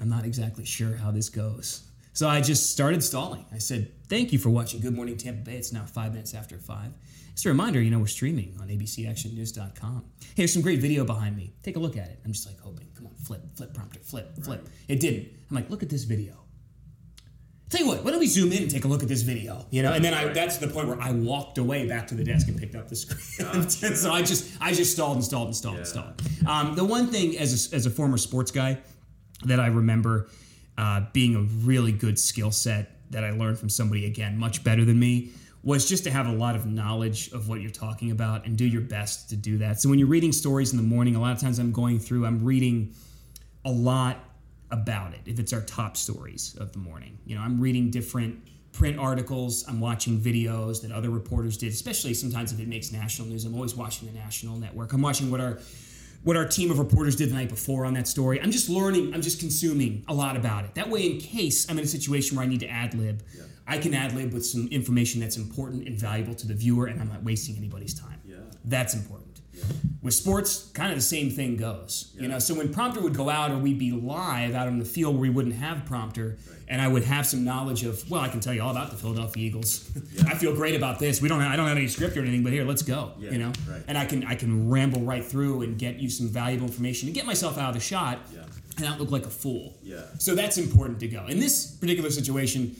I'm 0.00 0.08
not 0.08 0.24
exactly 0.24 0.64
sure 0.64 0.96
how 0.96 1.10
this 1.10 1.28
goes. 1.28 1.82
So 2.14 2.26
I 2.26 2.40
just 2.40 2.70
started 2.70 3.04
stalling. 3.04 3.44
I 3.52 3.58
said, 3.58 3.92
Thank 4.10 4.32
you 4.32 4.40
for 4.40 4.50
watching 4.50 4.80
Good 4.80 4.96
Morning 4.96 5.16
Tampa 5.16 5.42
Bay. 5.42 5.54
It's 5.54 5.72
now 5.72 5.84
five 5.84 6.10
minutes 6.10 6.34
after 6.34 6.58
five. 6.58 6.90
Just 7.30 7.46
a 7.46 7.48
reminder, 7.48 7.80
you 7.80 7.92
know, 7.92 8.00
we're 8.00 8.08
streaming 8.08 8.56
on 8.60 8.66
abcactionnews.com. 8.66 10.04
Hey, 10.20 10.26
there's 10.34 10.52
some 10.52 10.62
great 10.62 10.80
video 10.80 11.04
behind 11.04 11.36
me. 11.36 11.54
Take 11.62 11.76
a 11.76 11.78
look 11.78 11.96
at 11.96 12.08
it. 12.08 12.18
I'm 12.24 12.32
just 12.32 12.44
like 12.44 12.58
hoping, 12.58 12.88
come 12.96 13.06
on, 13.06 13.14
flip, 13.14 13.40
flip, 13.54 13.72
prompter, 13.72 14.00
flip, 14.00 14.36
flip. 14.42 14.68
It 14.88 14.98
didn't. 14.98 15.28
I'm 15.48 15.54
like, 15.54 15.70
look 15.70 15.84
at 15.84 15.90
this 15.90 16.02
video. 16.02 16.34
Tell 17.68 17.82
you 17.82 17.86
what, 17.86 18.02
why 18.02 18.10
don't 18.10 18.18
we 18.18 18.26
zoom 18.26 18.50
in 18.50 18.62
and 18.62 18.70
take 18.70 18.84
a 18.84 18.88
look 18.88 19.04
at 19.04 19.08
this 19.08 19.22
video? 19.22 19.64
You 19.70 19.84
know, 19.84 19.92
and 19.92 20.04
then 20.04 20.12
I 20.12 20.26
that's 20.32 20.56
the 20.56 20.66
point 20.66 20.88
where 20.88 21.00
I 21.00 21.12
walked 21.12 21.58
away 21.58 21.86
back 21.86 22.08
to 22.08 22.16
the 22.16 22.24
desk 22.24 22.48
and 22.48 22.58
picked 22.58 22.74
up 22.74 22.88
the 22.88 22.96
screen. 22.96 23.68
so 23.94 24.10
I 24.12 24.22
just 24.22 24.60
I 24.60 24.72
just 24.72 24.92
stalled 24.92 25.18
and 25.18 25.24
stalled 25.24 25.46
and 25.46 25.56
stalled 25.56 25.76
and 25.76 25.86
stalled. 25.86 26.20
Um, 26.48 26.74
the 26.74 26.84
one 26.84 27.06
thing 27.06 27.38
as 27.38 27.72
a, 27.72 27.76
as 27.76 27.86
a 27.86 27.90
former 27.90 28.18
sports 28.18 28.50
guy 28.50 28.78
that 29.44 29.60
I 29.60 29.68
remember 29.68 30.28
uh, 30.76 31.02
being 31.12 31.36
a 31.36 31.42
really 31.64 31.92
good 31.92 32.18
skill 32.18 32.50
set 32.50 32.99
that 33.10 33.24
I 33.24 33.30
learned 33.30 33.58
from 33.58 33.68
somebody 33.68 34.06
again 34.06 34.38
much 34.38 34.64
better 34.64 34.84
than 34.84 34.98
me 34.98 35.32
was 35.62 35.86
just 35.86 36.04
to 36.04 36.10
have 36.10 36.26
a 36.26 36.32
lot 36.32 36.56
of 36.56 36.66
knowledge 36.66 37.30
of 37.32 37.48
what 37.48 37.60
you're 37.60 37.70
talking 37.70 38.10
about 38.10 38.46
and 38.46 38.56
do 38.56 38.64
your 38.64 38.80
best 38.80 39.28
to 39.28 39.36
do 39.36 39.58
that. 39.58 39.80
So 39.80 39.90
when 39.90 39.98
you're 39.98 40.08
reading 40.08 40.32
stories 40.32 40.72
in 40.72 40.78
the 40.78 40.82
morning, 40.82 41.16
a 41.16 41.20
lot 41.20 41.32
of 41.32 41.38
times 41.38 41.58
I'm 41.58 41.72
going 41.72 41.98
through, 41.98 42.24
I'm 42.24 42.42
reading 42.42 42.94
a 43.64 43.70
lot 43.70 44.24
about 44.70 45.12
it 45.12 45.20
if 45.26 45.38
it's 45.38 45.52
our 45.52 45.60
top 45.60 45.96
stories 45.96 46.56
of 46.58 46.72
the 46.72 46.78
morning. 46.78 47.18
You 47.26 47.34
know, 47.34 47.42
I'm 47.42 47.60
reading 47.60 47.90
different 47.90 48.40
print 48.72 48.98
articles, 48.98 49.64
I'm 49.68 49.80
watching 49.80 50.20
videos 50.20 50.80
that 50.82 50.92
other 50.92 51.10
reporters 51.10 51.58
did, 51.58 51.72
especially 51.72 52.14
sometimes 52.14 52.52
if 52.52 52.60
it 52.60 52.68
makes 52.68 52.92
national 52.92 53.28
news. 53.28 53.44
I'm 53.44 53.54
always 53.54 53.74
watching 53.74 54.08
the 54.10 54.14
national 54.14 54.56
network. 54.56 54.92
I'm 54.92 55.02
watching 55.02 55.30
what 55.30 55.40
our 55.40 55.58
what 56.22 56.36
our 56.36 56.46
team 56.46 56.70
of 56.70 56.78
reporters 56.78 57.16
did 57.16 57.30
the 57.30 57.34
night 57.34 57.48
before 57.48 57.84
on 57.84 57.94
that 57.94 58.06
story. 58.06 58.40
I'm 58.40 58.50
just 58.50 58.68
learning, 58.68 59.14
I'm 59.14 59.22
just 59.22 59.40
consuming 59.40 60.04
a 60.08 60.14
lot 60.14 60.36
about 60.36 60.64
it. 60.64 60.74
That 60.74 60.90
way, 60.90 61.06
in 61.06 61.18
case 61.18 61.68
I'm 61.70 61.78
in 61.78 61.84
a 61.84 61.88
situation 61.88 62.36
where 62.36 62.44
I 62.44 62.48
need 62.48 62.60
to 62.60 62.68
ad 62.68 62.94
lib, 62.94 63.22
I 63.66 63.78
can 63.78 63.94
ad 63.94 64.14
lib 64.14 64.32
with 64.32 64.44
some 64.44 64.68
information 64.68 65.20
that's 65.20 65.36
important 65.36 65.86
and 65.86 65.96
valuable 65.96 66.34
to 66.34 66.46
the 66.46 66.54
viewer, 66.54 66.86
and 66.86 67.00
I'm 67.00 67.08
not 67.08 67.22
wasting 67.22 67.56
anybody's 67.56 67.94
time. 67.94 68.20
Yeah. 68.24 68.36
That's 68.64 68.94
important. 68.94 69.19
With 70.02 70.14
sports, 70.14 70.70
kind 70.72 70.90
of 70.90 70.96
the 70.96 71.02
same 71.02 71.30
thing 71.30 71.56
goes. 71.56 72.14
You 72.18 72.26
know, 72.26 72.38
so 72.38 72.54
when 72.54 72.72
prompter 72.72 73.02
would 73.02 73.14
go 73.14 73.28
out 73.28 73.50
or 73.50 73.58
we'd 73.58 73.78
be 73.78 73.92
live 73.92 74.54
out 74.54 74.66
in 74.68 74.78
the 74.78 74.84
field 74.84 75.14
where 75.14 75.20
we 75.22 75.30
wouldn't 75.30 75.56
have 75.56 75.84
prompter, 75.84 76.38
and 76.68 76.80
I 76.80 76.88
would 76.88 77.02
have 77.04 77.26
some 77.26 77.44
knowledge 77.44 77.84
of, 77.84 78.08
well, 78.10 78.22
I 78.22 78.28
can 78.28 78.40
tell 78.40 78.54
you 78.54 78.62
all 78.62 78.70
about 78.70 78.90
the 78.90 78.96
Philadelphia 78.96 79.44
Eagles. 79.46 79.90
I 80.26 80.34
feel 80.36 80.54
great 80.54 80.74
about 80.74 81.00
this. 81.00 81.20
We 81.20 81.28
don't, 81.28 81.40
have, 81.40 81.52
I 81.52 81.56
don't 81.56 81.68
have 81.68 81.76
any 81.76 81.88
script 81.88 82.16
or 82.16 82.20
anything, 82.20 82.42
but 82.42 82.52
here, 82.52 82.64
let's 82.64 82.82
go. 82.82 83.12
Yeah, 83.18 83.32
you 83.32 83.38
know, 83.38 83.52
right. 83.68 83.82
and 83.88 83.98
I 83.98 84.06
can, 84.06 84.24
I 84.24 84.36
can 84.36 84.70
ramble 84.70 85.02
right 85.02 85.24
through 85.24 85.62
and 85.62 85.76
get 85.78 85.96
you 85.96 86.08
some 86.08 86.28
valuable 86.28 86.66
information 86.66 87.08
and 87.08 87.14
get 87.14 87.26
myself 87.26 87.58
out 87.58 87.68
of 87.68 87.74
the 87.74 87.80
shot, 87.80 88.20
Yeah. 88.32 88.44
and 88.76 88.86
not 88.86 88.98
look 89.00 89.10
like 89.10 89.26
a 89.26 89.30
fool. 89.30 89.76
Yeah. 89.82 90.02
So 90.18 90.34
that's 90.34 90.56
important 90.56 91.00
to 91.00 91.08
go. 91.08 91.26
In 91.26 91.40
this 91.40 91.66
particular 91.72 92.10
situation, 92.10 92.74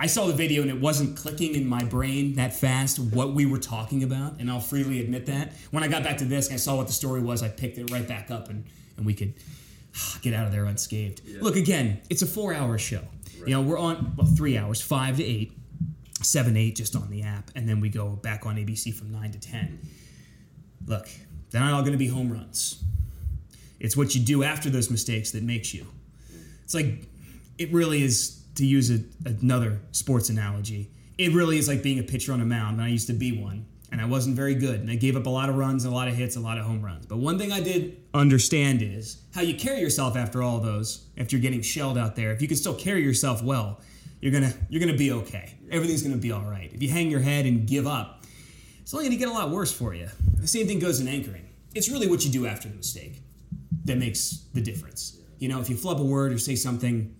I 0.00 0.06
saw 0.06 0.26
the 0.26 0.32
video 0.32 0.62
and 0.62 0.70
it 0.70 0.80
wasn't 0.80 1.16
clicking 1.16 1.54
in 1.54 1.66
my 1.66 1.82
brain 1.82 2.34
that 2.36 2.54
fast 2.54 3.00
what 3.00 3.34
we 3.34 3.46
were 3.46 3.58
talking 3.58 4.04
about, 4.04 4.38
and 4.38 4.50
I'll 4.50 4.60
freely 4.60 5.00
admit 5.00 5.26
that. 5.26 5.54
When 5.72 5.82
I 5.82 5.88
got 5.88 6.04
back 6.04 6.18
to 6.18 6.24
this 6.24 6.46
and 6.46 6.54
I 6.54 6.58
saw 6.58 6.76
what 6.76 6.86
the 6.86 6.92
story 6.92 7.20
was, 7.20 7.42
I 7.42 7.48
picked 7.48 7.78
it 7.78 7.90
right 7.90 8.06
back 8.06 8.30
up 8.30 8.48
and, 8.48 8.64
and 8.96 9.04
we 9.04 9.14
could 9.14 9.34
get 10.22 10.34
out 10.34 10.46
of 10.46 10.52
there 10.52 10.66
unscathed. 10.66 11.22
Look, 11.40 11.56
again, 11.56 12.00
it's 12.10 12.22
a 12.22 12.26
four 12.26 12.54
hour 12.54 12.78
show. 12.78 13.02
You 13.46 13.54
know, 13.54 13.62
we're 13.62 13.78
on, 13.78 14.14
well, 14.16 14.26
three 14.26 14.56
hours, 14.56 14.80
five 14.80 15.16
to 15.16 15.24
eight, 15.24 15.52
seven, 16.22 16.56
eight 16.56 16.76
just 16.76 16.94
on 16.94 17.08
the 17.10 17.22
app, 17.22 17.50
and 17.54 17.68
then 17.68 17.80
we 17.80 17.88
go 17.88 18.10
back 18.10 18.46
on 18.46 18.56
ABC 18.56 18.94
from 18.94 19.10
nine 19.10 19.32
to 19.32 19.40
10. 19.40 19.80
Look, 20.86 21.08
they're 21.50 21.60
not 21.60 21.72
all 21.72 21.80
going 21.80 21.92
to 21.92 21.98
be 21.98 22.08
home 22.08 22.32
runs. 22.32 22.82
It's 23.80 23.96
what 23.96 24.14
you 24.14 24.20
do 24.20 24.42
after 24.42 24.70
those 24.70 24.90
mistakes 24.90 25.30
that 25.32 25.42
makes 25.42 25.72
you. 25.72 25.86
It's 26.64 26.74
like 26.74 27.04
it 27.58 27.72
really 27.72 28.02
is 28.02 28.37
to 28.58 28.66
use 28.66 28.90
a, 28.90 29.00
another 29.24 29.80
sports 29.92 30.28
analogy. 30.28 30.90
It 31.16 31.32
really 31.32 31.58
is 31.58 31.66
like 31.66 31.82
being 31.82 31.98
a 31.98 32.02
pitcher 32.02 32.32
on 32.32 32.40
a 32.40 32.44
mound. 32.44 32.76
And 32.76 32.82
I 32.84 32.88
used 32.88 33.06
to 33.08 33.12
be 33.12 33.40
one, 33.40 33.66
and 33.90 34.00
I 34.00 34.04
wasn't 34.04 34.36
very 34.36 34.54
good, 34.54 34.80
and 34.80 34.90
I 34.90 34.94
gave 34.94 35.16
up 35.16 35.26
a 35.26 35.30
lot 35.30 35.48
of 35.48 35.56
runs, 35.56 35.84
a 35.84 35.90
lot 35.90 36.08
of 36.08 36.14
hits, 36.14 36.36
a 36.36 36.40
lot 36.40 36.58
of 36.58 36.64
home 36.64 36.82
runs. 36.82 37.06
But 37.06 37.18
one 37.18 37.38
thing 37.38 37.50
I 37.50 37.60
did 37.60 37.96
understand 38.14 38.82
is 38.82 39.22
how 39.34 39.40
you 39.40 39.54
carry 39.54 39.80
yourself 39.80 40.16
after 40.16 40.42
all 40.42 40.60
those. 40.60 41.06
After 41.16 41.36
you're 41.36 41.42
getting 41.42 41.62
shelled 41.62 41.98
out 41.98 42.14
there, 42.14 42.32
if 42.32 42.42
you 42.42 42.48
can 42.48 42.56
still 42.56 42.74
carry 42.74 43.02
yourself 43.02 43.42
well, 43.42 43.80
you're 44.20 44.32
gonna 44.32 44.52
you're 44.68 44.80
gonna 44.80 44.96
be 44.96 45.12
okay. 45.12 45.54
Everything's 45.70 46.02
gonna 46.02 46.16
be 46.16 46.32
all 46.32 46.42
right. 46.42 46.72
If 46.72 46.82
you 46.82 46.90
hang 46.90 47.10
your 47.10 47.20
head 47.20 47.46
and 47.46 47.66
give 47.66 47.86
up, 47.86 48.24
it's 48.80 48.92
only 48.92 49.08
to 49.08 49.16
get 49.16 49.28
a 49.28 49.32
lot 49.32 49.50
worse 49.50 49.72
for 49.72 49.94
you. 49.94 50.08
The 50.34 50.48
same 50.48 50.66
thing 50.66 50.78
goes 50.78 51.00
in 51.00 51.08
anchoring. 51.08 51.48
It's 51.74 51.88
really 51.88 52.08
what 52.08 52.24
you 52.24 52.30
do 52.32 52.46
after 52.46 52.68
the 52.68 52.74
mistake 52.74 53.22
that 53.84 53.98
makes 53.98 54.44
the 54.54 54.60
difference. 54.60 55.18
You 55.38 55.48
know, 55.48 55.60
if 55.60 55.70
you 55.70 55.76
flub 55.76 56.00
a 56.00 56.04
word 56.04 56.32
or 56.32 56.38
say 56.38 56.56
something, 56.56 57.14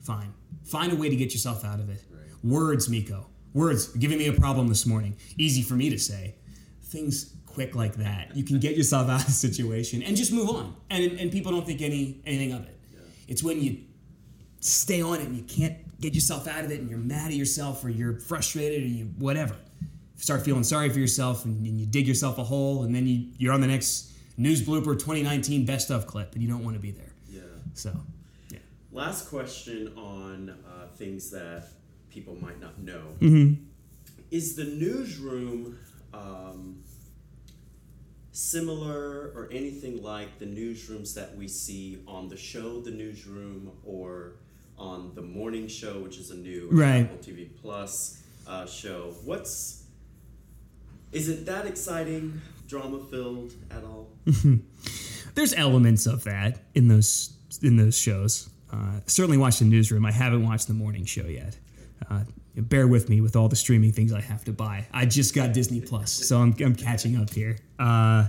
fine. 0.00 0.32
Find 0.66 0.92
a 0.92 0.96
way 0.96 1.08
to 1.08 1.16
get 1.16 1.32
yourself 1.32 1.64
out 1.64 1.80
of 1.80 1.88
it. 1.90 2.02
Words, 2.42 2.88
Miko. 2.88 3.26
Words, 3.54 3.88
giving 3.88 4.18
me 4.18 4.26
a 4.28 4.32
problem 4.32 4.68
this 4.68 4.84
morning. 4.86 5.16
Easy 5.38 5.62
for 5.62 5.74
me 5.74 5.88
to 5.90 5.98
say. 5.98 6.34
Things 6.82 7.34
quick 7.46 7.74
like 7.74 7.94
that. 7.96 8.36
You 8.36 8.44
can 8.44 8.58
get 8.60 8.76
yourself 8.76 9.08
out 9.10 9.20
of 9.20 9.26
the 9.26 9.32
situation 9.32 10.02
and 10.02 10.16
just 10.16 10.32
move 10.32 10.48
on. 10.50 10.76
And, 10.90 11.04
and 11.18 11.32
people 11.32 11.52
don't 11.52 11.64
think 11.66 11.80
any 11.82 12.20
anything 12.26 12.52
of 12.52 12.62
it. 12.66 12.78
It's 13.28 13.42
when 13.42 13.60
you 13.62 13.78
stay 14.60 15.00
on 15.00 15.20
it 15.20 15.26
and 15.26 15.36
you 15.36 15.42
can't 15.42 15.76
get 16.00 16.14
yourself 16.14 16.46
out 16.46 16.64
of 16.64 16.70
it 16.70 16.80
and 16.80 16.90
you're 16.90 16.98
mad 16.98 17.28
at 17.28 17.34
yourself 17.36 17.84
or 17.84 17.88
you're 17.88 18.18
frustrated 18.20 18.82
or 18.82 18.86
you 18.86 19.04
whatever 19.18 19.56
start 20.16 20.42
feeling 20.44 20.64
sorry 20.64 20.88
for 20.90 20.98
yourself 20.98 21.44
and, 21.44 21.64
and 21.66 21.78
you 21.78 21.86
dig 21.86 22.06
yourself 22.06 22.38
a 22.38 22.44
hole 22.44 22.82
and 22.84 22.94
then 22.94 23.06
you, 23.06 23.28
you're 23.38 23.52
on 23.52 23.60
the 23.60 23.66
next 23.66 24.12
news 24.36 24.62
blooper 24.66 24.92
2019 24.98 25.64
best 25.64 25.90
of 25.90 26.06
clip 26.06 26.32
and 26.34 26.42
you 26.42 26.48
don't 26.48 26.64
want 26.64 26.74
to 26.74 26.80
be 26.80 26.90
there 26.90 27.12
Yeah. 27.28 27.40
so 27.74 27.90
yeah 27.90 27.96
Last 28.96 29.28
question 29.28 29.92
on 29.94 30.48
uh, 30.48 30.86
things 30.96 31.30
that 31.32 31.68
people 32.08 32.34
might 32.40 32.58
not 32.58 32.78
know. 32.78 33.02
Mm-hmm. 33.20 33.62
Is 34.30 34.56
the 34.56 34.64
newsroom 34.64 35.78
um, 36.14 36.82
similar 38.32 39.32
or 39.34 39.50
anything 39.52 40.02
like 40.02 40.38
the 40.38 40.46
newsrooms 40.46 41.12
that 41.12 41.36
we 41.36 41.46
see 41.46 42.02
on 42.08 42.28
the 42.28 42.38
show, 42.38 42.80
The 42.80 42.90
Newsroom, 42.90 43.70
or 43.84 44.36
on 44.78 45.12
the 45.14 45.20
morning 45.20 45.68
show, 45.68 45.98
which 45.98 46.16
is 46.16 46.30
a 46.30 46.36
new 46.36 46.70
Right. 46.72 47.00
Apple 47.02 47.18
TV 47.18 47.50
Plus 47.60 48.22
uh, 48.46 48.64
show? 48.64 49.12
What's 49.26 49.84
is 51.12 51.28
it 51.28 51.44
that 51.44 51.66
exciting, 51.66 52.40
drama 52.66 53.04
filled 53.10 53.52
at 53.70 53.84
all? 53.84 54.08
there's 55.34 55.52
elements 55.52 56.06
of 56.06 56.24
that 56.24 56.60
in 56.74 56.88
those 56.88 57.36
in 57.62 57.76
those 57.76 57.98
shows 57.98 58.48
uh, 58.76 59.00
certainly 59.06 59.38
watched 59.38 59.60
the 59.60 59.64
newsroom. 59.64 60.04
I 60.04 60.12
haven't 60.12 60.44
watched 60.44 60.68
the 60.68 60.74
morning 60.74 61.04
show 61.04 61.26
yet. 61.26 61.56
Uh, 62.10 62.24
bear 62.56 62.86
with 62.86 63.08
me 63.08 63.20
with 63.20 63.36
all 63.36 63.48
the 63.48 63.56
streaming 63.56 63.92
things 63.92 64.12
i 64.12 64.20
have 64.20 64.44
to 64.44 64.52
buy. 64.52 64.86
I 64.92 65.06
just 65.06 65.34
got 65.34 65.52
disney 65.52 65.80
plus 65.80 66.12
so 66.12 66.38
i'm, 66.38 66.54
I'm 66.60 66.74
catching 66.74 67.16
up 67.16 67.30
here. 67.30 67.58
Uh, 67.78 68.28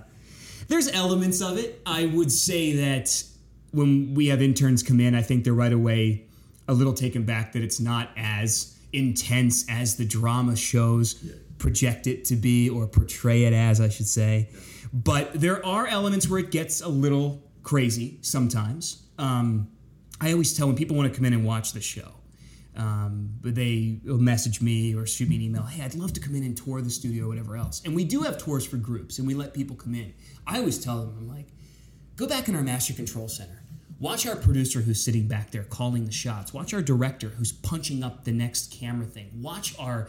there's 0.68 0.92
elements 0.92 1.42
of 1.42 1.58
it. 1.58 1.82
I 1.86 2.08
would 2.08 2.32
say 2.32 2.74
that 2.74 3.24
when 3.72 4.14
we 4.14 4.28
have 4.28 4.42
interns 4.42 4.84
come 4.84 5.00
in 5.00 5.16
i 5.16 5.22
think 5.22 5.44
they're 5.44 5.54
right 5.54 5.74
away 5.74 6.26
a 6.68 6.74
little 6.74 6.94
taken 6.94 7.24
back 7.24 7.54
that 7.54 7.64
it's 7.64 7.80
not 7.80 8.10
as 8.18 8.78
intense 8.94 9.66
as 9.70 9.96
the 9.96 10.06
drama 10.06 10.56
shows 10.56 11.24
project 11.58 12.08
it 12.08 12.26
to 12.26 12.36
be 12.36 12.70
or 12.70 12.88
portray 12.88 13.44
it 13.44 13.54
as 13.54 13.80
i 13.82 13.90
should 13.90 14.08
say. 14.08 14.50
But 14.94 15.34
there 15.34 15.66
are 15.66 15.86
elements 15.88 16.30
where 16.30 16.40
it 16.40 16.52
gets 16.52 16.82
a 16.82 16.88
little 16.88 17.44
crazy 17.64 18.20
sometimes. 18.22 19.04
Um, 19.18 19.70
i 20.22 20.32
always 20.32 20.56
tell 20.56 20.68
when 20.68 20.76
people 20.76 20.96
want 20.96 21.12
to 21.12 21.16
come 21.16 21.26
in 21.26 21.34
and 21.34 21.46
watch 21.46 21.74
the 21.74 21.82
show 21.82 22.12
um, 22.76 23.32
but 23.42 23.56
they 23.56 24.00
will 24.06 24.20
message 24.20 24.62
me 24.62 24.94
or 24.96 25.08
shoot 25.08 25.28
me 25.28 25.36
an 25.38 25.42
email 25.42 25.64
hey 25.64 25.84
i'd 25.84 25.96
love 25.96 26.14
to 26.14 26.20
come 26.20 26.36
in 26.36 26.44
and 26.44 26.56
tour 26.56 26.82
the 26.82 26.90
studio 26.90 27.26
or 27.26 27.30
whatever 27.30 27.58
else. 27.58 27.82
And 27.86 27.96
we 27.96 28.04
do 28.04 28.22
have 28.22 28.38
tours 28.38 28.66
for 28.66 28.78
groups 28.78 29.18
and 29.20 29.28
we 29.28 29.34
let 29.34 29.54
people 29.54 29.76
come 29.76 29.96
in. 29.96 30.14
I 30.46 30.60
always 30.60 30.78
tell 30.84 31.00
them 31.02 31.16
i'm 31.18 31.28
like 31.28 31.48
go 32.16 32.28
back 32.28 32.48
in 32.48 32.56
our 32.56 32.64
master 32.64 32.94
control 32.94 33.28
center. 33.28 33.62
Watch 34.00 34.28
our 34.28 34.36
producer 34.36 34.82
who's 34.82 35.04
sitting 35.04 35.28
back 35.28 35.50
there 35.50 35.64
calling 35.64 36.06
the 36.06 36.12
shots. 36.12 36.54
Watch 36.54 36.72
our 36.74 36.84
director 36.84 37.30
who's 37.30 37.52
punching 37.52 38.04
up 38.04 38.26
the 38.26 38.32
next 38.32 38.72
camera 38.72 39.08
thing. 39.08 39.32
Watch 39.42 39.74
our 39.80 40.08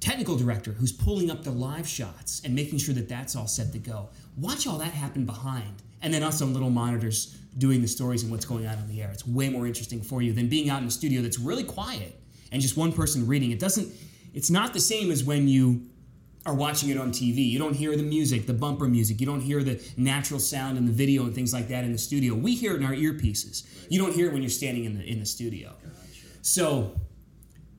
technical 0.00 0.36
director 0.36 0.72
who's 0.72 0.92
pulling 0.92 1.30
up 1.30 1.44
the 1.44 1.50
live 1.52 1.86
shots 1.86 2.42
and 2.44 2.52
making 2.52 2.78
sure 2.78 2.94
that 2.94 3.08
that's 3.08 3.36
all 3.36 3.46
set 3.46 3.72
to 3.72 3.78
go. 3.78 4.08
Watch 4.36 4.66
all 4.66 4.78
that 4.78 4.92
happen 4.92 5.24
behind, 5.24 5.82
and 6.02 6.12
then 6.12 6.22
us 6.22 6.42
on 6.42 6.52
little 6.52 6.70
monitors 6.70 7.36
doing 7.56 7.82
the 7.82 7.88
stories 7.88 8.22
and 8.22 8.30
what's 8.30 8.44
going 8.44 8.66
on 8.66 8.76
on 8.78 8.88
the 8.88 9.02
air. 9.02 9.10
It's 9.12 9.26
way 9.26 9.48
more 9.48 9.66
interesting 9.66 10.00
for 10.00 10.22
you 10.22 10.32
than 10.32 10.48
being 10.48 10.70
out 10.70 10.80
in 10.80 10.88
a 10.88 10.90
studio 10.90 11.22
that's 11.22 11.38
really 11.38 11.64
quiet 11.64 12.20
and 12.52 12.62
just 12.62 12.76
one 12.76 12.92
person 12.92 13.26
reading. 13.26 13.50
It 13.50 13.58
doesn't. 13.58 13.92
It's 14.34 14.50
not 14.50 14.72
the 14.72 14.80
same 14.80 15.10
as 15.10 15.24
when 15.24 15.48
you 15.48 15.82
are 16.46 16.54
watching 16.54 16.88
it 16.88 16.98
on 16.98 17.10
TV. 17.10 17.48
You 17.48 17.58
don't 17.58 17.74
hear 17.74 17.96
the 17.96 18.02
music, 18.02 18.46
the 18.46 18.54
bumper 18.54 18.86
music. 18.86 19.20
You 19.20 19.26
don't 19.26 19.40
hear 19.40 19.62
the 19.62 19.82
natural 19.96 20.40
sound 20.40 20.78
in 20.78 20.86
the 20.86 20.92
video 20.92 21.24
and 21.24 21.34
things 21.34 21.52
like 21.52 21.68
that 21.68 21.84
in 21.84 21.92
the 21.92 21.98
studio. 21.98 22.34
We 22.34 22.54
hear 22.54 22.74
it 22.74 22.76
in 22.76 22.84
our 22.84 22.92
earpieces. 22.92 23.66
You 23.90 23.98
don't 23.98 24.14
hear 24.14 24.28
it 24.28 24.32
when 24.32 24.42
you're 24.42 24.50
standing 24.50 24.84
in 24.84 24.96
the 24.96 25.04
in 25.04 25.18
the 25.18 25.26
studio. 25.26 25.74
So 26.42 26.98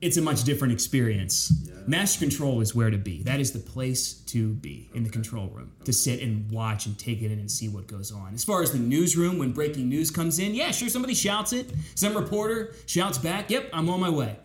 it's 0.00 0.16
a 0.16 0.22
much 0.22 0.44
different 0.44 0.72
experience. 0.72 1.52
Yeah. 1.64 1.74
Master 1.86 2.20
control 2.20 2.60
is 2.60 2.74
where 2.74 2.90
to 2.90 2.96
be. 2.96 3.22
That 3.22 3.38
is 3.40 3.52
the 3.52 3.58
place 3.58 4.14
to 4.14 4.54
be 4.54 4.88
in 4.94 5.02
the 5.02 5.10
control 5.10 5.48
room 5.48 5.72
to 5.84 5.92
sit 5.92 6.20
and 6.20 6.50
watch 6.50 6.86
and 6.86 6.98
take 6.98 7.20
it 7.22 7.30
in 7.30 7.38
and 7.38 7.50
see 7.50 7.68
what 7.68 7.86
goes 7.86 8.10
on. 8.10 8.32
As 8.32 8.44
far 8.44 8.62
as 8.62 8.72
the 8.72 8.78
newsroom, 8.78 9.38
when 9.38 9.52
breaking 9.52 9.88
news 9.88 10.10
comes 10.10 10.38
in, 10.38 10.54
yeah, 10.54 10.70
sure, 10.70 10.88
somebody 10.88 11.14
shouts 11.14 11.52
it. 11.52 11.72
Some 11.94 12.14
reporter 12.14 12.74
shouts 12.86 13.18
back, 13.18 13.50
"Yep, 13.50 13.70
I'm 13.72 13.90
on 13.90 14.00
my 14.00 14.10
way." 14.10 14.36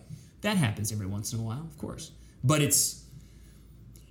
That 0.41 0.57
happens 0.57 0.91
every 0.91 1.07
once 1.07 1.33
in 1.33 1.39
a 1.39 1.43
while, 1.43 1.61
of 1.61 1.77
course. 1.77 2.11
But 2.43 2.61
it's 2.61 3.05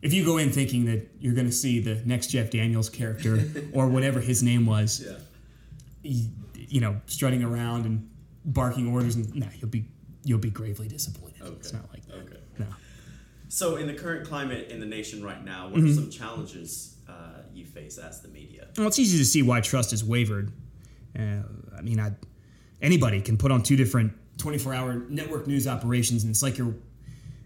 if 0.00 0.12
you 0.12 0.24
go 0.24 0.38
in 0.38 0.50
thinking 0.50 0.86
that 0.86 1.08
you're 1.18 1.34
going 1.34 1.46
to 1.46 1.52
see 1.52 1.80
the 1.80 2.00
next 2.04 2.28
Jeff 2.28 2.50
Daniels 2.50 2.88
character 2.88 3.50
or 3.72 3.88
whatever 3.88 4.20
his 4.20 4.42
name 4.42 4.66
was, 4.66 5.04
yeah. 5.04 5.16
you, 6.02 6.28
you 6.54 6.80
know, 6.80 7.00
strutting 7.06 7.42
around 7.42 7.86
and 7.86 8.08
barking 8.44 8.92
orders, 8.92 9.16
and 9.16 9.34
nah, 9.34 9.46
you'll 9.58 9.70
be 9.70 9.86
you'll 10.24 10.38
be 10.38 10.50
gravely 10.50 10.88
disappointed. 10.88 11.33
Okay. 11.44 11.56
It's 11.56 11.72
not 11.72 11.88
like 11.92 12.06
that. 12.06 12.14
Okay. 12.16 12.40
No. 12.58 12.66
So, 13.48 13.76
in 13.76 13.86
the 13.86 13.94
current 13.94 14.26
climate 14.26 14.70
in 14.70 14.80
the 14.80 14.86
nation 14.86 15.22
right 15.22 15.44
now, 15.44 15.68
what 15.68 15.80
mm-hmm. 15.80 15.90
are 15.90 15.94
some 15.94 16.10
challenges 16.10 16.96
uh, 17.08 17.42
you 17.52 17.64
face 17.64 17.98
as 17.98 18.20
the 18.20 18.28
media? 18.28 18.68
Well, 18.76 18.86
it's 18.86 18.98
easy 18.98 19.18
to 19.18 19.24
see 19.24 19.42
why 19.42 19.60
trust 19.60 19.92
has 19.92 20.02
wavered. 20.02 20.52
Uh, 21.16 21.42
I 21.76 21.82
mean, 21.82 22.00
I, 22.00 22.12
anybody 22.82 23.20
can 23.20 23.36
put 23.36 23.52
on 23.52 23.62
two 23.62 23.76
different 23.76 24.12
24-hour 24.38 25.06
network 25.08 25.46
news 25.46 25.68
operations, 25.68 26.24
and 26.24 26.30
it's 26.30 26.42
like 26.42 26.58
you're, 26.58 26.74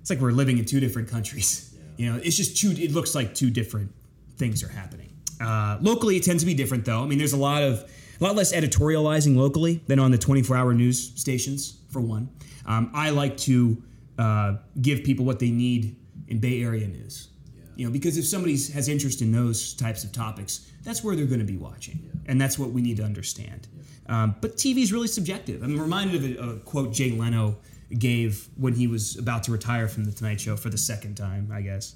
it's 0.01 0.09
like 0.09 0.20
we're 0.20 0.32
living 0.32 0.59
in 0.59 0.64
two 0.64 0.80
different 0.80 1.09
countries. 1.09 1.74
Yeah. 1.74 2.07
You 2.07 2.12
know, 2.12 2.20
it's 2.22 2.36
just 2.36 2.57
two. 2.57 2.70
It 2.70 2.92
looks 2.92 3.14
like 3.14 3.34
two 3.34 3.51
different 3.51 3.92
things 4.36 4.62
are 4.62 4.68
happening. 4.68 5.12
Uh, 5.40 5.78
locally, 5.80 6.16
it 6.16 6.22
tends 6.22 6.42
to 6.42 6.46
be 6.46 6.55
different, 6.55 6.84
though. 6.84 7.03
I 7.03 7.07
mean, 7.07 7.18
there's 7.18 7.32
a 7.32 7.38
lot 7.38 7.62
of 7.62 7.84
a 8.20 8.24
lot 8.24 8.34
less 8.34 8.53
editorializing 8.53 9.36
locally 9.36 9.82
than 9.86 9.99
on 9.99 10.11
the 10.11 10.18
24-hour 10.18 10.74
news 10.74 11.12
stations, 11.20 11.78
for 11.90 12.01
one. 12.01 12.28
Um, 12.66 12.90
I 12.94 13.11
like 13.11 13.36
to 13.38 13.82
uh, 14.19 14.57
give 14.83 15.05
people 15.05 15.25
what 15.25 15.39
they 15.39 15.51
need 15.51 15.97
in 16.27 16.39
Bay 16.39 16.62
Area 16.62 16.87
news. 16.87 17.29
Yeah. 17.55 17.62
You 17.77 17.87
know, 17.87 17.93
because 17.93 18.19
if 18.19 18.27
somebody 18.27 18.53
has 18.73 18.89
interest 18.89 19.23
in 19.23 19.33
those 19.33 19.75
types 19.75 20.05
of 20.05 20.12
topics, 20.12 20.71
that's 20.83 21.05
where 21.05 21.16
they're 21.16 21.27
going 21.27 21.41
to 21.41 21.45
be 21.47 21.57
watching, 21.57 22.01
yeah. 22.03 22.31
and 22.31 22.41
that's 22.41 22.59
what 22.59 22.71
we 22.71 22.83
need 22.83 22.97
to 22.99 23.05
understand. 23.05 23.69
Yeah. 24.09 24.23
Um, 24.23 24.37
but 24.41 24.57
TV 24.57 24.79
is 24.79 24.93
really 24.93 25.09
subjective. 25.09 25.62
I'm 25.62 25.79
reminded 25.79 26.39
of 26.39 26.49
a, 26.49 26.53
a, 26.53 26.57
quote 26.61 26.93
Jay 26.93 27.11
Leno 27.11 27.59
gave 27.97 28.49
when 28.57 28.75
he 28.75 28.87
was 28.87 29.16
about 29.16 29.45
to 29.45 29.53
retire 29.53 29.89
from 29.89 30.05
the 30.05 30.12
Tonight 30.12 30.41
Show 30.41 30.57
for 30.57 30.71
the 30.71 30.79
second 30.79 31.16
time, 31.16 31.51
I 31.53 31.61
guess. 31.62 31.95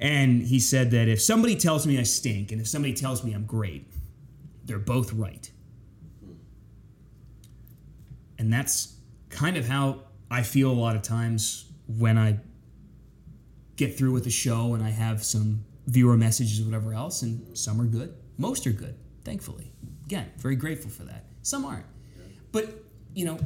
And 0.00 0.42
he 0.42 0.58
said 0.60 0.90
that 0.92 1.08
if 1.08 1.20
somebody 1.20 1.56
tells 1.56 1.86
me 1.86 1.98
I 1.98 2.04
stink 2.04 2.52
and 2.52 2.60
if 2.60 2.66
somebody 2.66 2.94
tells 2.94 3.22
me 3.22 3.32
I'm 3.32 3.44
great, 3.44 3.86
they're 4.64 4.78
both 4.78 5.12
right. 5.12 5.50
Hmm. 6.24 6.32
And 8.38 8.52
that's 8.52 8.96
kind 9.28 9.56
of 9.56 9.68
how 9.68 10.04
I 10.30 10.42
feel 10.42 10.70
a 10.70 10.72
lot 10.72 10.94
of 10.94 11.02
times 11.02 11.70
when 11.86 12.16
I 12.16 12.38
get 13.76 13.96
through 13.96 14.12
with 14.12 14.24
the 14.24 14.30
show 14.30 14.74
and 14.74 14.82
I 14.82 14.90
have 14.90 15.24
some 15.24 15.64
viewer 15.86 16.16
messages 16.16 16.60
or 16.60 16.64
whatever 16.64 16.94
else, 16.94 17.22
and 17.22 17.56
some 17.56 17.80
are 17.80 17.86
good. 17.86 18.14
Most 18.38 18.66
are 18.66 18.72
good, 18.72 18.94
thankfully. 19.24 19.72
Again, 20.06 20.30
very 20.38 20.56
grateful 20.56 20.90
for 20.90 21.02
that. 21.04 21.24
Some 21.42 21.64
aren't. 21.64 21.86
But, 22.52 22.84
you 23.14 23.24
know, 23.24 23.38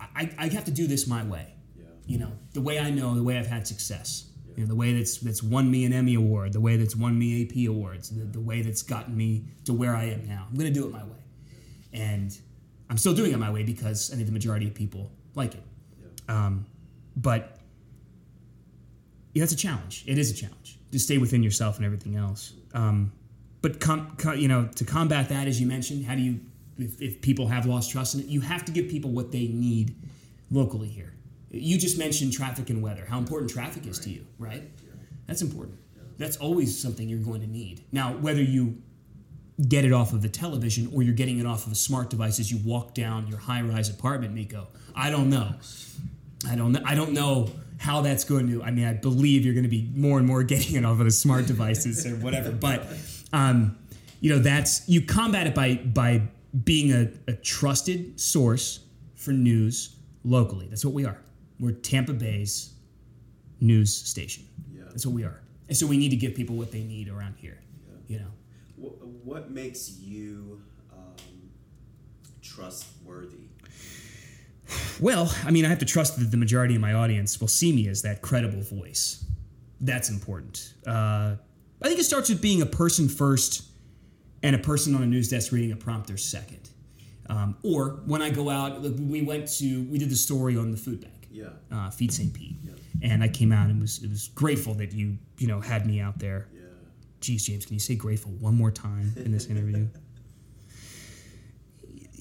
I, 0.00 0.30
I 0.38 0.48
have 0.48 0.64
to 0.64 0.70
do 0.70 0.86
this 0.86 1.06
my 1.06 1.22
way. 1.24 1.54
Yeah. 1.76 1.84
You 2.06 2.18
know, 2.18 2.32
the 2.52 2.60
way 2.60 2.78
I 2.78 2.90
know, 2.90 3.14
the 3.14 3.22
way 3.22 3.38
I've 3.38 3.46
had 3.46 3.66
success. 3.66 4.30
Yeah. 4.46 4.54
You 4.56 4.62
know, 4.64 4.68
the 4.68 4.74
way 4.74 4.92
that's 4.92 5.18
that's 5.18 5.42
won 5.42 5.70
me 5.70 5.84
an 5.84 5.92
Emmy 5.92 6.14
award, 6.14 6.52
the 6.52 6.60
way 6.60 6.76
that's 6.76 6.96
won 6.96 7.18
me 7.18 7.42
AP 7.42 7.68
awards, 7.68 8.10
the, 8.10 8.24
the 8.24 8.40
way 8.40 8.62
that's 8.62 8.82
gotten 8.82 9.16
me 9.16 9.44
to 9.64 9.72
where 9.72 9.94
I 9.94 10.04
am 10.04 10.26
now. 10.26 10.46
I'm 10.48 10.56
going 10.56 10.72
to 10.72 10.80
do 10.80 10.86
it 10.86 10.92
my 10.92 11.04
way. 11.04 11.22
And 11.92 12.36
I'm 12.90 12.98
still 12.98 13.14
doing 13.14 13.32
it 13.32 13.38
my 13.38 13.50
way 13.50 13.62
because 13.62 14.10
I 14.12 14.16
think 14.16 14.26
the 14.26 14.32
majority 14.32 14.66
of 14.66 14.74
people 14.74 15.12
like 15.34 15.54
it. 15.54 15.62
Um, 16.28 16.66
but 17.16 17.58
yeah, 19.34 19.42
that's 19.42 19.52
a 19.52 19.56
challenge. 19.56 20.04
It 20.06 20.18
is 20.18 20.30
a 20.30 20.34
challenge 20.34 20.78
to 20.92 20.98
stay 20.98 21.18
within 21.18 21.42
yourself 21.42 21.76
and 21.76 21.84
everything 21.84 22.16
else. 22.16 22.52
Um, 22.74 23.12
but 23.60 23.80
com, 23.80 24.16
you 24.36 24.48
know, 24.48 24.68
to 24.76 24.84
combat 24.84 25.28
that, 25.30 25.48
as 25.48 25.60
you 25.60 25.66
mentioned, 25.66 26.04
how 26.04 26.14
do 26.14 26.22
you, 26.22 26.40
if, 26.78 27.00
if 27.02 27.20
people 27.20 27.48
have 27.48 27.66
lost 27.66 27.90
trust 27.90 28.14
in 28.14 28.20
it, 28.20 28.26
you 28.26 28.40
have 28.40 28.64
to 28.66 28.72
give 28.72 28.88
people 28.88 29.10
what 29.10 29.32
they 29.32 29.48
need 29.48 29.96
locally 30.50 30.88
here. 30.88 31.12
You 31.50 31.78
just 31.78 31.98
mentioned 31.98 32.32
traffic 32.32 32.70
and 32.70 32.82
weather, 32.82 33.06
how 33.08 33.18
important 33.18 33.50
traffic 33.50 33.86
is 33.86 33.98
to 34.00 34.10
you, 34.10 34.26
right? 34.38 34.62
That's 35.26 35.42
important. 35.42 35.78
That's 36.18 36.36
always 36.36 36.78
something 36.80 37.08
you're 37.08 37.20
going 37.20 37.40
to 37.40 37.46
need. 37.46 37.84
Now, 37.90 38.12
whether 38.12 38.42
you 38.42 38.82
get 39.68 39.84
it 39.84 39.92
off 39.92 40.12
of 40.12 40.22
the 40.22 40.28
television 40.28 40.90
or 40.94 41.02
you're 41.02 41.14
getting 41.14 41.38
it 41.38 41.46
off 41.46 41.66
of 41.66 41.72
a 41.72 41.74
smart 41.74 42.10
device 42.10 42.38
as 42.38 42.50
you 42.50 42.58
walk 42.64 42.94
down 42.94 43.26
your 43.26 43.38
high-rise 43.38 43.88
apartment, 43.88 44.32
Miko. 44.34 44.68
I 44.94 45.10
don't 45.10 45.28
know. 45.28 45.54
I 46.46 46.54
don't 46.54 46.72
know. 46.72 46.80
I 46.84 46.94
don't 46.94 47.12
know 47.12 47.50
how 47.78 48.00
that's 48.00 48.24
going 48.24 48.48
to. 48.50 48.62
I 48.62 48.70
mean, 48.70 48.84
I 48.84 48.92
believe 48.92 49.44
you're 49.44 49.54
going 49.54 49.64
to 49.64 49.70
be 49.70 49.90
more 49.94 50.18
and 50.18 50.26
more 50.26 50.42
getting 50.44 50.76
it 50.76 50.84
off 50.84 50.98
of 50.98 51.04
the 51.04 51.10
smart 51.10 51.46
devices 51.46 52.06
or 52.06 52.16
whatever. 52.16 52.52
But 52.52 52.86
um, 53.32 53.76
you 54.20 54.34
know, 54.34 54.40
that's 54.40 54.88
you 54.88 55.02
combat 55.02 55.46
it 55.46 55.54
by 55.54 55.76
by 55.76 56.22
being 56.64 56.92
a, 56.92 57.10
a 57.30 57.34
trusted 57.34 58.18
source 58.20 58.80
for 59.14 59.32
news 59.32 59.96
locally. 60.24 60.66
That's 60.68 60.84
what 60.84 60.94
we 60.94 61.04
are. 61.04 61.20
We're 61.60 61.72
Tampa 61.72 62.12
Bay's 62.12 62.72
news 63.60 63.94
station. 63.94 64.46
Yeah. 64.72 64.84
That's 64.88 65.04
what 65.04 65.14
we 65.14 65.24
are. 65.24 65.40
And 65.68 65.76
so 65.76 65.86
we 65.86 65.98
need 65.98 66.10
to 66.10 66.16
give 66.16 66.34
people 66.34 66.56
what 66.56 66.72
they 66.72 66.82
need 66.82 67.08
around 67.08 67.34
here. 67.36 67.58
Yeah. 68.06 68.16
You 68.16 68.18
know 68.20 68.30
what 69.28 69.50
makes 69.50 69.98
you 69.98 70.62
um, 70.90 71.50
trustworthy? 72.40 73.47
Well, 75.00 75.32
I 75.44 75.50
mean, 75.50 75.64
I 75.64 75.68
have 75.68 75.78
to 75.78 75.84
trust 75.84 76.18
that 76.18 76.30
the 76.30 76.36
majority 76.36 76.74
of 76.74 76.80
my 76.80 76.94
audience 76.94 77.40
will 77.40 77.48
see 77.48 77.72
me 77.72 77.88
as 77.88 78.02
that 78.02 78.22
credible 78.22 78.62
voice. 78.62 79.24
That's 79.80 80.10
important. 80.10 80.74
Uh, 80.86 81.36
I 81.80 81.88
think 81.88 82.00
it 82.00 82.04
starts 82.04 82.28
with 82.28 82.42
being 82.42 82.62
a 82.62 82.66
person 82.66 83.08
first 83.08 83.64
and 84.42 84.56
a 84.56 84.58
person 84.58 84.94
on 84.94 85.02
a 85.02 85.06
news 85.06 85.28
desk 85.28 85.52
reading 85.52 85.72
a 85.72 85.76
prompter 85.76 86.16
second. 86.16 86.70
Um, 87.30 87.56
or 87.62 88.00
when 88.06 88.22
I 88.22 88.30
go 88.30 88.48
out, 88.50 88.80
we 88.80 89.22
went 89.22 89.48
to, 89.58 89.82
we 89.84 89.98
did 89.98 90.10
the 90.10 90.16
story 90.16 90.56
on 90.56 90.70
the 90.70 90.76
food 90.76 91.00
bank. 91.02 91.28
Yeah. 91.30 91.50
Uh, 91.70 91.90
Feed 91.90 92.12
St. 92.12 92.32
Pete. 92.32 92.56
Yeah. 92.62 92.72
And 93.02 93.22
I 93.22 93.28
came 93.28 93.52
out 93.52 93.68
and 93.68 93.80
was, 93.80 94.02
it 94.02 94.08
was 94.08 94.28
grateful 94.28 94.74
that 94.74 94.92
you, 94.92 95.18
you 95.38 95.46
know, 95.46 95.60
had 95.60 95.86
me 95.86 96.00
out 96.00 96.18
there. 96.18 96.48
Yeah 96.52 96.62
Geez, 97.20 97.46
James, 97.46 97.66
can 97.66 97.74
you 97.74 97.80
say 97.80 97.94
grateful 97.96 98.32
one 98.32 98.54
more 98.54 98.70
time 98.70 99.12
in 99.16 99.32
this 99.32 99.46
interview? 99.46 99.88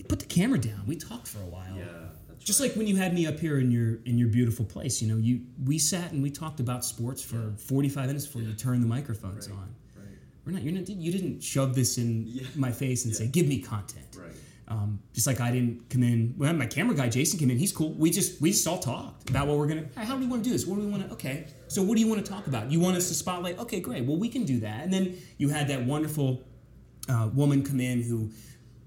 Put 0.09 0.19
the 0.19 0.25
camera 0.25 0.57
down. 0.59 0.86
We 0.88 0.95
talked 0.95 1.28
for 1.28 1.39
a 1.39 1.45
while. 1.45 1.75
Yeah. 1.75 1.86
Just 2.48 2.62
right. 2.62 2.70
like 2.70 2.78
when 2.78 2.88
you 2.88 2.95
had 2.95 3.14
me 3.14 3.28
up 3.28 3.38
here 3.38 3.60
in 3.60 3.72
your 3.72 4.00
in 4.06 4.18
your 4.18 4.30
beautiful 4.30 4.64
place, 4.64 5.02
you 5.02 5.10
know, 5.10 5.18
you 5.18 5.41
we 5.66 5.78
sat 5.78 6.14
and 6.14 6.24
we 6.24 6.30
talked 6.30 6.62
about 6.62 6.86
sports 6.86 7.22
for 7.22 7.36
yeah. 7.36 7.58
45 7.58 8.08
minutes 8.08 8.26
before 8.26 8.41
yeah. 8.41 8.48
you 8.48 8.54
turned 8.54 8.82
the 8.82 8.88
microphones 8.88 9.50
right. 9.50 9.58
on. 9.58 9.76
Right. 9.98 10.06
We're 10.45 10.54
not, 10.54 10.62
you're 10.62 10.72
not 10.72 10.88
you 10.88 11.12
didn't 11.12 11.43
shove 11.43 11.76
this 11.76 11.98
in 11.98 12.24
yeah. 12.26 12.48
my 12.56 12.72
face 12.72 13.04
and 13.04 13.14
say, 13.14 13.28
"Give 13.28 13.50
me 13.50 13.60
content." 13.60 14.06
Right. 14.18 14.32
Um, 14.70 15.02
just 15.12 15.28
like 15.28 15.41
I 15.41 15.52
didn't 15.52 15.89
come 15.89 16.04
in. 16.04 16.36
Well, 16.38 16.54
my 16.54 16.68
camera 16.68 16.95
guy 16.95 17.10
Jason 17.10 17.38
came 17.38 17.52
in. 17.52 17.58
He's 17.58 17.74
cool. 17.74 17.91
We 17.91 18.12
just 18.12 18.41
we 18.41 18.52
just 18.52 18.66
all 18.66 18.80
talked 18.80 19.30
about 19.30 19.48
what 19.48 19.58
we're 19.58 19.68
gonna. 19.68 19.88
How 19.98 20.16
do 20.16 20.22
we 20.22 20.28
want 20.28 20.45
to 20.45 20.50
do 20.50 20.54
this? 20.54 20.66
What 20.66 20.78
do 20.78 20.86
we 20.86 20.89
want 20.89 21.06
to? 21.06 21.12
Okay. 21.16 21.48
So 21.68 21.84
what 21.84 21.95
do 21.95 22.02
you 22.02 22.08
want 22.08 22.26
to 22.26 22.32
talk 22.32 22.48
about? 22.48 22.72
You 22.72 22.80
want 22.80 22.95
us 22.95 23.10
to 23.10 23.14
spotlight? 23.14 23.60
Okay, 23.60 23.82
great. 23.82 24.06
Well, 24.06 24.16
we 24.16 24.30
can 24.30 24.45
do 24.45 24.62
that. 24.62 24.86
And 24.86 24.93
then 24.93 25.18
you 25.38 25.50
had 25.50 25.68
that 25.68 25.84
wonderful 25.84 26.48
uh, 27.10 27.30
woman 27.34 27.62
come 27.66 27.82
in 27.82 28.04
who 28.04 28.32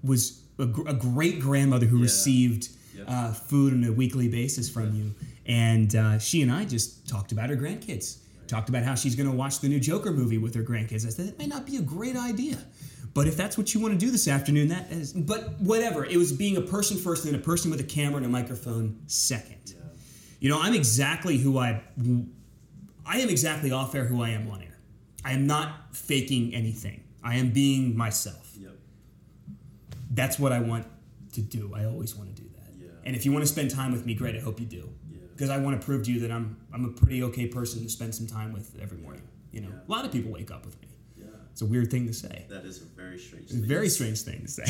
was 0.03 0.41
a, 0.57 0.65
gr- 0.65 0.89
a 0.89 0.95
great 0.95 1.39
grandmother 1.39 1.85
who 1.85 1.97
yeah. 1.97 2.03
received 2.05 2.69
yep. 2.95 3.05
uh, 3.07 3.33
food 3.33 3.73
on 3.73 3.83
a 3.83 3.91
weekly 3.91 4.27
basis 4.27 4.69
from 4.69 4.93
you, 4.93 5.13
and 5.45 5.95
uh, 5.95 6.19
she 6.19 6.41
and 6.41 6.51
I 6.51 6.65
just 6.65 7.07
talked 7.07 7.31
about 7.31 7.49
her 7.49 7.55
grandkids. 7.55 8.17
Right. 8.39 8.47
Talked 8.47 8.69
about 8.69 8.83
how 8.83 8.95
she's 8.95 9.15
going 9.15 9.29
to 9.29 9.35
watch 9.35 9.59
the 9.59 9.67
new 9.67 9.79
Joker 9.79 10.11
movie 10.11 10.37
with 10.37 10.53
her 10.55 10.63
grandkids. 10.63 11.05
I 11.05 11.09
said 11.09 11.27
that 11.27 11.39
may 11.39 11.47
not 11.47 11.65
be 11.65 11.77
a 11.77 11.81
great 11.81 12.15
idea. 12.15 12.57
But 13.13 13.27
if 13.27 13.35
that's 13.35 13.57
what 13.57 13.73
you 13.73 13.81
want 13.81 13.93
to 13.93 13.99
do 13.99 14.09
this 14.09 14.27
afternoon, 14.27 14.69
that 14.69 14.89
is. 14.89 15.11
But 15.11 15.59
whatever. 15.59 16.05
It 16.05 16.15
was 16.15 16.31
being 16.31 16.55
a 16.57 16.61
person 16.61 16.97
first, 16.97 17.25
and 17.25 17.33
then 17.33 17.41
a 17.41 17.43
person 17.43 17.69
with 17.69 17.79
a 17.81 17.83
camera 17.83 18.17
and 18.17 18.25
a 18.25 18.29
microphone 18.29 19.01
second. 19.07 19.57
Yeah. 19.65 19.81
You 20.39 20.49
know, 20.49 20.61
I'm 20.61 20.73
exactly 20.73 21.37
who 21.37 21.57
I 21.57 21.81
I 23.05 23.19
am 23.19 23.29
exactly 23.29 23.71
off 23.71 23.93
air 23.95 24.05
who 24.05 24.23
I 24.23 24.29
am 24.29 24.49
on 24.49 24.61
air. 24.61 24.77
I 25.25 25.33
am 25.33 25.45
not 25.45 25.95
faking 25.95 26.53
anything. 26.55 27.03
I 27.23 27.35
am 27.35 27.51
being 27.51 27.97
myself. 27.97 28.53
Yep. 28.57 28.71
That's 30.11 30.39
what 30.39 30.51
I 30.51 30.59
want 30.59 30.87
to 31.33 31.41
do. 31.41 31.73
I 31.75 31.85
always 31.85 32.15
want 32.15 32.35
to 32.35 32.40
do. 32.40 32.40
And 33.05 33.15
if 33.15 33.25
you 33.25 33.31
want 33.31 33.43
to 33.43 33.51
spend 33.51 33.71
time 33.71 33.91
with 33.91 34.05
me, 34.05 34.13
great. 34.13 34.35
I 34.35 34.39
hope 34.39 34.59
you 34.59 34.65
do. 34.65 34.89
Because 35.31 35.49
I 35.49 35.57
want 35.57 35.79
to 35.79 35.83
prove 35.85 36.03
to 36.05 36.11
you 36.11 36.19
that 36.19 36.31
I'm 36.31 36.57
I'm 36.71 36.85
a 36.85 36.89
pretty 36.89 37.23
okay 37.23 37.47
person 37.47 37.81
to 37.83 37.89
spend 37.89 38.13
some 38.13 38.27
time 38.27 38.53
with 38.53 38.77
every 38.81 38.97
morning. 38.99 39.23
You 39.51 39.61
know, 39.61 39.69
a 39.87 39.91
lot 39.91 40.05
of 40.05 40.11
people 40.11 40.31
wake 40.31 40.51
up 40.51 40.65
with 40.65 40.79
me. 40.81 40.87
Yeah. 41.17 41.25
It's 41.51 41.61
a 41.61 41.65
weird 41.65 41.89
thing 41.89 42.05
to 42.07 42.13
say. 42.13 42.45
That 42.49 42.63
is 42.63 42.81
a 42.81 42.85
very 42.85 43.17
strange. 43.17 43.45
It's 43.45 43.53
a 43.53 43.57
thing. 43.57 43.67
very 43.67 43.89
strange 43.89 44.21
thing 44.21 44.41
to 44.43 44.47
say. 44.47 44.65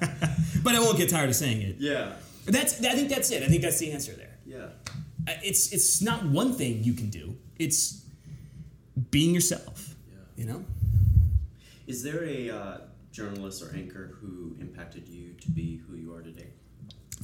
but 0.62 0.74
I 0.74 0.80
won't 0.80 0.96
get 0.96 1.10
tired 1.10 1.28
of 1.28 1.34
saying 1.36 1.60
it. 1.62 1.76
Yeah. 1.78 2.12
That's 2.46 2.82
I 2.84 2.94
think 2.94 3.08
that's 3.08 3.30
it. 3.30 3.42
I 3.42 3.46
think 3.46 3.62
that's 3.62 3.78
the 3.78 3.90
answer 3.92 4.12
there. 4.12 4.36
Yeah. 4.46 4.68
Uh, 5.26 5.32
It's 5.42 5.72
it's 5.72 6.00
not 6.00 6.24
one 6.24 6.52
thing 6.54 6.84
you 6.84 6.92
can 6.94 7.10
do. 7.10 7.36
It's 7.58 8.04
being 9.10 9.34
yourself. 9.34 9.94
Yeah. 10.08 10.16
You 10.36 10.46
know. 10.52 10.64
Is 11.86 12.02
there 12.02 12.22
a 12.24 12.50
uh, 12.50 12.78
journalist 13.12 13.62
or 13.62 13.74
anchor 13.74 14.16
who 14.20 14.56
impacted 14.60 15.08
you 15.08 15.32
to 15.40 15.50
be 15.50 15.76
who 15.88 15.96
you 15.96 16.14
are 16.14 16.22
today? 16.22 16.50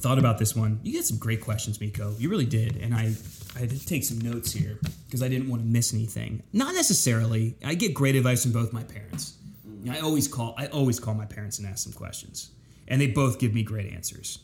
Thought 0.05 0.19
about 0.19 0.37
this 0.37 0.55
one. 0.55 0.79
You 0.83 0.91
get 0.91 1.03
some 1.03 1.17
great 1.17 1.41
questions, 1.41 1.81
Miko. 1.81 2.13
You 2.19 2.29
really 2.29 2.45
did, 2.45 2.77
and 2.77 2.93
I 2.93 3.11
I 3.55 3.59
had 3.61 3.71
to 3.71 3.85
take 3.87 4.03
some 4.03 4.19
notes 4.21 4.51
here 4.51 4.79
because 5.07 5.23
I 5.23 5.27
didn't 5.27 5.49
want 5.49 5.63
to 5.63 5.67
miss 5.67 5.95
anything. 5.95 6.43
Not 6.53 6.75
necessarily. 6.75 7.57
I 7.65 7.73
get 7.73 7.95
great 7.95 8.15
advice 8.15 8.43
from 8.43 8.51
both 8.51 8.71
my 8.71 8.83
parents. 8.83 9.33
I 9.89 10.01
always 10.01 10.27
call 10.27 10.53
I 10.59 10.67
always 10.67 10.99
call 10.99 11.15
my 11.15 11.25
parents 11.25 11.57
and 11.57 11.67
ask 11.67 11.85
them 11.85 11.93
questions, 11.93 12.51
and 12.87 13.01
they 13.01 13.07
both 13.07 13.39
give 13.39 13.55
me 13.55 13.63
great 13.63 13.91
answers. 13.91 14.37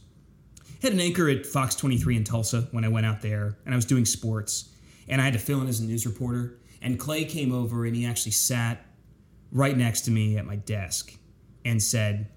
Had 0.82 0.94
an 0.94 1.00
anchor 1.00 1.30
at 1.30 1.46
Fox 1.46 1.76
23 1.76 2.18
in 2.18 2.24
Tulsa 2.24 2.68
when 2.72 2.84
I 2.84 2.88
went 2.88 3.06
out 3.06 3.22
there, 3.22 3.56
and 3.64 3.76
I 3.76 3.78
was 3.78 3.86
doing 3.86 4.06
sports, 4.06 4.70
and 5.08 5.22
I 5.22 5.26
had 5.26 5.34
to 5.34 5.40
fill 5.40 5.62
in 5.62 5.68
as 5.68 5.80
a 5.80 5.84
news 5.84 6.08
reporter. 6.08 6.58
And 6.82 6.98
Clay 6.98 7.24
came 7.24 7.52
over, 7.52 7.86
and 7.86 7.96
he 7.96 8.08
actually 8.08 8.32
sat 8.32 8.84
right 9.52 9.78
next 9.78 10.02
to 10.02 10.12
me 10.12 10.38
at 10.38 10.46
my 10.48 10.56
desk 10.56 11.14
and 11.64 11.84
said, 11.84 12.30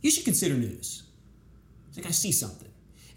"You 0.00 0.12
should 0.12 0.24
consider 0.24 0.54
news." 0.54 1.02
It's 1.92 1.98
like 1.98 2.06
I 2.06 2.10
see 2.10 2.32
something, 2.32 2.70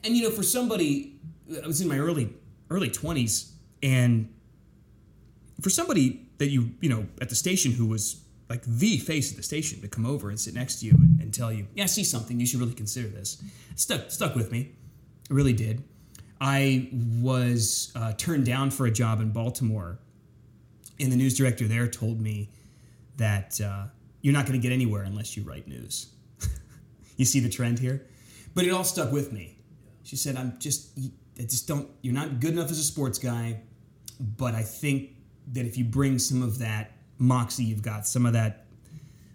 and 0.03 0.17
you 0.17 0.23
know, 0.23 0.29
for 0.29 0.43
somebody, 0.43 1.17
I 1.63 1.65
was 1.65 1.79
in 1.79 1.87
my 1.87 1.97
early 1.97 2.33
early 2.69 2.89
twenties, 2.89 3.53
and 3.81 4.33
for 5.61 5.69
somebody 5.69 6.27
that 6.39 6.49
you 6.49 6.71
you 6.81 6.89
know 6.89 7.07
at 7.21 7.29
the 7.29 7.35
station 7.35 7.71
who 7.71 7.85
was 7.85 8.21
like 8.49 8.63
the 8.63 8.97
face 8.97 9.31
of 9.31 9.37
the 9.37 9.43
station 9.43 9.81
to 9.81 9.87
come 9.87 10.05
over 10.05 10.29
and 10.29 10.39
sit 10.39 10.53
next 10.53 10.79
to 10.79 10.85
you 10.85 10.91
and, 10.91 11.19
and 11.21 11.33
tell 11.33 11.51
you, 11.51 11.67
yeah, 11.73 11.83
I 11.83 11.87
see 11.87 12.03
something. 12.03 12.39
You 12.39 12.45
should 12.45 12.59
really 12.59 12.73
consider 12.73 13.07
this. 13.07 13.41
Stuck 13.75 14.11
stuck 14.11 14.35
with 14.35 14.51
me. 14.51 14.71
It 15.29 15.33
really 15.33 15.53
did. 15.53 15.83
I 16.39 16.89
was 17.21 17.93
uh, 17.95 18.13
turned 18.13 18.45
down 18.45 18.69
for 18.71 18.85
a 18.85 18.91
job 18.91 19.21
in 19.21 19.31
Baltimore, 19.31 19.99
and 20.99 21.11
the 21.11 21.15
news 21.15 21.37
director 21.37 21.65
there 21.65 21.87
told 21.87 22.19
me 22.19 22.49
that 23.17 23.61
uh, 23.61 23.85
you're 24.21 24.33
not 24.33 24.45
going 24.45 24.59
to 24.59 24.61
get 24.61 24.73
anywhere 24.73 25.03
unless 25.03 25.37
you 25.37 25.43
write 25.43 25.67
news. 25.67 26.07
you 27.17 27.25
see 27.25 27.39
the 27.39 27.49
trend 27.49 27.79
here, 27.79 28.05
but 28.55 28.65
it 28.65 28.71
all 28.71 28.83
stuck 28.83 29.11
with 29.11 29.31
me. 29.31 29.59
She 30.03 30.15
said, 30.15 30.35
"I'm 30.37 30.57
just, 30.59 30.97
I 31.37 31.43
just 31.43 31.67
don't. 31.67 31.89
You're 32.01 32.13
not 32.13 32.39
good 32.39 32.53
enough 32.53 32.71
as 32.71 32.79
a 32.79 32.83
sports 32.83 33.19
guy, 33.19 33.61
but 34.19 34.55
I 34.55 34.63
think 34.63 35.11
that 35.53 35.65
if 35.65 35.77
you 35.77 35.85
bring 35.85 36.17
some 36.17 36.41
of 36.41 36.59
that 36.59 36.93
moxie 37.19 37.65
you've 37.65 37.83
got, 37.83 38.07
some 38.07 38.25
of 38.25 38.33
that 38.33 38.65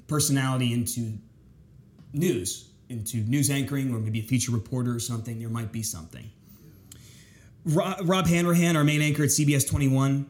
personality 0.09 0.73
into 0.73 1.18
news, 2.12 2.71
into 2.89 3.18
news 3.18 3.51
anchoring, 3.51 3.95
or 3.95 4.01
maybe 4.01 4.21
a 4.21 4.23
feature 4.23 4.51
reporter 4.53 4.93
or 4.93 5.01
something, 5.01 5.39
there 5.39 5.49
might 5.49 5.71
be 5.71 5.83
something." 5.83 6.31
Rob 7.64 8.27
Hanrahan, 8.27 8.75
our 8.75 8.85
main 8.85 9.03
anchor 9.03 9.23
at 9.23 9.29
CBS 9.29 9.68
21, 9.68 10.27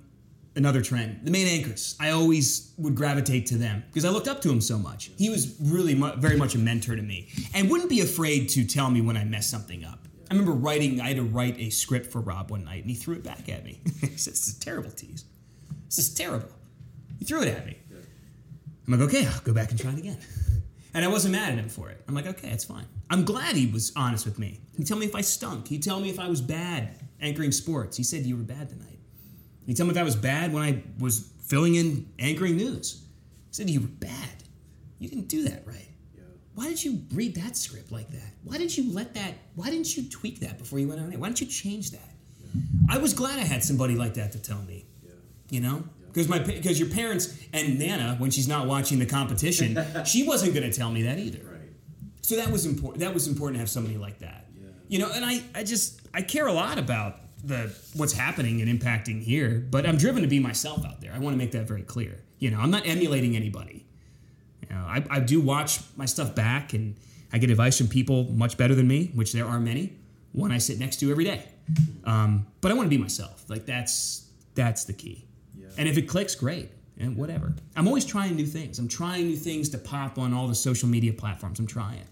another 0.57 0.83
trend. 0.83 1.21
The 1.25 1.31
main 1.31 1.47
anchors, 1.47 1.97
I 2.01 2.11
always 2.11 2.73
would 2.79 2.95
gravitate 2.95 3.47
to 3.47 3.57
them 3.57 3.85
because 3.89 4.05
I 4.05 4.11
looked 4.11 4.29
up 4.29 4.41
to 4.43 4.51
him 4.51 4.61
so 4.61 4.79
much. 4.79 5.11
He 5.17 5.31
was 5.31 5.57
really 5.61 5.95
mu- 5.95 6.17
very 6.17 6.37
much 6.37 6.55
a 6.55 6.59
mentor 6.59 6.97
to 6.97 7.03
me 7.03 7.29
and 7.55 7.71
wouldn't 7.71 7.91
be 7.91 8.01
afraid 8.01 8.49
to 8.51 8.65
tell 8.65 8.91
me 8.91 9.01
when 9.01 9.17
I 9.17 9.25
messed 9.25 9.51
something 9.51 9.85
up. 9.85 10.07
I 10.31 10.35
remember 10.35 10.53
writing, 10.53 11.01
I 11.01 11.09
had 11.09 11.17
to 11.17 11.25
write 11.25 11.59
a 11.59 11.71
script 11.71 12.13
for 12.13 12.21
Rob 12.21 12.51
one 12.51 12.65
night 12.65 12.83
and 12.83 12.91
he 12.91 12.97
threw 12.97 13.15
it 13.15 13.25
back 13.25 13.49
at 13.49 13.65
me. 13.65 13.81
he 14.01 14.17
said, 14.17 14.33
This 14.35 14.49
is 14.49 14.57
a 14.57 14.61
terrible 14.61 14.91
tease. 14.91 15.25
This 15.87 15.99
is 15.99 16.15
terrible. 16.15 16.51
He 17.19 17.25
threw 17.25 17.43
it 17.43 17.49
at 17.49 17.67
me. 17.67 17.77
I'm 18.87 18.99
like, 18.99 19.09
okay, 19.09 19.27
I'll 19.27 19.41
go 19.41 19.53
back 19.53 19.71
and 19.71 19.79
try 19.79 19.93
it 19.93 19.99
again. 19.99 20.19
And 20.95 21.05
I 21.05 21.09
wasn't 21.09 21.33
mad 21.33 21.53
at 21.53 21.59
him 21.59 21.69
for 21.69 21.91
it. 21.91 22.03
I'm 22.09 22.15
like, 22.15 22.27
okay, 22.27 22.49
it's 22.49 22.65
fine. 22.65 22.87
I'm 23.11 23.25
glad 23.25 23.55
he 23.57 23.67
was 23.67 23.93
honest 23.95 24.25
with 24.25 24.39
me. 24.39 24.61
He'd 24.77 24.87
tell 24.87 24.97
me 24.97 25.07
if 25.07 25.15
I 25.15 25.21
stunk. 25.21 25.69
He'd 25.69 25.83
tell 25.83 26.01
me 26.01 26.11
if 26.11 26.19
I 26.19 26.29
was 26.29 26.41
bad 26.41 26.97
anchoring 27.21 27.53
sports. 27.53 27.97
He 27.97 28.03
said, 28.03 28.25
You 28.25 28.37
were 28.37 28.43
bad 28.43 28.69
tonight. 28.69 29.00
He'd 29.71 29.77
tell 29.77 29.87
me 29.87 29.93
if 29.93 29.99
I 29.99 30.03
was 30.03 30.17
bad 30.17 30.53
when 30.53 30.65
I 30.65 30.83
was 30.99 31.31
filling 31.45 31.77
in 31.77 32.09
anchoring 32.19 32.57
news. 32.57 33.05
He 33.51 33.53
said, 33.55 33.71
You 33.71 33.83
were 33.83 33.87
bad. 33.87 34.43
You 34.99 35.09
didn't 35.09 35.29
do 35.29 35.45
that 35.45 35.63
right. 35.65 35.87
Yeah. 36.13 36.23
Why 36.57 36.67
did 36.69 36.83
you 36.83 37.05
read 37.15 37.37
that 37.37 37.57
script 37.57 37.93
like 37.93 38.11
that? 38.11 38.33
Why 38.43 38.59
did 38.59 38.77
you 38.77 38.93
let 38.93 39.15
that, 39.15 39.35
why 39.55 39.71
didn't 39.71 39.97
you 39.97 40.11
tweak 40.11 40.41
that 40.41 40.59
before 40.59 40.81
you 40.81 40.89
went 40.89 41.01
on 41.01 41.13
air? 41.13 41.21
Why 41.21 41.29
didn't 41.29 41.41
you 41.43 41.47
change 41.47 41.93
that? 41.93 42.11
I 42.89 42.99
was 42.99 43.15
glad 43.15 43.39
I 43.39 43.43
had 43.45 43.63
somebody 43.63 43.95
like 43.95 44.15
that 44.15 44.33
to 44.33 44.41
tell 44.43 44.61
me 44.63 44.87
Yeah. 45.05 45.11
you 45.51 45.61
know 45.61 45.85
because 46.09 46.27
my 46.29 46.41
because 46.41 46.81
your 46.81 46.89
parents 46.89 47.33
and 47.53 47.79
nana 47.79 48.17
when 48.19 48.33
she's 48.33 48.49
not 48.49 48.67
watching 48.67 48.99
the 48.99 49.07
competition 49.07 49.79
she 50.05 50.27
wasn't 50.27 50.53
going 50.53 50.69
to 50.69 50.77
tell 50.77 50.91
me 50.91 51.03
that 51.03 51.21
either 51.21 51.39
Right. 51.49 51.71
so 52.23 52.35
that 52.35 52.51
was 52.51 52.67
important 52.67 52.99
that 53.05 53.15
was 53.15 53.29
important 53.29 53.55
to 53.55 53.61
have 53.61 53.71
somebody 53.71 53.97
like 53.99 54.19
that 54.19 54.47
Yeah. 54.61 54.71
you 54.89 54.99
know 54.99 55.13
and 55.15 55.25
i 55.25 55.41
i 55.55 55.63
just 55.63 56.01
i 56.13 56.23
care 56.23 56.49
a 56.49 56.53
lot 56.53 56.77
about 56.77 57.21
the 57.45 57.75
what's 57.95 58.13
happening 58.13 58.61
and 58.61 58.81
impacting 58.81 59.23
here 59.23 59.67
but 59.71 59.87
i'm 59.87 59.97
driven 59.97 60.23
to 60.23 60.29
be 60.29 60.39
myself 60.39 60.85
out 60.85 61.01
there 61.01 61.13
i 61.15 61.19
want 61.19 61.33
to 61.35 61.39
make 61.39 61.53
that 61.53 61.67
very 61.67 61.83
clear 61.83 62.21
you 62.39 62.51
know 62.51 62.59
i'm 62.61 62.71
not 62.71 62.87
emulating 62.87 63.35
anybody 63.37 63.85
you 64.63 64.75
know 64.75 64.83
i, 64.83 65.03
I 65.11 65.21
do 65.21 65.41
watch 65.41 65.81
my 65.97 66.05
stuff 66.07 66.35
back 66.35 66.73
and 66.75 66.97
i 67.33 67.39
get 67.39 67.51
advice 67.51 67.79
from 67.79 67.89
people 67.89 68.25
much 68.25 68.57
better 68.57 68.75
than 68.75 68.87
me 68.89 69.11
which 69.15 69.33
there 69.33 69.47
are 69.47 69.59
many 69.61 69.95
one 70.33 70.53
i 70.53 70.59
sit 70.59 70.79
next 70.79 70.97
to 71.01 71.11
every 71.11 71.25
day 71.25 71.45
um, 72.05 72.47
but 72.61 72.71
i 72.71 72.75
want 72.75 72.87
to 72.87 72.91
be 72.91 72.99
myself 72.99 73.45
like 73.49 73.65
that's 73.67 74.29
that's 74.55 74.85
the 74.85 74.93
key 74.93 75.25
Yeah. 75.57 75.69
and 75.79 75.89
if 75.89 75.97
it 75.97 76.03
clicks, 76.09 76.35
great. 76.35 76.71
And 76.99 77.17
whatever. 77.17 77.55
I'm 77.77 77.87
always 77.89 78.05
trying 78.05 78.37
new 78.37 78.45
things. 78.45 78.79
I'm 78.79 78.87
trying 78.89 79.27
new 79.27 79.37
things 79.37 79.71
to 79.71 79.79
pop 79.79 80.19
on 80.19 80.35
all 80.35 80.47
the 80.49 80.55
social 80.55 80.87
media 80.87 81.15
platforms. 81.15 81.59
I'm 81.59 81.67
trying. 81.67 82.05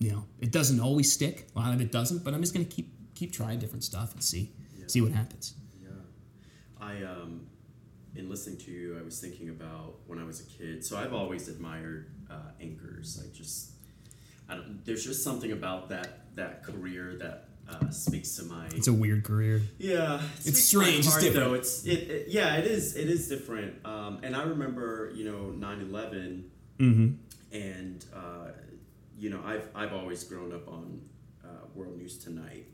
You 0.00 0.10
know, 0.10 0.24
it 0.40 0.50
doesn't 0.50 0.80
always 0.80 1.12
stick. 1.12 1.46
A 1.54 1.58
lot 1.60 1.72
of 1.72 1.80
it 1.80 1.92
doesn't, 1.92 2.24
but 2.24 2.34
I'm 2.34 2.40
just 2.40 2.52
gonna 2.52 2.64
keep 2.64 2.92
keep 3.20 3.32
trying 3.32 3.58
different 3.58 3.84
stuff 3.84 4.12
and 4.14 4.22
see 4.22 4.44
see 4.86 5.00
what 5.02 5.12
happens. 5.12 5.54
Yeah. 5.82 5.90
I 6.80 6.92
um 7.04 7.46
in 8.16 8.28
listening 8.28 8.58
to 8.66 8.70
you, 8.72 8.98
I 9.00 9.02
was 9.10 9.20
thinking 9.20 9.48
about 9.50 9.90
when 10.08 10.18
I 10.18 10.24
was 10.24 10.40
a 10.40 10.44
kid. 10.58 10.84
So 10.84 10.96
I've 10.98 11.14
always 11.20 11.46
admired 11.54 12.02
uh, 12.34 12.50
anchors. 12.60 13.08
I 13.24 13.26
just 13.36 13.58
I 14.48 14.54
don't 14.56 14.84
there's 14.86 15.04
just 15.04 15.22
something 15.22 15.52
about 15.52 15.88
that 15.90 16.08
that 16.40 16.64
career 16.64 17.16
that 17.22 17.36
uh, 17.72 17.88
speaks 17.90 18.34
to 18.38 18.42
my 18.44 18.66
It's 18.78 18.88
a 18.88 18.92
weird 19.04 19.22
career. 19.22 19.62
Yeah, 19.78 20.16
it 20.16 20.46
It's 20.48 20.64
strange, 20.64 21.00
it's 21.00 21.08
heart, 21.10 21.22
different. 21.22 21.46
Though 21.50 21.54
it's 21.60 21.84
it, 21.84 22.00
it 22.16 22.28
yeah 22.28 22.56
it 22.60 22.66
is 22.76 22.96
it 22.96 23.08
is 23.16 23.28
different. 23.28 23.74
Um, 23.84 24.12
and 24.24 24.34
I 24.34 24.42
remember 24.54 25.12
you 25.14 25.24
know 25.30 25.42
9-11 25.56 26.44
Mm-hmm. 26.80 27.08
and 27.52 28.04
uh, 28.22 28.48
you 29.22 29.28
know 29.32 29.40
I've 29.52 29.68
I've 29.80 29.92
always 30.00 30.24
grown 30.24 30.50
up 30.58 30.66
on 30.66 30.84
uh, 31.44 31.48
World 31.76 31.96
News 31.98 32.16
Tonight, 32.26 32.72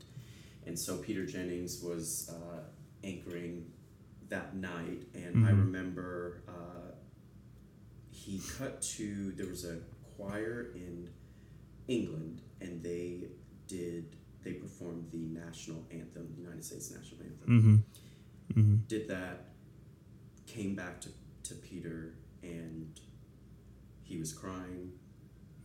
and 0.67 0.77
so 0.77 0.97
Peter 0.97 1.25
Jennings 1.25 1.81
was 1.81 2.29
uh, 2.29 2.59
anchoring 3.03 3.71
that 4.29 4.55
night, 4.55 5.03
and 5.13 5.45
I 5.45 5.51
Mhm. 5.51 5.59
remember 5.65 6.43
uh, 6.47 6.91
he 8.09 8.39
cut 8.57 8.81
to 8.81 9.31
there 9.33 9.47
was 9.47 9.63
a 9.65 9.77
choir 10.15 10.71
in 10.75 11.09
England, 11.87 12.41
and 12.61 12.83
they 12.83 13.29
did 13.67 14.15
they 14.43 14.53
performed 14.53 15.09
the 15.11 15.25
national 15.27 15.85
anthem, 15.91 16.27
the 16.35 16.41
United 16.41 16.63
States 16.63 16.89
national 16.91 17.21
anthem 17.21 17.83
Mm-hmm. 18.53 18.59
Mm-hmm. 18.61 18.75
did 18.87 19.07
that, 19.09 19.49
came 20.45 20.73
back 20.75 21.01
to, 21.01 21.09
to 21.43 21.53
Peter, 21.55 22.13
and 22.43 22.99
he 24.03 24.17
was 24.17 24.31
crying 24.33 24.91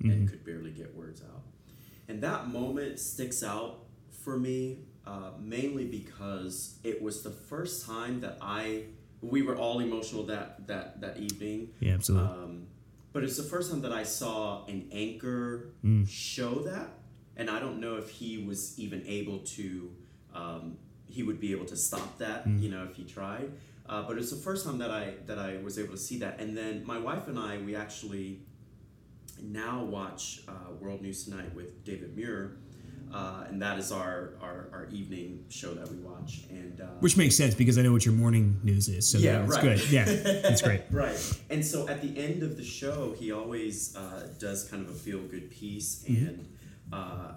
Mm-hmm. 0.00 0.10
and 0.10 0.28
could 0.28 0.44
barely 0.44 0.72
get 0.72 0.92
words 0.96 1.22
out. 1.22 1.42
And 2.08 2.20
that 2.22 2.48
moment 2.48 2.98
sticks 2.98 3.44
out 3.44 3.84
for 4.10 4.36
me 4.36 4.78
uh, 5.06 5.30
mainly 5.40 5.84
because 5.84 6.78
it 6.84 7.02
was 7.02 7.22
the 7.22 7.30
first 7.30 7.86
time 7.86 8.20
that 8.20 8.38
I 8.40 8.84
we 9.20 9.42
were 9.42 9.56
all 9.56 9.80
emotional 9.80 10.24
that 10.24 10.66
that 10.66 11.00
that 11.00 11.18
evening. 11.18 11.70
Yeah, 11.80 11.94
absolutely. 11.94 12.28
Um, 12.28 12.66
but 13.12 13.22
it's 13.24 13.36
the 13.36 13.42
first 13.42 13.70
time 13.70 13.82
that 13.82 13.92
I 13.92 14.04
saw 14.04 14.64
an 14.66 14.88
anchor 14.92 15.72
Mm. 15.84 16.08
show 16.08 16.54
that, 16.62 16.88
and 17.36 17.50
I 17.50 17.60
don't 17.60 17.78
know 17.80 17.96
if 17.96 18.08
he 18.10 18.38
was 18.44 18.78
even 18.78 19.02
able 19.06 19.40
to. 19.56 19.92
Um, 20.34 20.78
he 21.06 21.22
would 21.22 21.38
be 21.40 21.52
able 21.52 21.66
to 21.66 21.76
stop 21.76 22.16
that, 22.18 22.48
Mm. 22.48 22.62
you 22.62 22.70
know, 22.70 22.84
if 22.84 22.96
he 22.96 23.04
tried. 23.04 23.52
Uh, 23.84 24.02
but 24.06 24.16
it's 24.16 24.30
the 24.30 24.36
first 24.48 24.64
time 24.64 24.78
that 24.78 24.90
I 24.90 25.14
that 25.26 25.38
I 25.38 25.58
was 25.62 25.78
able 25.78 25.92
to 25.92 26.00
see 26.08 26.18
that. 26.20 26.40
And 26.40 26.56
then 26.56 26.84
my 26.86 26.98
wife 26.98 27.28
and 27.28 27.38
I, 27.38 27.58
we 27.58 27.76
actually 27.76 28.40
now 29.42 29.84
watch 29.84 30.42
uh, 30.48 30.52
World 30.80 31.02
News 31.02 31.24
Tonight 31.24 31.54
with 31.54 31.84
David 31.84 32.16
Muir, 32.16 32.56
uh, 33.12 33.44
and 33.48 33.60
that 33.62 33.78
is 33.78 33.92
our, 33.92 34.34
our 34.40 34.68
our 34.72 34.88
evening 34.90 35.44
show 35.50 35.72
that 35.74 35.90
we 35.90 35.96
watch. 35.98 36.44
And 36.50 36.80
uh, 36.80 36.84
Which 37.00 37.16
makes 37.16 37.36
sense 37.36 37.54
because 37.54 37.76
I 37.78 37.82
know 37.82 37.92
what 37.92 38.04
your 38.06 38.14
morning 38.14 38.60
news 38.62 38.88
is. 38.88 39.08
So 39.10 39.18
Yeah, 39.18 39.44
it's 39.44 39.52
right. 39.54 39.62
good. 39.62 39.90
Yeah, 39.90 40.04
that's 40.04 40.62
great. 40.62 40.82
right. 40.90 41.18
And 41.50 41.64
so 41.64 41.88
at 41.88 42.00
the 42.02 42.16
end 42.18 42.42
of 42.42 42.56
the 42.56 42.64
show, 42.64 43.14
he 43.18 43.32
always 43.32 43.94
uh, 43.96 44.28
does 44.38 44.64
kind 44.64 44.82
of 44.86 44.90
a 44.90 44.94
feel 44.94 45.20
good 45.20 45.50
piece, 45.50 46.04
Mm-hmm. 46.08 46.26
and 46.26 46.48
uh, 46.92 47.32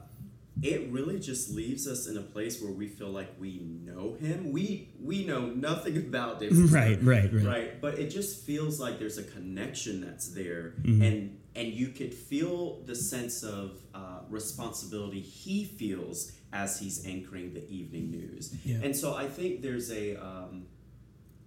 it 0.62 0.90
really 0.90 1.20
just 1.20 1.52
leaves 1.52 1.86
us 1.88 2.08
in 2.08 2.18
a 2.18 2.22
place 2.22 2.62
where 2.62 2.72
we 2.72 2.88
feel 2.88 3.10
like 3.10 3.32
we 3.40 3.60
know 3.84 4.14
him. 4.20 4.52
We 4.54 4.90
we 5.02 5.26
know 5.26 5.48
nothing 5.48 5.98
about 6.08 6.42
him. 6.42 6.68
Right, 6.68 6.98
right, 7.04 7.32
right. 7.34 7.44
Right. 7.46 7.82
But 7.82 8.00
it 8.00 8.10
just 8.10 8.46
feels 8.46 8.80
like 8.80 8.98
there's 8.98 9.18
a 9.18 9.24
connection 9.24 10.00
that's 10.00 10.30
there 10.30 10.76
Mm-hmm. 10.82 11.02
and 11.02 11.38
and 11.56 11.70
you 11.70 11.88
could 11.90 12.14
feel 12.14 12.82
the 12.86 12.96
sense 12.96 13.44
of 13.44 13.78
uh, 13.94 14.20
responsibility 14.30 15.22
he 15.22 15.64
feels 15.66 16.34
as 16.52 16.80
he's 16.80 17.06
anchoring 17.06 17.54
the 17.54 17.68
evening 17.70 18.12
news. 18.12 18.54
Yeah. 18.64 18.78
And 18.84 18.96
so 18.96 19.16
I 19.16 19.28
think 19.28 19.62
there's 19.62 19.92
a 19.92 20.16
um, 20.16 20.66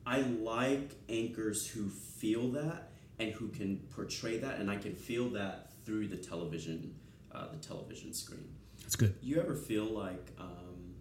I 0.07 0.21
like 0.21 0.97
anchors 1.09 1.67
who 1.67 1.89
feel 1.89 2.49
that 2.53 2.91
and 3.19 3.33
who 3.33 3.49
can 3.49 3.79
portray 3.95 4.39
that, 4.39 4.59
and 4.59 4.71
I 4.71 4.77
can 4.77 4.95
feel 4.95 5.29
that 5.31 5.73
through 5.85 6.09
the 6.09 6.17
television, 6.17 6.95
uh, 7.33 7.49
the 7.51 7.59
television 7.59 8.15
screen. 8.15 8.49
That's 8.81 8.97
good. 8.97 9.15
You 9.21 9.41
ever 9.41 9.55
feel 9.55 9.85
like 9.85 10.33
um, 10.39 10.95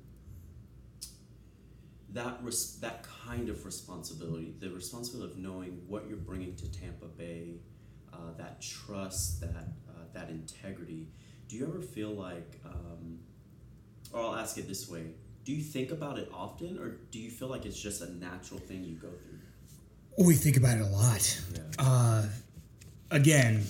that 2.10 2.40
res- 2.42 2.80
that 2.82 3.06
kind 3.28 3.50
of 3.50 3.66
responsibility, 3.66 4.56
the 4.60 4.70
responsibility 4.70 5.34
of 5.34 5.38
knowing 5.38 5.82
what 5.88 6.08
you're 6.08 6.18
bringing 6.18 6.56
to 6.56 6.72
Tampa 6.72 7.06
Bay, 7.06 7.60
uh, 8.18 8.38
that 8.38 8.62
trust, 8.62 9.42
that 9.42 9.68
uh, 9.90 10.04
that 10.14 10.30
integrity? 10.30 11.08
Do 11.48 11.56
you 11.56 11.68
ever 11.68 11.82
feel 11.82 12.12
like, 12.12 12.60
um, 12.66 13.20
or 14.12 14.22
I'll 14.22 14.36
ask 14.36 14.58
it 14.58 14.68
this 14.68 14.90
way: 14.90 15.12
Do 15.44 15.54
you 15.54 15.64
think 15.64 15.92
about 15.92 16.18
it 16.18 16.30
often, 16.34 16.78
or 16.78 16.98
do 17.12 17.20
you 17.20 17.30
feel 17.30 17.48
like 17.48 17.66
it's 17.66 17.80
just 17.80 18.02
a 18.02 18.12
natural 18.12 18.60
thing 18.60 18.84
you 18.84 18.96
go 18.96 19.10
through? 19.10 20.26
We 20.26 20.34
think 20.34 20.58
about 20.58 20.78
it 20.78 20.82
a 20.82 20.88
lot. 20.88 21.42
Yeah. 21.54 21.62
Uh, 21.78 22.26
again, 23.12 23.64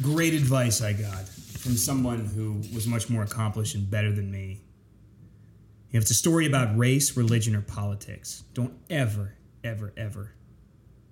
great 0.00 0.32
advice 0.32 0.80
I 0.80 0.92
got 0.92 1.26
from 1.58 1.76
someone 1.76 2.24
who 2.24 2.62
was 2.72 2.86
much 2.86 3.10
more 3.10 3.24
accomplished 3.24 3.74
and 3.74 3.90
better 3.90 4.12
than 4.12 4.30
me. 4.30 4.60
If 5.90 6.02
it's 6.02 6.10
a 6.10 6.14
story 6.14 6.46
about 6.46 6.76
race, 6.78 7.16
religion, 7.16 7.56
or 7.56 7.62
politics, 7.62 8.44
don't 8.54 8.74
ever, 8.90 9.34
ever, 9.64 9.92
ever, 9.96 10.34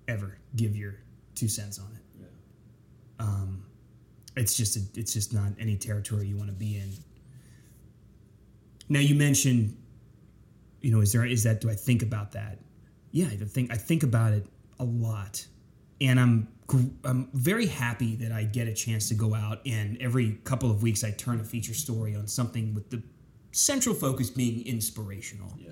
ever 0.07 0.39
give 0.55 0.77
your 0.77 0.97
two 1.35 1.49
cents 1.49 1.79
on 1.79 1.87
it. 1.95 2.03
It's 4.37 4.57
just 4.57 4.77
a, 4.77 4.81
it's 4.95 5.13
just 5.13 5.33
not 5.33 5.53
any 5.59 5.77
territory 5.77 6.27
you 6.27 6.37
want 6.37 6.49
to 6.49 6.55
be 6.55 6.77
in. 6.77 6.93
Now 8.89 9.01
you 9.01 9.15
mentioned, 9.15 9.77
you 10.81 10.93
know, 10.93 11.01
is 11.01 11.13
there 11.13 11.25
is 11.25 11.43
that 11.45 11.61
do 11.61 11.71
I 11.71 11.75
think 11.75 12.03
about 12.03 12.33
that? 12.33 12.59
Yeah, 13.11 13.27
I 13.27 13.37
think 13.37 13.73
I 13.73 13.77
think 13.77 14.03
about 14.03 14.33
it 14.33 14.47
a 14.79 14.85
lot, 14.85 15.47
and 16.01 16.21
I'm 16.21 16.49
I'm 17.05 17.29
very 17.33 17.67
happy 17.67 18.17
that 18.17 18.33
I 18.33 18.45
get 18.45 18.69
a 18.69 18.75
chance 18.75 19.09
to 19.09 19.15
go 19.15 19.35
out 19.35 19.61
and 19.67 19.97
every 20.01 20.33
couple 20.45 20.71
of 20.71 20.83
weeks 20.83 21.05
I 21.05 21.13
turn 21.13 21.41
a 21.41 21.45
feature 21.45 21.75
story 21.75 22.17
on 22.17 22.27
something 22.27 22.75
with 22.75 22.91
the 22.91 23.03
central 23.53 23.95
focus 23.95 24.31
being 24.31 24.67
inspirational. 24.67 25.53
Yeah. 25.59 25.71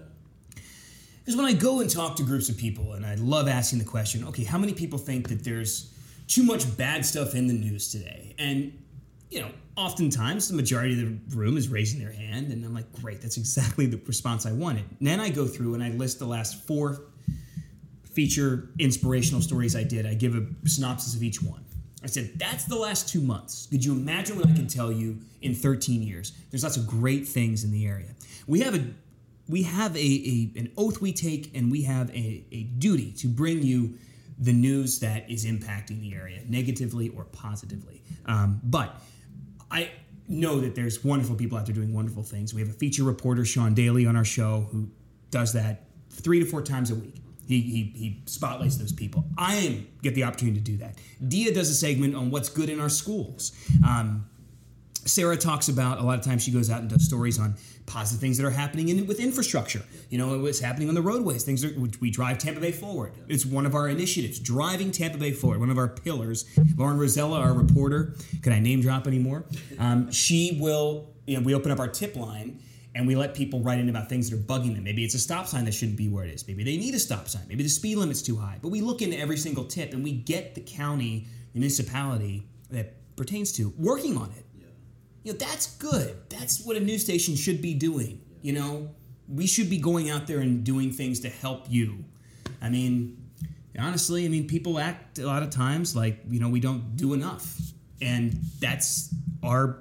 Because 1.18 1.36
when 1.36 1.46
I 1.46 1.52
go 1.52 1.80
and 1.80 1.90
talk 1.90 2.16
to 2.16 2.22
groups 2.22 2.48
of 2.48 2.56
people, 2.56 2.92
and 2.92 3.04
I 3.04 3.14
love 3.14 3.48
asking 3.48 3.78
the 3.78 3.84
question, 3.84 4.24
okay, 4.28 4.44
how 4.44 4.58
many 4.58 4.74
people 4.74 4.98
think 4.98 5.28
that 5.28 5.42
there's 5.42 5.93
too 6.26 6.42
much 6.42 6.76
bad 6.76 7.04
stuff 7.04 7.34
in 7.34 7.46
the 7.46 7.54
news 7.54 7.90
today? 7.90 8.34
And, 8.38 8.78
you 9.30 9.40
know, 9.40 9.50
oftentimes 9.76 10.48
the 10.48 10.54
majority 10.54 11.00
of 11.02 11.30
the 11.30 11.36
room 11.36 11.56
is 11.56 11.68
raising 11.68 12.00
their 12.00 12.12
hand, 12.12 12.52
and 12.52 12.64
I'm 12.64 12.74
like, 12.74 12.90
great, 12.92 13.20
that's 13.20 13.36
exactly 13.36 13.86
the 13.86 14.00
response 14.06 14.46
I 14.46 14.52
wanted. 14.52 14.84
And 14.98 15.06
then 15.06 15.20
I 15.20 15.30
go 15.30 15.46
through 15.46 15.74
and 15.74 15.82
I 15.82 15.90
list 15.90 16.18
the 16.18 16.26
last 16.26 16.66
four 16.66 17.02
feature 18.04 18.70
inspirational 18.78 19.40
stories 19.40 19.74
I 19.74 19.82
did. 19.82 20.06
I 20.06 20.14
give 20.14 20.36
a 20.36 20.46
synopsis 20.68 21.16
of 21.16 21.22
each 21.22 21.42
one. 21.42 21.64
I 22.02 22.06
said, 22.06 22.32
that's 22.36 22.64
the 22.64 22.76
last 22.76 23.08
two 23.08 23.20
months. 23.20 23.66
Could 23.70 23.84
you 23.84 23.92
imagine 23.92 24.36
what 24.36 24.46
I 24.46 24.52
can 24.52 24.66
tell 24.66 24.92
you 24.92 25.18
in 25.40 25.54
13 25.54 26.02
years? 26.02 26.32
There's 26.50 26.62
lots 26.62 26.76
of 26.76 26.86
great 26.86 27.26
things 27.26 27.64
in 27.64 27.72
the 27.72 27.86
area. 27.86 28.14
We 28.46 28.60
have 28.60 28.74
a 28.74 28.84
we 29.48 29.62
have 29.62 29.94
a, 29.96 29.98
a 29.98 30.58
an 30.58 30.72
oath 30.76 31.00
we 31.00 31.12
take 31.12 31.54
and 31.56 31.70
we 31.70 31.82
have 31.82 32.10
a, 32.10 32.44
a 32.52 32.62
duty 32.78 33.12
to 33.12 33.26
bring 33.26 33.62
you 33.62 33.94
the 34.38 34.52
news 34.52 34.98
that 35.00 35.30
is 35.30 35.44
impacting 35.44 36.00
the 36.00 36.14
area 36.14 36.40
negatively 36.48 37.08
or 37.10 37.24
positively. 37.24 38.02
Um, 38.26 38.60
but 38.64 39.00
I 39.70 39.90
know 40.28 40.60
that 40.60 40.74
there's 40.74 41.04
wonderful 41.04 41.36
people 41.36 41.58
out 41.58 41.66
there 41.66 41.74
doing 41.74 41.92
wonderful 41.92 42.22
things. 42.22 42.54
We 42.54 42.60
have 42.60 42.70
a 42.70 42.74
feature 42.74 43.04
reporter, 43.04 43.44
Sean 43.44 43.74
Daly, 43.74 44.06
on 44.06 44.16
our 44.16 44.24
show 44.24 44.68
who 44.72 44.88
does 45.30 45.52
that 45.52 45.86
three 46.10 46.40
to 46.40 46.46
four 46.46 46.62
times 46.62 46.90
a 46.90 46.94
week. 46.94 47.16
He, 47.46 47.60
he, 47.60 47.92
he 47.94 48.22
spotlights 48.24 48.76
those 48.76 48.92
people. 48.92 49.26
I 49.36 49.84
get 50.02 50.14
the 50.14 50.24
opportunity 50.24 50.58
to 50.58 50.64
do 50.64 50.76
that. 50.78 50.96
Dia 51.28 51.52
does 51.52 51.68
a 51.68 51.74
segment 51.74 52.14
on 52.14 52.30
what's 52.30 52.48
good 52.48 52.70
in 52.70 52.80
our 52.80 52.88
schools. 52.88 53.52
Um, 53.86 54.26
Sarah 55.06 55.36
talks 55.36 55.68
about 55.68 55.98
a 55.98 56.02
lot 56.02 56.18
of 56.18 56.24
times 56.24 56.42
she 56.42 56.50
goes 56.50 56.70
out 56.70 56.80
and 56.80 56.88
does 56.88 57.04
stories 57.04 57.38
on 57.38 57.54
positive 57.86 58.20
things 58.20 58.38
that 58.38 58.46
are 58.46 58.50
happening 58.50 58.88
in, 58.88 59.06
with 59.06 59.20
infrastructure. 59.20 59.82
You 60.08 60.18
know, 60.18 60.38
what's 60.38 60.60
happening 60.60 60.88
on 60.88 60.94
the 60.94 61.02
roadways, 61.02 61.44
things 61.44 61.62
that 61.62 62.00
we 62.00 62.10
drive 62.10 62.38
Tampa 62.38 62.60
Bay 62.60 62.72
forward. 62.72 63.12
It's 63.28 63.44
one 63.44 63.66
of 63.66 63.74
our 63.74 63.88
initiatives, 63.88 64.38
driving 64.38 64.90
Tampa 64.90 65.18
Bay 65.18 65.32
forward, 65.32 65.60
one 65.60 65.70
of 65.70 65.78
our 65.78 65.88
pillars. 65.88 66.46
Lauren 66.76 66.98
Rozyla, 66.98 67.38
our 67.38 67.52
reporter, 67.52 68.14
can 68.42 68.52
I 68.52 68.60
name 68.60 68.80
drop 68.80 69.06
anymore? 69.06 69.44
Um, 69.78 70.10
she 70.10 70.58
will, 70.60 71.10
you 71.26 71.36
know, 71.36 71.42
we 71.44 71.54
open 71.54 71.70
up 71.70 71.78
our 71.78 71.88
tip 71.88 72.16
line 72.16 72.60
and 72.94 73.06
we 73.06 73.16
let 73.16 73.34
people 73.34 73.60
write 73.60 73.80
in 73.80 73.88
about 73.88 74.08
things 74.08 74.30
that 74.30 74.36
are 74.36 74.40
bugging 74.40 74.74
them. 74.74 74.84
Maybe 74.84 75.04
it's 75.04 75.14
a 75.14 75.18
stop 75.18 75.46
sign 75.46 75.64
that 75.64 75.74
shouldn't 75.74 75.98
be 75.98 76.08
where 76.08 76.24
it 76.24 76.32
is. 76.32 76.46
Maybe 76.46 76.62
they 76.62 76.76
need 76.76 76.94
a 76.94 76.98
stop 76.98 77.28
sign. 77.28 77.42
Maybe 77.48 77.64
the 77.64 77.68
speed 77.68 77.96
limit's 77.96 78.22
too 78.22 78.36
high. 78.36 78.58
But 78.62 78.68
we 78.68 78.80
look 78.80 79.02
into 79.02 79.18
every 79.18 79.36
single 79.36 79.64
tip 79.64 79.92
and 79.92 80.04
we 80.04 80.12
get 80.12 80.54
the 80.54 80.60
county, 80.60 81.26
municipality 81.54 82.46
that 82.70 83.16
pertains 83.16 83.52
to 83.52 83.72
working 83.76 84.16
on 84.16 84.30
it. 84.36 84.43
You 85.24 85.32
know, 85.32 85.38
that's 85.38 85.74
good. 85.76 86.16
That's 86.28 86.64
what 86.64 86.76
a 86.76 86.80
news 86.80 87.02
station 87.02 87.34
should 87.34 87.60
be 87.62 87.74
doing. 87.74 88.20
You 88.42 88.52
know, 88.52 88.90
we 89.28 89.46
should 89.46 89.70
be 89.70 89.78
going 89.78 90.10
out 90.10 90.26
there 90.26 90.40
and 90.40 90.62
doing 90.62 90.92
things 90.92 91.20
to 91.20 91.28
help 91.30 91.64
you. 91.68 92.04
I 92.60 92.68
mean, 92.68 93.16
honestly, 93.78 94.24
I 94.26 94.28
mean, 94.28 94.46
people 94.46 94.78
act 94.78 95.18
a 95.18 95.26
lot 95.26 95.42
of 95.42 95.50
times 95.50 95.96
like, 95.96 96.20
you 96.28 96.38
know, 96.40 96.48
we 96.50 96.60
don't 96.60 96.94
do 96.96 97.14
enough. 97.14 97.58
And 98.02 98.34
that's 98.60 99.14
our 99.42 99.78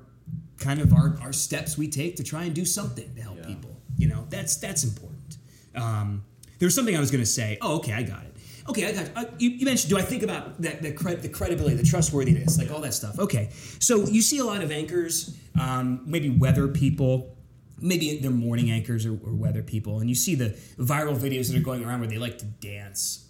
kind 0.59 0.79
of 0.79 0.93
our, 0.93 1.17
our 1.21 1.33
steps 1.33 1.77
we 1.77 1.89
take 1.89 2.15
to 2.15 2.23
try 2.23 2.45
and 2.45 2.55
do 2.55 2.63
something 2.63 3.13
to 3.15 3.21
help 3.21 3.37
Yeah. 3.37 3.45
people. 3.47 3.75
You 3.97 4.07
know, 4.07 4.25
that's 4.29 4.55
that's 4.55 4.83
important. 4.85 5.37
Um, 5.75 6.23
there 6.59 6.67
was 6.67 6.75
something 6.75 6.95
I 6.95 6.99
was 7.01 7.11
going 7.11 7.23
to 7.23 7.29
say. 7.29 7.57
Oh, 7.61 7.75
okay, 7.77 7.91
I 7.93 8.03
got 8.03 8.23
it. 8.23 8.32
Okay, 8.69 8.87
I 8.87 8.91
got 8.93 9.09
uh, 9.15 9.29
you. 9.37 9.49
You 9.49 9.65
mentioned. 9.65 9.89
Do 9.89 9.97
I 9.97 10.01
think 10.01 10.23
about 10.23 10.61
that? 10.61 10.81
The, 10.81 10.93
cred, 10.93 11.21
the 11.21 11.29
credibility, 11.29 11.75
the 11.75 11.83
trustworthiness, 11.83 12.57
like 12.57 12.71
all 12.71 12.79
that 12.81 12.93
stuff. 12.93 13.19
Okay, 13.19 13.49
so 13.79 14.05
you 14.05 14.21
see 14.21 14.37
a 14.37 14.45
lot 14.45 14.63
of 14.63 14.71
anchors, 14.71 15.37
um, 15.59 16.01
maybe 16.05 16.29
weather 16.29 16.67
people, 16.69 17.35
maybe 17.81 18.17
they're 18.19 18.31
morning 18.31 18.71
anchors 18.71 19.05
or, 19.05 19.13
or 19.13 19.33
weather 19.33 19.63
people, 19.63 19.99
and 19.99 20.07
you 20.07 20.15
see 20.15 20.35
the 20.35 20.49
viral 20.77 21.17
videos 21.17 21.51
that 21.51 21.57
are 21.57 21.63
going 21.63 21.83
around 21.83 21.99
where 21.99 22.09
they 22.09 22.17
like 22.17 22.37
to 22.37 22.45
dance, 22.45 23.27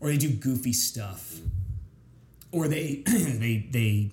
or 0.00 0.08
they 0.08 0.16
do 0.16 0.30
goofy 0.30 0.72
stuff, 0.72 1.38
or 2.50 2.66
they 2.66 3.02
they 3.06 3.68
they 3.70 4.10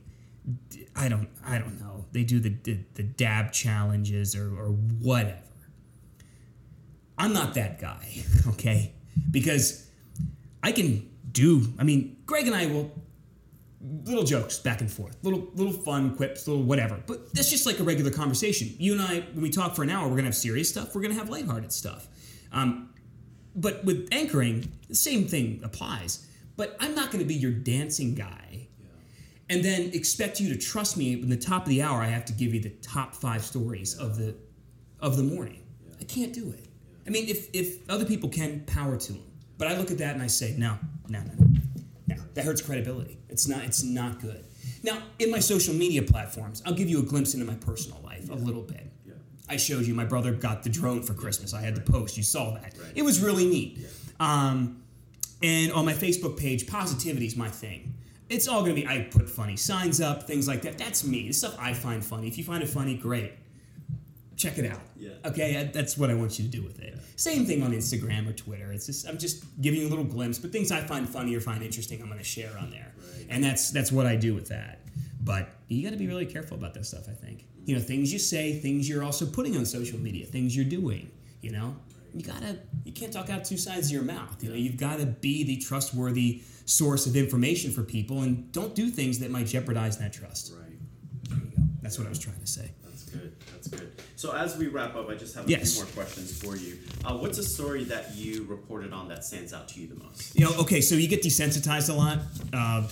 I 0.95 1.09
don't 1.09 1.27
I 1.43 1.57
don't 1.57 1.79
know. 1.79 2.05
They 2.11 2.23
do 2.23 2.39
the 2.39 2.55
the, 2.63 2.79
the 2.93 3.03
dab 3.03 3.51
challenges 3.51 4.35
or, 4.35 4.47
or 4.55 4.69
whatever. 4.69 5.39
I'm 7.17 7.33
not 7.33 7.55
that 7.55 7.79
guy, 7.79 8.23
okay? 8.49 8.93
Because 9.31 9.84
I 10.65 10.71
can 10.71 11.07
do. 11.31 11.61
I 11.77 11.83
mean, 11.83 12.17
Greg 12.25 12.47
and 12.47 12.55
I 12.55 12.65
will 12.65 12.91
little 14.03 14.23
jokes 14.23 14.57
back 14.57 14.81
and 14.81 14.91
forth, 14.91 15.15
little 15.21 15.47
little 15.53 15.71
fun 15.71 16.15
quips, 16.15 16.47
little 16.47 16.63
whatever. 16.63 17.01
But 17.05 17.33
that's 17.35 17.51
just 17.51 17.67
like 17.67 17.79
a 17.79 17.83
regular 17.83 18.09
conversation. 18.09 18.73
You 18.79 18.93
and 18.93 19.01
I, 19.01 19.19
when 19.33 19.43
we 19.43 19.51
talk 19.51 19.75
for 19.75 19.83
an 19.83 19.91
hour, 19.91 20.07
we're 20.07 20.15
gonna 20.15 20.23
have 20.23 20.35
serious 20.35 20.67
stuff. 20.67 20.95
We're 20.95 21.03
gonna 21.03 21.13
have 21.13 21.29
lighthearted 21.29 21.71
stuff. 21.71 22.07
Um, 22.51 22.89
but 23.55 23.85
with 23.85 24.07
anchoring, 24.11 24.71
the 24.89 24.95
same 24.95 25.27
thing 25.27 25.61
applies. 25.63 26.27
But 26.57 26.75
I'm 26.79 26.95
not 26.95 27.11
gonna 27.11 27.25
be 27.25 27.35
your 27.35 27.51
dancing 27.51 28.15
guy 28.15 28.67
and 29.49 29.63
then 29.63 29.91
expect 29.93 30.39
you 30.39 30.49
to 30.49 30.57
trust 30.57 30.97
me 30.97 31.13
in 31.13 31.29
the 31.29 31.37
top 31.37 31.63
of 31.63 31.69
the 31.69 31.81
hour 31.81 32.01
i 32.01 32.07
have 32.07 32.25
to 32.25 32.33
give 32.33 32.53
you 32.53 32.59
the 32.59 32.69
top 32.81 33.13
five 33.13 33.43
stories 33.43 33.95
of 33.95 34.17
the 34.17 34.35
of 34.99 35.17
the 35.17 35.23
morning 35.23 35.61
i 35.99 36.03
can't 36.03 36.33
do 36.33 36.49
it 36.49 36.67
i 37.05 37.09
mean 37.09 37.27
if 37.27 37.49
if 37.53 37.87
other 37.89 38.05
people 38.05 38.29
can 38.29 38.61
power 38.65 38.97
to 38.97 39.13
them 39.13 39.23
but 39.57 39.67
i 39.67 39.77
look 39.77 39.91
at 39.91 39.97
that 39.97 40.13
and 40.13 40.21
i 40.23 40.27
say 40.27 40.55
no 40.57 40.77
no 41.07 41.19
no 41.19 41.31
no 41.39 41.59
no 42.07 42.15
that 42.33 42.45
hurts 42.45 42.61
credibility 42.61 43.17
it's 43.29 43.47
not 43.47 43.63
it's 43.63 43.83
not 43.83 44.19
good 44.21 44.45
now 44.83 44.97
in 45.19 45.29
my 45.31 45.39
social 45.39 45.73
media 45.73 46.01
platforms 46.01 46.61
i'll 46.65 46.73
give 46.73 46.89
you 46.89 46.99
a 46.99 47.03
glimpse 47.03 47.33
into 47.33 47.45
my 47.45 47.55
personal 47.55 47.99
life 48.03 48.29
a 48.29 48.33
little 48.35 48.61
bit 48.61 48.91
Yeah. 49.05 49.13
I 49.47 49.57
showed 49.57 49.85
you 49.85 49.93
my 49.93 50.05
brother 50.05 50.31
got 50.33 50.63
the 50.63 50.69
drone 50.69 51.03
for 51.03 51.13
Christmas. 51.13 51.53
I 51.53 51.61
had 51.61 51.75
the 51.75 51.81
post. 51.81 52.17
You 52.17 52.23
saw 52.23 52.55
that. 52.55 52.73
It 52.95 53.03
was 53.03 53.21
really 53.21 53.45
neat. 53.45 53.77
Um, 54.19 54.81
and 55.43 55.71
on 55.71 55.85
my 55.85 55.93
Facebook 55.93 56.35
page, 56.39 56.65
positivity 56.65 57.27
is 57.27 57.35
my 57.35 57.49
thing. 57.49 57.93
It's 58.27 58.47
all 58.47 58.61
gonna 58.61 58.73
be. 58.73 58.87
I 58.87 59.01
put 59.11 59.29
funny 59.29 59.55
signs 59.55 60.01
up, 60.01 60.23
things 60.25 60.47
like 60.47 60.63
that. 60.63 60.79
That's 60.79 61.03
me. 61.03 61.27
The 61.27 61.33
stuff 61.33 61.55
I 61.59 61.73
find 61.73 62.03
funny. 62.03 62.27
If 62.27 62.37
you 62.39 62.43
find 62.43 62.63
it 62.63 62.69
funny, 62.69 62.95
great. 62.97 63.33
Check 64.37 64.57
it 64.57 64.69
out. 64.69 64.81
Yeah. 64.97 65.11
Okay, 65.23 65.57
I- 65.57 65.63
that's 65.65 65.97
what 65.97 66.09
I 66.09 66.13
want 66.13 66.37
you 66.37 66.45
to 66.45 66.51
do 66.51 66.61
with 66.61 66.79
it. 66.79 66.97
Same 67.15 67.45
thing 67.45 67.63
on 67.63 67.71
Instagram 67.71 68.27
or 68.29 68.33
Twitter. 68.33 68.71
It's 68.73 68.85
just 68.87 69.07
I'm 69.07 69.17
just 69.17 69.43
giving 69.61 69.79
you 69.81 69.87
a 69.87 69.89
little 69.89 70.03
glimpse, 70.03 70.37
but 70.39 70.51
things 70.51 70.71
I 70.71 70.81
find 70.81 71.07
funny 71.07 71.33
or 71.35 71.39
find 71.39 71.63
interesting, 71.63 72.01
I'm 72.01 72.09
gonna 72.09 72.23
share 72.23 72.57
on 72.57 72.69
there, 72.69 72.93
Right. 72.97 73.27
and 73.29 73.43
that's 73.43 73.71
that's 73.71 73.91
what 73.91 74.05
I 74.05 74.15
do 74.17 74.33
with 74.35 74.49
that. 74.49 74.81
But 75.23 75.49
you 75.69 75.81
got 75.83 75.91
to 75.91 75.97
be 75.97 76.07
really 76.07 76.25
careful 76.25 76.57
about 76.57 76.73
that 76.75 76.85
stuff. 76.85 77.07
I 77.09 77.13
think. 77.13 77.45
You 77.65 77.75
know, 77.75 77.81
things 77.81 78.13
you 78.13 78.19
say, 78.19 78.59
things 78.59 78.87
you're 78.87 79.03
also 79.03 79.25
putting 79.25 79.57
on 79.57 79.65
social 79.65 79.97
media, 79.99 80.25
things 80.27 80.55
you're 80.55 80.65
doing. 80.65 81.09
You 81.41 81.51
know, 81.51 81.77
you 82.13 82.21
gotta 82.23 82.59
you 82.83 82.91
can't 82.91 83.11
talk 83.13 83.29
out 83.29 83.45
two 83.45 83.57
sides 83.57 83.87
of 83.87 83.93
your 83.93 84.03
mouth. 84.03 84.43
You 84.43 84.49
know, 84.49 84.55
you've 84.55 84.77
got 84.77 84.99
to 84.99 85.05
be 85.05 85.43
the 85.43 85.57
trustworthy 85.57 86.43
source 86.65 87.05
of 87.07 87.15
information 87.15 87.71
for 87.71 87.83
people, 87.83 88.21
and 88.21 88.51
don't 88.51 88.75
do 88.75 88.89
things 88.89 89.19
that 89.19 89.31
might 89.31 89.47
jeopardize 89.47 89.97
that 89.99 90.11
trust. 90.13 90.51
Right. 90.53 90.77
There 91.29 91.37
you 91.37 91.51
go. 91.57 91.63
That's 91.81 91.97
what 91.97 92.05
I 92.05 92.09
was 92.09 92.19
trying 92.19 92.39
to 92.39 92.47
say. 92.47 92.71
That's 93.15 93.23
good. 93.23 93.33
That's 93.53 93.67
good. 93.67 93.91
So 94.15 94.31
as 94.35 94.57
we 94.57 94.67
wrap 94.67 94.95
up, 94.95 95.09
I 95.09 95.15
just 95.15 95.35
have 95.35 95.45
a 95.47 95.49
Yes. 95.49 95.73
few 95.75 95.83
more 95.83 95.91
questions 95.93 96.31
for 96.31 96.55
you. 96.55 96.77
Uh, 97.03 97.17
what's 97.17 97.37
a 97.37 97.43
story 97.43 97.83
that 97.85 98.15
you 98.15 98.43
reported 98.45 98.93
on 98.93 99.07
that 99.09 99.23
stands 99.25 99.53
out 99.53 99.67
to 99.69 99.79
you 99.81 99.87
the 99.87 99.95
most? 99.95 100.35
You 100.35 100.45
know, 100.45 100.53
okay, 100.59 100.81
so 100.81 100.95
you 100.95 101.07
get 101.07 101.21
desensitized 101.23 101.89
a 101.89 101.93
lot. 101.93 102.19
Uh, 102.53 102.87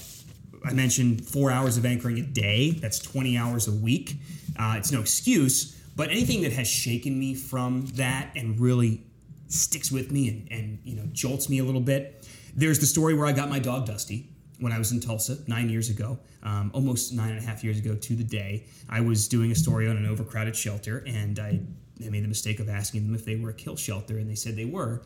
I 0.65 0.73
mentioned 0.73 1.25
four 1.25 1.51
hours 1.51 1.77
of 1.77 1.85
anchoring 1.85 2.19
a 2.19 2.21
day. 2.23 2.71
That's 2.71 2.99
20 2.99 3.37
hours 3.37 3.67
a 3.67 3.71
week. 3.73 4.15
Uh, 4.57 4.75
it's 4.77 4.91
no 4.91 5.01
excuse, 5.01 5.75
but 5.95 6.09
anything 6.09 6.41
that 6.43 6.53
has 6.53 6.67
shaken 6.67 7.19
me 7.19 7.33
from 7.35 7.87
that 7.95 8.31
and 8.35 8.59
really 8.59 9.03
sticks 9.47 9.91
with 9.91 10.11
me 10.11 10.29
and, 10.29 10.47
and 10.51 10.79
you 10.83 10.95
know 10.95 11.03
jolts 11.11 11.49
me 11.49 11.59
a 11.59 11.63
little 11.63 11.81
bit. 11.81 12.27
There's 12.55 12.79
the 12.79 12.85
story 12.85 13.13
where 13.13 13.25
I 13.27 13.33
got 13.33 13.49
my 13.49 13.59
dog 13.59 13.85
Dusty 13.85 14.29
when 14.59 14.71
I 14.71 14.77
was 14.77 14.91
in 14.91 14.99
Tulsa 14.99 15.37
nine 15.47 15.69
years 15.69 15.89
ago, 15.89 16.17
um, 16.43 16.71
almost 16.73 17.13
nine 17.13 17.31
and 17.31 17.39
a 17.39 17.41
half 17.41 17.63
years 17.63 17.79
ago 17.79 17.95
to 17.95 18.15
the 18.15 18.23
day. 18.23 18.65
I 18.89 19.01
was 19.01 19.27
doing 19.27 19.51
a 19.51 19.55
story 19.55 19.87
on 19.87 19.97
an 19.97 20.05
overcrowded 20.05 20.55
shelter, 20.55 21.03
and 21.07 21.39
I, 21.39 21.59
I 22.05 22.09
made 22.09 22.23
the 22.23 22.27
mistake 22.27 22.59
of 22.59 22.69
asking 22.69 23.05
them 23.05 23.15
if 23.15 23.25
they 23.25 23.35
were 23.35 23.49
a 23.49 23.53
kill 23.53 23.75
shelter, 23.75 24.17
and 24.17 24.29
they 24.29 24.35
said 24.35 24.55
they 24.55 24.65
were. 24.65 25.01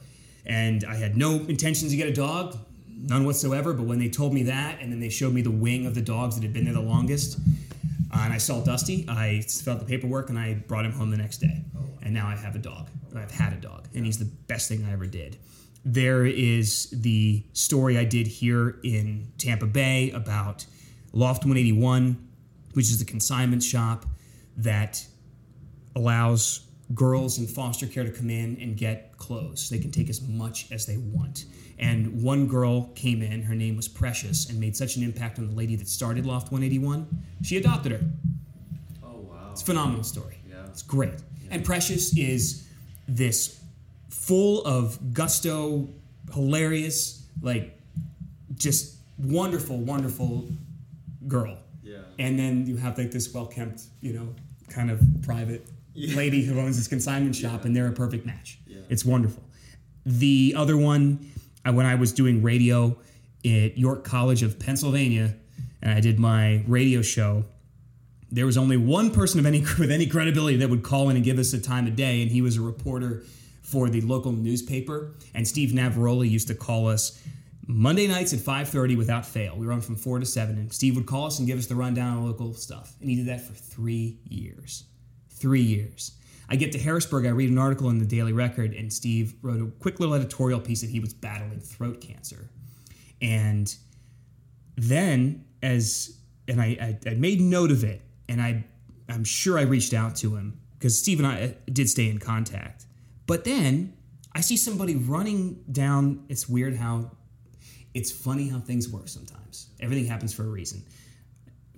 And 0.45 0.83
I 0.85 0.95
had 0.95 1.17
no 1.17 1.35
intentions 1.47 1.91
to 1.91 1.97
get 1.97 2.07
a 2.07 2.13
dog, 2.13 2.57
none 2.89 3.25
whatsoever. 3.25 3.73
But 3.73 3.85
when 3.85 3.99
they 3.99 4.09
told 4.09 4.33
me 4.33 4.43
that, 4.43 4.79
and 4.81 4.91
then 4.91 4.99
they 4.99 5.09
showed 5.09 5.33
me 5.33 5.41
the 5.41 5.51
wing 5.51 5.85
of 5.85 5.95
the 5.95 6.01
dogs 6.01 6.35
that 6.35 6.43
had 6.43 6.53
been 6.53 6.65
there 6.65 6.73
the 6.73 6.79
longest, 6.79 7.39
uh, 8.13 8.21
and 8.23 8.33
I 8.33 8.37
saw 8.37 8.61
Dusty, 8.63 9.05
I 9.09 9.41
filled 9.41 9.81
the 9.81 9.85
paperwork 9.85 10.29
and 10.29 10.39
I 10.39 10.53
brought 10.53 10.85
him 10.85 10.93
home 10.93 11.11
the 11.11 11.17
next 11.17 11.39
day. 11.39 11.63
And 12.01 12.13
now 12.13 12.27
I 12.27 12.35
have 12.35 12.55
a 12.55 12.59
dog. 12.59 12.89
I've 13.15 13.31
had 13.31 13.53
a 13.53 13.57
dog, 13.57 13.87
and 13.95 14.05
he's 14.05 14.19
the 14.19 14.25
best 14.25 14.69
thing 14.69 14.85
I 14.85 14.93
ever 14.93 15.07
did. 15.07 15.37
There 15.89 16.25
is 16.25 16.89
the 16.91 17.45
story 17.53 17.97
I 17.97 18.03
did 18.03 18.27
here 18.27 18.77
in 18.83 19.31
Tampa 19.37 19.67
Bay 19.67 20.11
about 20.11 20.65
Loft 21.13 21.45
181, 21.45 22.27
which 22.73 22.87
is 22.87 22.99
the 22.99 23.05
consignment 23.05 23.63
shop 23.63 24.05
that 24.57 25.07
allows 25.95 26.67
girls 26.93 27.39
in 27.39 27.47
foster 27.47 27.87
care 27.87 28.03
to 28.03 28.11
come 28.11 28.29
in 28.29 28.57
and 28.59 28.75
get 28.75 29.15
clothes. 29.17 29.69
They 29.69 29.79
can 29.79 29.89
take 29.89 30.09
as 30.09 30.21
much 30.21 30.69
as 30.73 30.85
they 30.85 30.97
want. 30.97 31.45
And 31.79 32.21
one 32.21 32.47
girl 32.47 32.87
came 32.95 33.21
in, 33.21 33.43
her 33.43 33.55
name 33.55 33.77
was 33.77 33.87
Precious, 33.87 34.49
and 34.49 34.59
made 34.59 34.75
such 34.75 34.97
an 34.97 35.03
impact 35.03 35.39
on 35.39 35.47
the 35.47 35.55
lady 35.55 35.77
that 35.77 35.87
started 35.87 36.25
Loft 36.25 36.51
181. 36.51 37.07
She 37.43 37.55
adopted 37.55 37.93
her. 37.93 38.01
Oh 39.05 39.19
wow. 39.19 39.51
It's 39.53 39.61
a 39.61 39.65
phenomenal 39.65 40.03
story. 40.03 40.39
Yeah. 40.49 40.65
It's 40.65 40.81
great. 40.81 41.13
And 41.49 41.63
Precious 41.63 42.17
is 42.17 42.67
this 43.07 43.61
full 44.09 44.63
of 44.65 45.13
gusto, 45.13 45.87
hilarious, 46.33 47.23
like 47.41 47.79
just 48.55 48.95
wonderful, 49.17 49.77
wonderful 49.77 50.47
girl. 51.27 51.57
Yeah. 51.83 51.97
And 52.19 52.37
then 52.37 52.65
you 52.67 52.77
have 52.77 52.97
like 52.97 53.11
this 53.11 53.33
well 53.33 53.45
kept, 53.45 53.81
you 54.01 54.13
know, 54.13 54.33
kind 54.69 54.89
of 54.91 55.01
private 55.23 55.67
Yeah. 55.93 56.15
lady 56.15 56.43
who 56.43 56.59
owns 56.59 56.77
this 56.77 56.87
consignment 56.87 57.35
shop, 57.35 57.61
Yeah. 57.61 57.67
and 57.67 57.75
they're 57.75 57.87
a 57.87 57.91
perfect 57.93 58.25
match. 58.25 58.59
Yeah. 58.67 58.77
It's 58.89 59.03
wonderful. 59.05 59.43
The 60.05 60.53
other 60.55 60.77
one, 60.77 61.19
I, 61.65 61.71
when 61.71 61.85
I 61.85 61.95
was 61.95 62.11
doing 62.13 62.41
radio 62.43 62.97
at 63.45 63.77
York 63.77 64.03
College 64.03 64.43
of 64.43 64.59
Pennsylvania, 64.59 65.35
and 65.81 65.91
I 65.91 65.99
did 65.99 66.19
my 66.19 66.63
radio 66.67 67.01
show, 67.01 67.45
there 68.31 68.45
was 68.45 68.57
only 68.57 68.77
one 68.77 69.11
person 69.11 69.39
of 69.39 69.45
any 69.45 69.59
with 69.79 69.91
any 69.91 70.05
credibility 70.07 70.57
that 70.57 70.69
would 70.69 70.83
call 70.83 71.09
in 71.09 71.15
and 71.15 71.25
give 71.25 71.39
us 71.39 71.53
a 71.53 71.59
time 71.59 71.87
of 71.87 71.95
day, 71.95 72.21
and 72.21 72.31
he 72.31 72.41
was 72.41 72.57
a 72.57 72.61
reporter 72.61 73.23
for 73.67 73.89
the 73.89 74.01
local 74.01 74.31
newspaper. 74.31 75.13
And 75.33 75.45
Steve 75.45 75.71
Navaroli 75.71 76.29
used 76.29 76.47
to 76.47 76.55
call 76.55 76.87
us 76.87 77.21
Monday 77.67 78.07
nights 78.07 78.31
at 78.31 78.39
5:30 78.39 78.95
without 78.95 79.25
fail. 79.25 79.57
We 79.57 79.65
were 79.65 79.73
on 79.73 79.81
from 79.81 79.97
four 79.97 80.19
to 80.19 80.25
seven, 80.25 80.57
and 80.57 80.71
Steve 80.71 80.95
would 80.95 81.05
call 81.05 81.25
us 81.25 81.39
and 81.39 81.47
give 81.47 81.59
us 81.59 81.65
the 81.65 81.75
rundown 81.75 82.17
on 82.17 82.25
local 82.25 82.53
stuff. 82.53 82.95
And 83.01 83.09
he 83.09 83.17
did 83.17 83.25
that 83.25 83.45
for 83.45 83.53
three 83.53 84.19
years. 84.23 84.85
Three 85.29 85.61
years. 85.61 86.13
I 86.49 86.55
get 86.55 86.71
to 86.71 86.79
Harrisburg, 86.79 87.25
I 87.25 87.29
read 87.29 87.49
an 87.49 87.57
article 87.57 87.89
in 87.89 87.99
the 87.99 88.05
Daily 88.05 88.31
Record, 88.31 88.73
and 88.73 88.91
Steve 88.91 89.35
wrote 89.41 89.61
a 89.61 89.69
quick 89.79 89.99
little 89.99 90.15
editorial 90.15 90.61
piece 90.61 90.79
that 90.79 90.89
he 90.89 91.01
was 91.01 91.13
battling 91.13 91.59
throat 91.59 91.99
cancer. 91.99 92.49
And 93.21 93.75
then 94.77 95.43
as 95.61 96.17
and 96.47 96.61
I, 96.61 96.97
I, 97.05 97.09
I 97.09 97.13
made 97.15 97.41
note 97.41 97.71
of 97.71 97.83
it 97.83 98.01
and 98.29 98.41
I 98.41 98.63
I'm 99.09 99.25
sure 99.25 99.57
I 99.57 99.63
reached 99.63 99.93
out 99.93 100.15
to 100.17 100.35
him 100.35 100.59
because 100.79 100.97
Steve 100.97 101.19
and 101.19 101.27
I 101.27 101.41
uh, 101.41 101.49
did 101.71 101.89
stay 101.89 102.09
in 102.09 102.19
contact. 102.19 102.86
But 103.27 103.43
then 103.43 103.93
I 104.33 104.41
see 104.41 104.57
somebody 104.57 104.95
running 104.95 105.63
down. 105.71 106.25
It's 106.29 106.49
weird 106.49 106.75
how 106.75 107.11
it's 107.93 108.11
funny 108.11 108.47
how 108.47 108.59
things 108.59 108.89
work 108.89 109.09
sometimes. 109.09 109.69
Everything 109.79 110.05
happens 110.05 110.33
for 110.33 110.43
a 110.43 110.49
reason. 110.49 110.83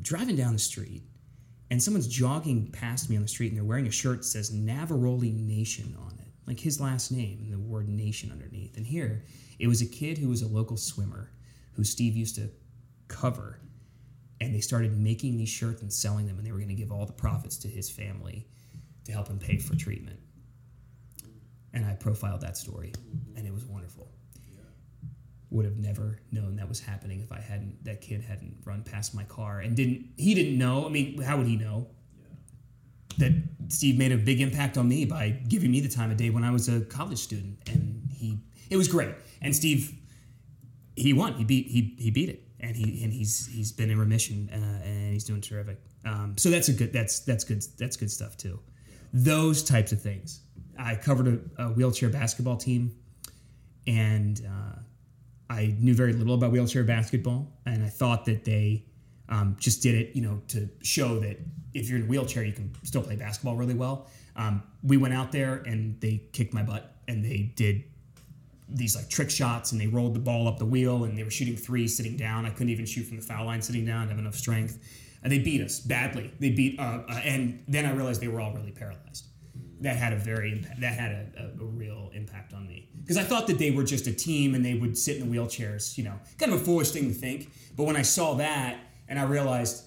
Driving 0.01 0.35
down 0.35 0.53
the 0.53 0.59
street 0.59 1.03
and 1.71 1.81
someone's 1.81 2.07
jogging 2.07 2.71
past 2.71 3.09
me 3.09 3.15
on 3.15 3.23
the 3.23 3.27
street 3.27 3.49
and 3.49 3.57
they're 3.57 3.65
wearing 3.65 3.87
a 3.87 3.91
shirt 3.91 4.19
that 4.19 4.25
says 4.25 4.51
Navaroli 4.51 5.33
Nation 5.33 5.95
on 5.99 6.17
it, 6.19 6.27
like 6.47 6.59
his 6.59 6.79
last 6.79 7.11
name 7.11 7.39
and 7.43 7.53
the 7.53 7.59
word 7.59 7.89
nation 7.89 8.31
underneath. 8.31 8.77
And 8.77 8.85
here 8.85 9.23
it 9.57 9.67
was 9.67 9.81
a 9.81 9.85
kid 9.85 10.17
who 10.17 10.29
was 10.29 10.41
a 10.41 10.47
local 10.47 10.77
swimmer 10.77 11.31
who 11.73 11.83
Steve 11.83 12.15
used 12.15 12.35
to 12.35 12.49
cover 13.07 13.59
and 14.41 14.53
they 14.53 14.61
started 14.61 14.97
making 14.97 15.37
these 15.37 15.49
shirts 15.49 15.81
and 15.81 15.91
selling 15.91 16.27
them 16.27 16.37
and 16.37 16.45
they 16.45 16.51
were 16.51 16.59
going 16.59 16.69
to 16.69 16.75
give 16.75 16.91
all 16.91 17.05
the 17.05 17.13
profits 17.13 17.57
to 17.57 17.67
his 17.67 17.89
family 17.89 18.45
to 19.05 19.11
help 19.11 19.27
him 19.27 19.39
pay 19.39 19.57
for 19.57 19.75
treatment 19.75 20.19
and 21.73 21.85
i 21.85 21.93
profiled 21.93 22.41
that 22.41 22.57
story 22.57 22.91
and 23.35 23.47
it 23.47 23.53
was 23.53 23.65
wonderful 23.65 24.11
would 25.51 25.65
have 25.65 25.77
never 25.77 26.19
known 26.31 26.55
that 26.55 26.67
was 26.67 26.79
happening 26.79 27.21
if 27.21 27.31
i 27.31 27.39
hadn't 27.39 27.83
that 27.83 28.01
kid 28.01 28.21
hadn't 28.21 28.55
run 28.65 28.83
past 28.83 29.15
my 29.15 29.23
car 29.23 29.59
and 29.59 29.75
didn't 29.75 30.05
he 30.17 30.33
didn't 30.33 30.57
know 30.57 30.85
i 30.85 30.89
mean 30.89 31.21
how 31.21 31.37
would 31.37 31.47
he 31.47 31.55
know 31.55 31.87
that 33.17 33.31
steve 33.67 33.97
made 33.97 34.11
a 34.11 34.17
big 34.17 34.39
impact 34.41 34.77
on 34.77 34.87
me 34.87 35.05
by 35.05 35.29
giving 35.47 35.71
me 35.71 35.79
the 35.79 35.89
time 35.89 36.11
of 36.11 36.17
day 36.17 36.29
when 36.29 36.43
i 36.43 36.51
was 36.51 36.69
a 36.69 36.81
college 36.81 37.19
student 37.19 37.57
and 37.67 38.07
he 38.11 38.37
it 38.69 38.77
was 38.77 38.87
great 38.87 39.13
and 39.41 39.55
steve 39.55 39.99
he 40.99 41.13
won. 41.13 41.33
He 41.33 41.43
beat 41.43 41.67
he 41.67 41.95
he 41.97 42.11
beat 42.11 42.29
it, 42.29 42.43
and 42.59 42.75
he 42.75 43.03
and 43.03 43.13
he's 43.13 43.47
he's 43.47 43.71
been 43.71 43.89
in 43.89 43.97
remission, 43.97 44.49
uh, 44.51 44.85
and 44.85 45.13
he's 45.13 45.23
doing 45.23 45.41
terrific. 45.41 45.79
Um, 46.05 46.37
so 46.37 46.49
that's 46.49 46.67
a 46.67 46.73
good 46.73 46.91
that's 46.91 47.19
that's 47.21 47.43
good 47.43 47.63
that's 47.77 47.95
good 47.95 48.11
stuff 48.11 48.37
too. 48.37 48.59
Those 49.13 49.63
types 49.63 49.91
of 49.91 50.01
things. 50.01 50.41
I 50.79 50.95
covered 50.95 51.51
a, 51.57 51.63
a 51.63 51.67
wheelchair 51.69 52.09
basketball 52.09 52.57
team, 52.57 52.95
and 53.85 54.41
uh, 54.45 54.79
I 55.49 55.75
knew 55.79 55.93
very 55.93 56.13
little 56.13 56.35
about 56.35 56.51
wheelchair 56.51 56.83
basketball, 56.83 57.51
and 57.65 57.83
I 57.83 57.89
thought 57.89 58.25
that 58.25 58.45
they 58.45 58.85
um, 59.27 59.57
just 59.59 59.83
did 59.83 59.95
it, 59.95 60.15
you 60.15 60.21
know, 60.21 60.41
to 60.49 60.69
show 60.81 61.19
that 61.19 61.37
if 61.73 61.89
you're 61.89 61.99
in 61.99 62.05
a 62.05 62.07
wheelchair, 62.07 62.43
you 62.43 62.53
can 62.53 62.73
still 62.83 63.01
play 63.01 63.15
basketball 63.15 63.55
really 63.55 63.75
well. 63.75 64.07
Um, 64.35 64.63
we 64.83 64.97
went 64.97 65.13
out 65.13 65.31
there 65.31 65.55
and 65.65 65.99
they 66.01 66.23
kicked 66.33 66.53
my 66.53 66.63
butt, 66.63 66.95
and 67.07 67.23
they 67.23 67.51
did 67.55 67.83
these 68.71 68.95
like 68.95 69.09
trick 69.09 69.29
shots 69.29 69.71
and 69.71 69.81
they 69.81 69.87
rolled 69.87 70.13
the 70.13 70.19
ball 70.19 70.47
up 70.47 70.59
the 70.59 70.65
wheel 70.65 71.05
and 71.05 71.17
they 71.17 71.23
were 71.23 71.31
shooting 71.31 71.55
threes 71.55 71.97
sitting 71.97 72.15
down. 72.15 72.45
I 72.45 72.51
couldn't 72.51 72.69
even 72.69 72.85
shoot 72.85 73.03
from 73.03 73.17
the 73.17 73.23
foul 73.23 73.45
line 73.45 73.61
sitting 73.61 73.85
down. 73.85 74.05
I 74.05 74.09
have 74.09 74.19
enough 74.19 74.35
strength. 74.35 74.77
And 75.23 75.31
they 75.31 75.39
beat 75.39 75.61
us 75.61 75.79
badly. 75.79 76.31
They 76.39 76.51
beat, 76.51 76.79
uh, 76.79 77.01
uh, 77.09 77.19
and 77.23 77.63
then 77.67 77.85
I 77.85 77.91
realized 77.93 78.21
they 78.21 78.27
were 78.27 78.39
all 78.39 78.53
really 78.53 78.71
paralyzed. 78.71 79.28
That 79.81 79.95
had 79.95 80.13
a 80.13 80.17
very 80.17 80.55
that 80.79 80.93
had 80.93 81.11
a, 81.11 81.25
a, 81.37 81.63
a 81.63 81.65
real 81.65 82.11
impact 82.13 82.53
on 82.53 82.67
me 82.67 82.89
because 83.01 83.17
I 83.17 83.23
thought 83.23 83.47
that 83.47 83.57
they 83.57 83.71
were 83.71 83.83
just 83.83 84.07
a 84.07 84.13
team 84.13 84.55
and 84.55 84.65
they 84.65 84.73
would 84.73 84.97
sit 84.97 85.17
in 85.17 85.29
the 85.29 85.37
wheelchairs. 85.37 85.97
You 85.97 86.05
know, 86.05 86.19
kind 86.37 86.51
of 86.53 86.61
a 86.61 86.63
foolish 86.63 86.91
thing 86.91 87.07
to 87.07 87.13
think. 87.13 87.51
But 87.75 87.85
when 87.85 87.95
I 87.95 88.01
saw 88.01 88.33
that 88.35 88.77
and 89.07 89.17
I 89.17 89.23
realized, 89.23 89.83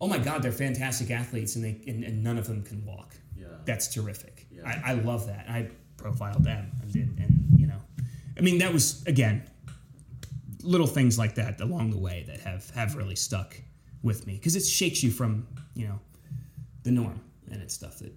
oh 0.00 0.06
my 0.06 0.18
God, 0.18 0.42
they're 0.42 0.52
fantastic 0.52 1.10
athletes 1.10 1.56
and 1.56 1.64
they 1.64 1.80
and, 1.86 2.02
and 2.02 2.24
none 2.24 2.38
of 2.38 2.46
them 2.46 2.62
can 2.62 2.84
walk. 2.84 3.14
Yeah. 3.36 3.46
That's 3.64 3.92
terrific. 3.92 4.46
Yeah. 4.50 4.62
I, 4.64 4.92
I 4.92 4.94
love 4.94 5.26
that. 5.26 5.46
I 5.48 5.68
profiled 5.98 6.44
them 6.44 6.70
and 6.80 6.92
did, 6.92 7.18
and 7.18 7.58
you 7.58 7.66
know, 7.66 7.80
I 8.38 8.40
mean, 8.40 8.58
that 8.58 8.72
was 8.72 9.04
again 9.06 9.42
little 10.62 10.86
things 10.86 11.18
like 11.18 11.36
that 11.36 11.60
along 11.60 11.90
the 11.90 11.98
way 11.98 12.24
that 12.26 12.40
have 12.40 12.68
have 12.70 12.96
really 12.96 13.16
stuck 13.16 13.56
with 14.02 14.26
me 14.26 14.34
because 14.34 14.56
it 14.56 14.64
shakes 14.64 15.02
you 15.02 15.10
from 15.10 15.46
you 15.74 15.86
know 15.86 15.98
the 16.82 16.90
norm 16.90 17.20
and 17.50 17.62
it's 17.62 17.74
stuff 17.74 17.98
that 17.98 18.12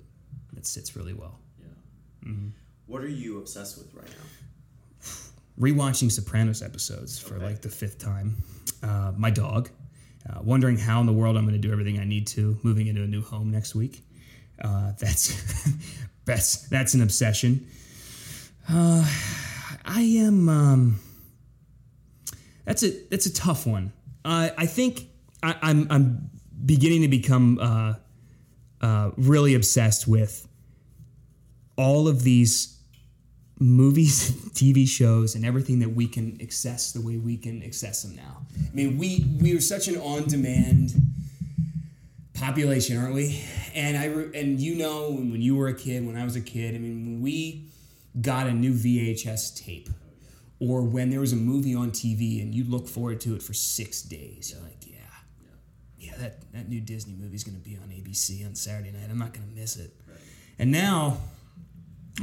that 0.60 0.68
sits 0.68 0.98
really 0.98 1.14
well. 1.14 1.40
Yeah. 1.58 2.34
What 2.86 3.02
are 3.02 3.08
you 3.08 3.38
obsessed 3.38 3.78
with 3.78 3.94
right 3.94 4.06
now? 4.10 4.26
Rewatching 5.58 6.12
Sopranos 6.12 6.62
episodes 6.62 7.18
for 7.18 7.36
Okay. 7.36 7.46
like 7.46 7.62
the 7.62 7.70
fifth 7.70 7.98
time. 7.98 8.44
Uh, 8.84 9.14
my 9.18 9.30
dog, 9.30 9.70
uh, 10.30 10.40
wondering 10.44 10.78
how 10.78 11.00
in 11.00 11.06
the 11.06 11.14
world 11.14 11.38
I'm 11.38 11.44
going 11.46 11.60
to 11.62 11.66
do 11.68 11.72
everything 11.72 11.98
I 12.00 12.04
need 12.04 12.28
to. 12.28 12.58
Moving 12.64 12.88
into 12.88 13.04
a 13.04 13.08
new 13.08 13.22
home 13.22 13.52
next 13.52 13.74
week. 13.74 14.04
Uh, 14.62 14.92
that's 15.00 15.34
that's 16.26 16.68
that's 16.68 16.94
an 16.94 17.02
obsession. 17.02 17.66
Uh, 18.68 19.06
I 19.86 20.02
am. 20.02 20.50
Um, 20.50 21.00
that's 22.66 22.84
a 22.84 22.90
that's 23.10 23.26
a 23.28 23.34
tough 23.34 23.66
one. 23.66 23.94
Uh, 24.26 24.50
I 24.58 24.66
think 24.66 25.08
I, 25.42 25.56
I'm 25.62 25.88
I'm 25.90 26.30
beginning 26.66 27.02
to 27.04 27.08
become 27.08 27.60
uh, 27.62 27.94
uh, 28.82 29.12
really 29.18 29.56
obsessed 29.56 30.08
with 30.08 30.46
all 31.80 32.10
of 32.10 32.24
these 32.24 32.78
movies, 33.58 34.32
TV 34.54 34.86
shows, 34.86 35.34
and 35.34 35.46
everything 35.46 35.80
that 35.80 35.90
we 35.90 36.08
can 36.08 36.38
access 36.42 36.92
the 36.92 37.00
way 37.02 37.18
we 37.18 37.38
can 37.38 37.64
access 37.64 38.04
them 38.04 38.18
now. 38.18 38.46
I 38.58 38.76
mean, 38.76 38.98
we 38.98 39.26
we 39.40 39.56
are 39.56 39.62
such 39.62 39.88
an 39.88 39.96
on-demand 39.96 40.94
population, 42.34 42.98
aren't 42.98 43.16
we? 43.16 43.44
And 43.74 43.98
I 43.98 44.06
re- 44.08 44.40
and 44.40 44.60
you 44.60 44.76
know 44.76 45.12
when 45.12 45.42
you 45.42 45.56
were 45.56 45.70
a 45.70 45.74
kid, 45.74 46.06
when 46.06 46.18
I 46.18 46.26
was 46.26 46.36
a 46.36 46.42
kid, 46.42 46.76
I 46.76 46.80
mean, 46.80 47.06
when 47.06 47.22
we 47.22 47.70
got 48.20 48.48
a 48.48 48.52
new 48.52 48.74
VHS 48.74 49.64
tape, 49.64 49.90
or 50.60 50.82
when 50.82 51.10
there 51.10 51.22
was 51.22 51.32
a 51.32 51.38
movie 51.38 51.76
on 51.76 51.92
TV 51.92 52.42
and 52.42 52.54
you 52.54 52.66
look 52.66 52.90
forward 52.90 53.22
to 53.22 53.36
it 53.36 53.42
for 53.42 53.54
six 53.54 54.02
days, 54.02 54.52
you're 54.54 54.62
like, 54.64 54.80
yeah, 54.86 54.98
yeah, 55.98 56.18
that 56.18 56.52
that 56.52 56.68
new 56.68 56.82
Disney 56.82 57.14
movie's 57.14 57.46
going 57.46 57.58
to 57.58 57.64
be 57.64 57.78
on 57.78 57.88
ABC 57.88 58.46
on 58.46 58.54
Saturday 58.56 58.92
night. 58.92 59.08
I'm 59.10 59.18
not 59.18 59.34
going 59.34 59.48
to 59.48 59.56
miss 59.56 59.78
it. 59.78 59.92
And 60.58 60.74
now 60.74 61.20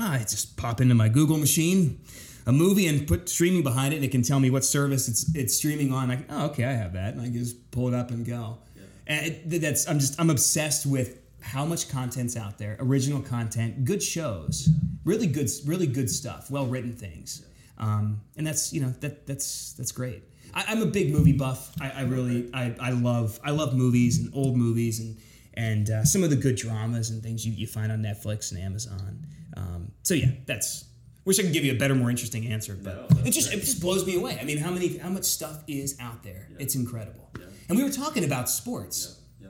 I 0.00 0.18
just 0.18 0.56
pop 0.56 0.80
into 0.80 0.94
my 0.94 1.08
Google 1.08 1.38
machine, 1.38 2.00
a 2.46 2.52
movie, 2.52 2.86
and 2.86 3.06
put 3.06 3.28
streaming 3.28 3.62
behind 3.62 3.92
it, 3.92 3.96
and 3.96 4.04
it 4.04 4.10
can 4.10 4.22
tell 4.22 4.40
me 4.40 4.50
what 4.50 4.64
service 4.64 5.08
it's 5.08 5.34
it's 5.34 5.54
streaming 5.54 5.92
on. 5.92 6.10
I 6.10 6.24
oh, 6.28 6.46
okay, 6.46 6.64
I 6.64 6.72
have 6.72 6.92
that, 6.94 7.14
and 7.14 7.20
I 7.20 7.24
can 7.24 7.34
just 7.34 7.70
pull 7.70 7.88
it 7.88 7.94
up 7.94 8.10
and 8.10 8.24
go. 8.24 8.58
Yeah. 8.74 8.82
And 9.06 9.26
it, 9.26 9.60
that's 9.60 9.88
I'm 9.88 9.98
just 9.98 10.20
I'm 10.20 10.30
obsessed 10.30 10.86
with 10.86 11.20
how 11.40 11.64
much 11.64 11.88
content's 11.88 12.36
out 12.36 12.58
there, 12.58 12.76
original 12.80 13.20
content, 13.20 13.84
good 13.84 14.02
shows, 14.02 14.68
really 15.04 15.26
good, 15.26 15.48
really 15.64 15.86
good 15.86 16.10
stuff, 16.10 16.50
well 16.50 16.66
written 16.66 16.92
things, 16.92 17.46
um, 17.78 18.20
and 18.36 18.46
that's 18.46 18.72
you 18.72 18.80
know 18.80 18.90
that 19.00 19.26
that's 19.26 19.72
that's 19.74 19.92
great. 19.92 20.22
I, 20.54 20.72
am 20.72 20.82
a 20.82 20.86
big 20.86 21.12
movie 21.12 21.32
buff. 21.32 21.72
I, 21.80 21.90
I 21.90 22.00
really 22.02 22.50
I, 22.54 22.74
I 22.80 22.90
love 22.90 23.38
I 23.44 23.50
love 23.50 23.74
movies 23.74 24.18
and 24.18 24.30
old 24.34 24.56
movies 24.56 25.00
and 25.00 25.16
and 25.54 25.90
uh, 25.90 26.04
some 26.04 26.22
of 26.22 26.30
the 26.30 26.36
good 26.36 26.56
dramas 26.56 27.10
and 27.10 27.22
things 27.22 27.46
you, 27.46 27.52
you 27.52 27.66
find 27.66 27.90
on 27.90 28.02
Netflix 28.02 28.52
and 28.52 28.60
Amazon. 28.60 29.26
Um, 29.56 29.92
so 30.02 30.14
yeah, 30.14 30.30
that's. 30.46 30.84
Wish 31.24 31.40
I 31.40 31.42
could 31.42 31.52
give 31.52 31.64
you 31.64 31.72
a 31.72 31.76
better, 31.76 31.96
more 31.96 32.08
interesting 32.08 32.46
answer, 32.46 32.78
but 32.80 33.10
no, 33.10 33.22
it 33.24 33.32
just 33.32 33.48
great. 33.48 33.58
it 33.58 33.64
just 33.64 33.80
blows 33.80 34.06
me 34.06 34.16
away. 34.16 34.38
I 34.40 34.44
mean, 34.44 34.58
how 34.58 34.70
many 34.70 34.96
how 34.98 35.08
much 35.08 35.24
stuff 35.24 35.64
is 35.66 35.96
out 35.98 36.22
there? 36.22 36.46
Yeah. 36.52 36.58
It's 36.60 36.76
incredible. 36.76 37.28
Yeah. 37.36 37.46
And 37.68 37.76
we 37.76 37.82
were 37.82 37.90
talking 37.90 38.24
about 38.24 38.48
sports 38.48 39.20
yeah. 39.40 39.48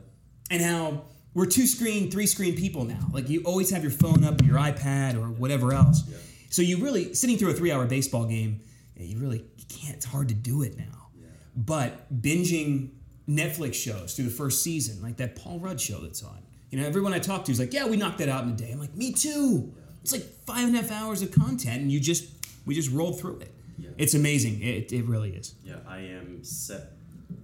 and 0.50 0.62
how 0.62 1.04
we're 1.34 1.44
two 1.44 1.66
screen, 1.66 2.10
three 2.10 2.26
screen 2.26 2.56
people 2.56 2.84
now. 2.84 3.08
Like 3.12 3.28
you 3.28 3.42
always 3.44 3.68
have 3.72 3.82
your 3.82 3.92
phone 3.92 4.24
up, 4.24 4.40
or 4.40 4.44
your 4.44 4.56
iPad, 4.56 5.16
or 5.16 5.26
whatever 5.26 5.74
else. 5.74 6.02
So 6.48 6.62
you 6.62 6.78
really 6.78 7.12
sitting 7.12 7.36
through 7.36 7.50
a 7.50 7.54
three 7.54 7.70
hour 7.70 7.84
baseball 7.84 8.24
game. 8.24 8.62
You 8.96 9.18
really 9.18 9.44
you 9.58 9.64
can't. 9.68 9.96
It's 9.96 10.06
hard 10.06 10.28
to 10.28 10.34
do 10.34 10.62
it 10.62 10.78
now. 10.78 11.08
But 11.54 12.22
binging 12.22 12.90
Netflix 13.28 13.74
shows 13.74 14.14
through 14.14 14.26
the 14.26 14.30
first 14.30 14.62
season, 14.62 15.02
like 15.02 15.16
that 15.16 15.36
Paul 15.36 15.58
Rudd 15.58 15.80
show 15.80 16.00
that's 16.00 16.22
on. 16.22 16.42
You 16.70 16.80
know, 16.80 16.86
everyone 16.86 17.14
I 17.14 17.18
talk 17.18 17.44
to 17.46 17.52
is 17.52 17.58
like, 17.58 17.72
"Yeah, 17.72 17.86
we 17.86 17.96
knocked 17.96 18.18
that 18.18 18.28
out 18.28 18.44
in 18.44 18.50
a 18.50 18.56
day." 18.56 18.70
I'm 18.72 18.80
like, 18.80 18.94
"Me 18.94 19.12
too." 19.12 19.74
It's 20.06 20.12
like 20.12 20.22
five 20.46 20.68
and 20.68 20.76
a 20.76 20.82
half 20.82 20.92
hours 20.92 21.20
of 21.22 21.32
content, 21.32 21.82
and 21.82 21.90
you 21.90 21.98
just 21.98 22.30
we 22.64 22.76
just 22.76 22.92
rolled 22.92 23.18
through 23.18 23.40
it. 23.40 23.52
Yeah. 23.76 23.90
It's 23.98 24.14
amazing. 24.14 24.62
It, 24.62 24.92
it 24.92 25.04
really 25.04 25.30
is. 25.30 25.56
Yeah, 25.64 25.78
I 25.84 25.98
am 25.98 26.44
set. 26.44 26.92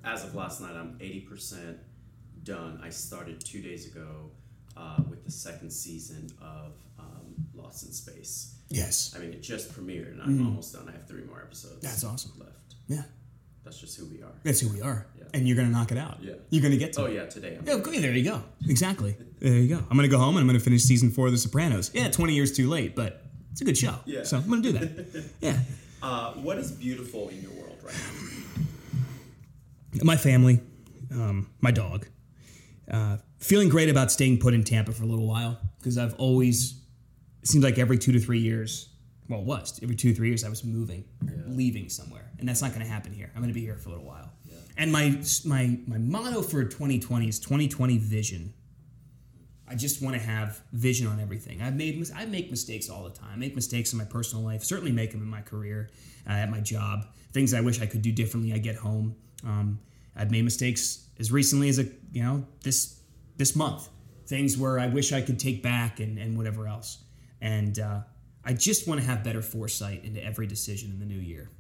As 0.05 0.23
of 0.23 0.37
last 0.37 0.61
night, 0.61 0.77
I'm 0.77 0.97
eighty 1.01 1.19
percent 1.19 1.79
done. 2.45 2.81
I 2.81 2.91
started 2.91 3.45
two 3.45 3.63
days 3.63 3.89
ago 3.89 4.31
uh, 4.77 4.99
with 5.11 5.25
the 5.25 5.31
second 5.33 5.73
season 5.73 6.29
of 6.41 6.75
um, 7.01 7.35
Lost 7.53 7.85
in 7.85 7.91
Space. 7.91 8.55
Yes. 8.69 9.13
I 9.17 9.19
mean, 9.19 9.33
it 9.33 9.43
just 9.43 9.73
premiered, 9.73 10.13
and 10.13 10.23
I'm 10.23 10.39
mm. 10.39 10.47
almost 10.47 10.73
done. 10.73 10.89
I 10.89 10.93
have 10.93 11.09
three 11.09 11.25
more 11.25 11.41
episodes. 11.41 11.81
That's 11.83 12.05
awesome. 12.05 12.31
Left. 12.39 12.77
Yeah. 12.87 13.03
That's 13.65 13.81
just 13.81 13.99
who 13.99 14.07
we 14.07 14.23
are. 14.23 14.35
That's 14.45 14.61
who 14.61 14.69
we 14.69 14.81
are. 14.81 15.09
And 15.35 15.49
you're 15.49 15.57
gonna 15.57 15.71
knock 15.71 15.93
it 15.93 15.99
out. 15.99 16.19
Yeah. 16.21 16.35
You're 16.51 16.63
gonna 16.63 16.77
get 16.77 16.93
to 16.95 17.03
oh, 17.03 17.05
it. 17.07 17.15
yeah, 17.15 17.27
today. 17.27 17.57
I'm 17.59 17.67
yeah, 17.67 17.75
okay, 17.75 17.99
there 17.99 18.13
you 18.13 18.25
go. 18.25 18.43
Exactly. 18.69 19.17
there 19.41 19.55
you 19.55 19.77
go. 19.77 19.83
I'm 19.91 19.97
gonna 19.97 20.09
go 20.09 20.19
home 20.19 20.37
and 20.37 20.43
I'm 20.43 20.47
gonna 20.47 20.61
finish 20.61 20.83
season 20.83 21.11
four 21.11 21.27
of 21.27 21.33
The 21.33 21.39
Sopranos. 21.39 21.91
Yeah, 21.95 22.11
20 22.11 22.35
years 22.35 22.53
too 22.53 22.69
late, 22.69 22.95
but 22.95 23.23
it's 23.51 23.61
a 23.61 23.65
good 23.65 23.79
show. 23.79 23.95
Yeah. 24.05 24.25
So 24.25 24.37
I'm 24.37 24.49
gonna 24.49 24.63
do 24.63 24.73
that. 24.73 25.25
yeah. 25.41 25.59
Uh, 26.03 26.33
what 26.35 26.59
is 26.59 26.73
beautiful 26.73 27.29
in 27.29 27.41
your 27.41 27.53
world 27.53 27.79
right 27.83 27.95
now? 27.95 30.05
My 30.05 30.17
family, 30.17 30.61
um, 31.13 31.51
my 31.61 31.71
dog. 31.71 32.07
Uh, 32.91 33.19
feeling 33.39 33.69
great 33.69 33.89
about 33.89 34.11
staying 34.11 34.39
put 34.39 34.55
in 34.55 34.65
Tampa 34.65 34.93
for 34.93 35.05
a 35.05 35.07
little 35.07 35.27
while 35.27 35.61
because 35.79 35.99
I've 35.99 36.15
always, 36.15 36.81
it 37.43 37.49
seems 37.49 37.63
like 37.63 37.79
every 37.79 37.99
two 37.99 38.13
to 38.13 38.19
three 38.19 38.41
years, 38.41 38.89
well, 39.29 39.41
it 39.41 39.47
was 39.47 39.79
every 39.83 39.97
two, 39.97 40.15
three 40.15 40.29
years 40.29 40.45
I 40.45 40.49
was 40.49 40.65
moving, 40.65 41.05
yeah. 41.25 41.33
leaving 41.47 41.89
somewhere, 41.89 42.31
and 42.39 42.49
that's 42.49 42.63
not 42.63 42.73
going 42.73 42.85
to 42.85 42.91
happen 42.91 43.13
here. 43.13 43.31
I'm 43.35 43.41
going 43.41 43.53
to 43.53 43.55
be 43.55 43.65
here 43.65 43.77
for 43.77 43.91
a 43.91 43.93
little 43.93 44.07
while. 44.07 44.33
And 44.77 44.93
my 44.93 45.19
my 45.45 45.79
my 45.87 45.99
motto 45.99 46.43
for 46.43 46.65
2020 46.65 47.29
is 47.29 47.39
2020 47.39 47.99
vision. 47.99 48.55
I 49.69 49.75
just 49.75 50.03
want 50.03 50.17
to 50.17 50.23
have 50.23 50.61
vision 50.73 51.07
on 51.07 51.21
everything. 51.21 51.63
I've 51.63 51.75
made 51.75 52.07
I 52.15 52.27
make 52.27 52.51
mistakes 52.51 52.91
all 52.91 53.05
the 53.05 53.11
time. 53.11 53.31
I 53.33 53.37
make 53.37 53.55
mistakes 53.55 53.93
in 53.93 53.99
my 53.99 54.05
personal 54.05 54.45
life. 54.45 54.65
Certainly 54.65 54.93
make 54.93 55.13
them 55.13 55.23
in 55.23 55.29
my 55.29 55.41
career, 55.41 55.91
uh, 56.27 56.33
at 56.33 56.51
my 56.51 56.61
job. 56.61 57.07
Things 57.33 57.55
I 57.55 57.61
wish 57.61 57.81
I 57.81 57.87
could 57.87 58.03
do 58.03 58.13
differently. 58.13 58.53
I 58.53 58.59
get 58.59 58.77
home. 58.77 59.17
Um, 59.45 59.81
I've 60.15 60.31
made 60.31 60.45
mistakes 60.45 61.07
as 61.19 61.33
recently 61.33 61.69
as 61.69 61.79
a 61.79 61.85
you 62.13 62.23
know 62.23 62.47
this 62.63 63.01
this 63.37 63.57
month. 63.57 63.89
Things 64.27 64.57
where 64.57 64.79
I 64.79 64.87
wish 64.87 65.13
I 65.13 65.21
could 65.21 65.39
take 65.39 65.63
back 65.63 66.01
and 66.01 66.19
and 66.19 66.37
whatever 66.37 66.67
else. 66.67 66.99
And 67.41 67.79
uh, 67.79 68.01
I 68.45 68.53
just 68.53 68.87
want 68.87 69.01
to 69.01 69.07
have 69.07 69.25
better 69.25 69.43
foresight 69.43 70.05
into 70.05 70.23
every 70.25 70.47
decision 70.47 70.91
in 70.91 70.99
the 70.99 71.07
new 71.07 71.21
year. 71.21 71.51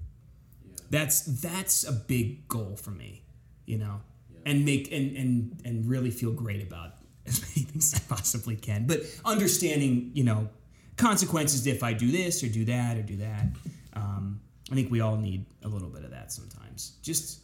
Yeah. 0.92 1.00
That's 1.00 1.20
that's 1.40 1.84
a 1.84 1.92
big 1.92 2.48
goal 2.48 2.76
for 2.76 2.90
me, 2.90 3.24
you 3.66 3.78
know, 3.78 4.00
yeah. 4.30 4.40
and 4.46 4.64
make 4.64 4.92
and 4.92 5.16
and 5.16 5.62
and 5.64 5.86
really 5.88 6.10
feel 6.10 6.32
great 6.32 6.62
about 6.62 6.94
as 7.26 7.40
many 7.40 7.66
things 7.66 7.94
as 7.94 8.00
I 8.00 8.14
possibly 8.14 8.56
can. 8.56 8.86
But 8.86 9.00
understanding, 9.24 10.10
you 10.14 10.24
know, 10.24 10.48
consequences 10.96 11.66
if 11.66 11.82
I 11.82 11.92
do 11.92 12.10
this 12.10 12.42
or 12.42 12.48
do 12.48 12.64
that 12.66 12.96
or 12.96 13.02
do 13.02 13.16
that. 13.16 13.46
Um, 13.94 14.40
I 14.70 14.74
think 14.74 14.90
we 14.90 15.00
all 15.00 15.16
need 15.16 15.44
a 15.62 15.68
little 15.68 15.88
bit 15.88 16.04
of 16.04 16.10
that 16.12 16.32
sometimes. 16.32 16.96
Just 17.02 17.40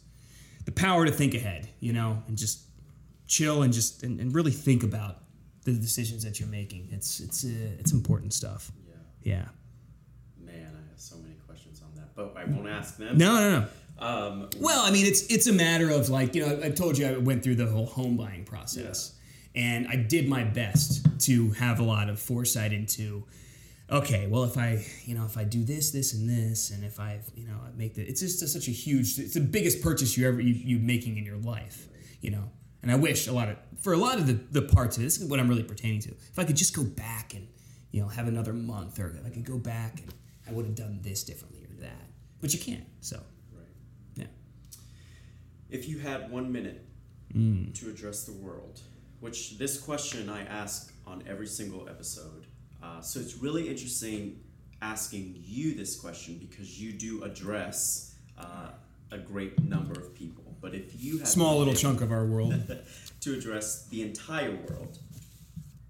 the 0.65 0.71
power 0.71 1.05
to 1.05 1.11
think 1.11 1.35
ahead, 1.35 1.69
you 1.79 1.93
know, 1.93 2.23
and 2.27 2.37
just 2.37 2.61
chill 3.27 3.61
and 3.61 3.71
just 3.71 4.03
and, 4.03 4.19
and 4.19 4.33
really 4.33 4.51
think 4.51 4.83
about 4.83 5.23
the 5.63 5.71
decisions 5.73 6.23
that 6.23 6.39
you're 6.39 6.49
making. 6.49 6.89
It's 6.91 7.19
it's 7.19 7.45
uh, 7.45 7.77
it's 7.79 7.91
important 7.91 8.33
stuff. 8.33 8.71
Yeah. 9.21 9.45
Man, 10.39 10.55
I 10.55 10.89
have 10.89 10.99
so 10.99 11.17
many 11.17 11.35
questions 11.45 11.81
on 11.81 11.89
that, 11.95 12.08
but 12.33 12.37
I 12.37 12.45
won't 12.45 12.67
ask 12.67 12.97
them. 12.97 13.17
No, 13.17 13.35
no, 13.35 13.59
no. 13.59 13.67
Um, 14.05 14.49
well, 14.57 14.85
I 14.85 14.91
mean, 14.91 15.05
it's 15.05 15.23
it's 15.27 15.47
a 15.47 15.53
matter 15.53 15.89
of 15.89 16.09
like 16.09 16.35
you 16.35 16.45
know 16.45 16.59
I 16.63 16.69
told 16.69 16.97
you 16.97 17.07
I 17.07 17.17
went 17.17 17.43
through 17.43 17.55
the 17.55 17.67
whole 17.67 17.85
home 17.85 18.17
buying 18.17 18.45
process, 18.45 19.15
yeah. 19.53 19.61
and 19.61 19.87
I 19.87 19.95
did 19.95 20.29
my 20.29 20.43
best 20.43 21.05
to 21.25 21.51
have 21.51 21.79
a 21.79 21.83
lot 21.83 22.09
of 22.09 22.19
foresight 22.19 22.73
into. 22.73 23.25
Okay, 23.91 24.27
well, 24.27 24.43
if 24.43 24.55
I, 24.55 24.85
you 25.05 25.15
know, 25.15 25.25
if 25.25 25.35
I 25.35 25.43
do 25.43 25.63
this, 25.63 25.89
this, 25.89 26.13
and 26.13 26.29
this, 26.29 26.69
and 26.69 26.83
if 26.83 26.99
I, 26.99 27.21
you 27.33 27.47
know, 27.47 27.55
I 27.55 27.75
make 27.75 27.95
the, 27.95 28.03
it's 28.03 28.21
just 28.21 28.39
a, 28.43 28.47
such 28.47 28.67
a 28.67 28.71
huge, 28.71 29.17
it's 29.17 29.33
the 29.33 29.39
biggest 29.39 29.81
purchase 29.81 30.15
you 30.15 30.27
ever 30.27 30.39
you, 30.39 30.53
you 30.53 30.77
making 30.77 31.17
in 31.17 31.25
your 31.25 31.37
life, 31.37 31.87
you 32.21 32.29
know. 32.29 32.51
And 32.83 32.91
I 32.91 32.95
wish 32.95 33.25
a 33.25 33.31
lot 33.31 33.49
of, 33.49 33.57
for 33.81 33.93
a 33.93 33.97
lot 33.97 34.19
of 34.19 34.27
the, 34.27 34.33
the 34.33 34.61
parts 34.61 34.95
of 34.97 35.01
this 35.01 35.19
is 35.19 35.27
what 35.27 35.39
I'm 35.39 35.47
really 35.47 35.63
pertaining 35.63 36.01
to. 36.01 36.09
If 36.09 36.37
I 36.37 36.43
could 36.43 36.55
just 36.55 36.75
go 36.75 36.83
back 36.83 37.33
and 37.33 37.47
you 37.91 38.01
know, 38.01 38.07
have 38.07 38.27
another 38.27 38.53
month, 38.53 38.99
or 38.99 39.19
I 39.25 39.29
could 39.29 39.45
go 39.45 39.57
back 39.57 40.01
and 40.01 40.13
I 40.47 40.53
would 40.53 40.65
have 40.65 40.75
done 40.75 40.99
this 41.01 41.23
differently. 41.23 41.58
But 42.41 42.53
you 42.53 42.59
can't. 42.59 42.85
So, 43.01 43.21
right. 43.53 43.65
yeah. 44.15 44.25
If 45.69 45.87
you 45.87 45.99
had 45.99 46.31
one 46.31 46.51
minute 46.51 46.85
mm. 47.33 47.73
to 47.79 47.89
address 47.89 48.23
the 48.23 48.33
world, 48.33 48.81
which 49.19 49.57
this 49.57 49.79
question 49.79 50.29
I 50.29 50.43
ask 50.43 50.93
on 51.05 51.23
every 51.27 51.47
single 51.47 51.89
episode, 51.89 52.47
uh, 52.81 53.01
so 53.01 53.19
it's 53.19 53.37
really 53.37 53.67
interesting 53.67 54.39
asking 54.81 55.35
you 55.43 55.75
this 55.75 55.99
question 55.99 56.37
because 56.39 56.81
you 56.81 56.93
do 56.93 57.23
address 57.23 58.15
uh, 58.37 58.69
a 59.11 59.17
great 59.17 59.61
number 59.63 59.99
of 59.99 60.15
people. 60.15 60.55
But 60.61 60.73
if 60.73 61.01
you 61.01 61.19
had 61.19 61.27
small 61.27 61.57
little 61.57 61.73
chunk 61.73 62.01
of 62.01 62.11
our 62.11 62.25
world 62.25 62.53
to 63.21 63.33
address 63.33 63.87
the 63.87 64.01
entire 64.01 64.55
world, 64.69 64.99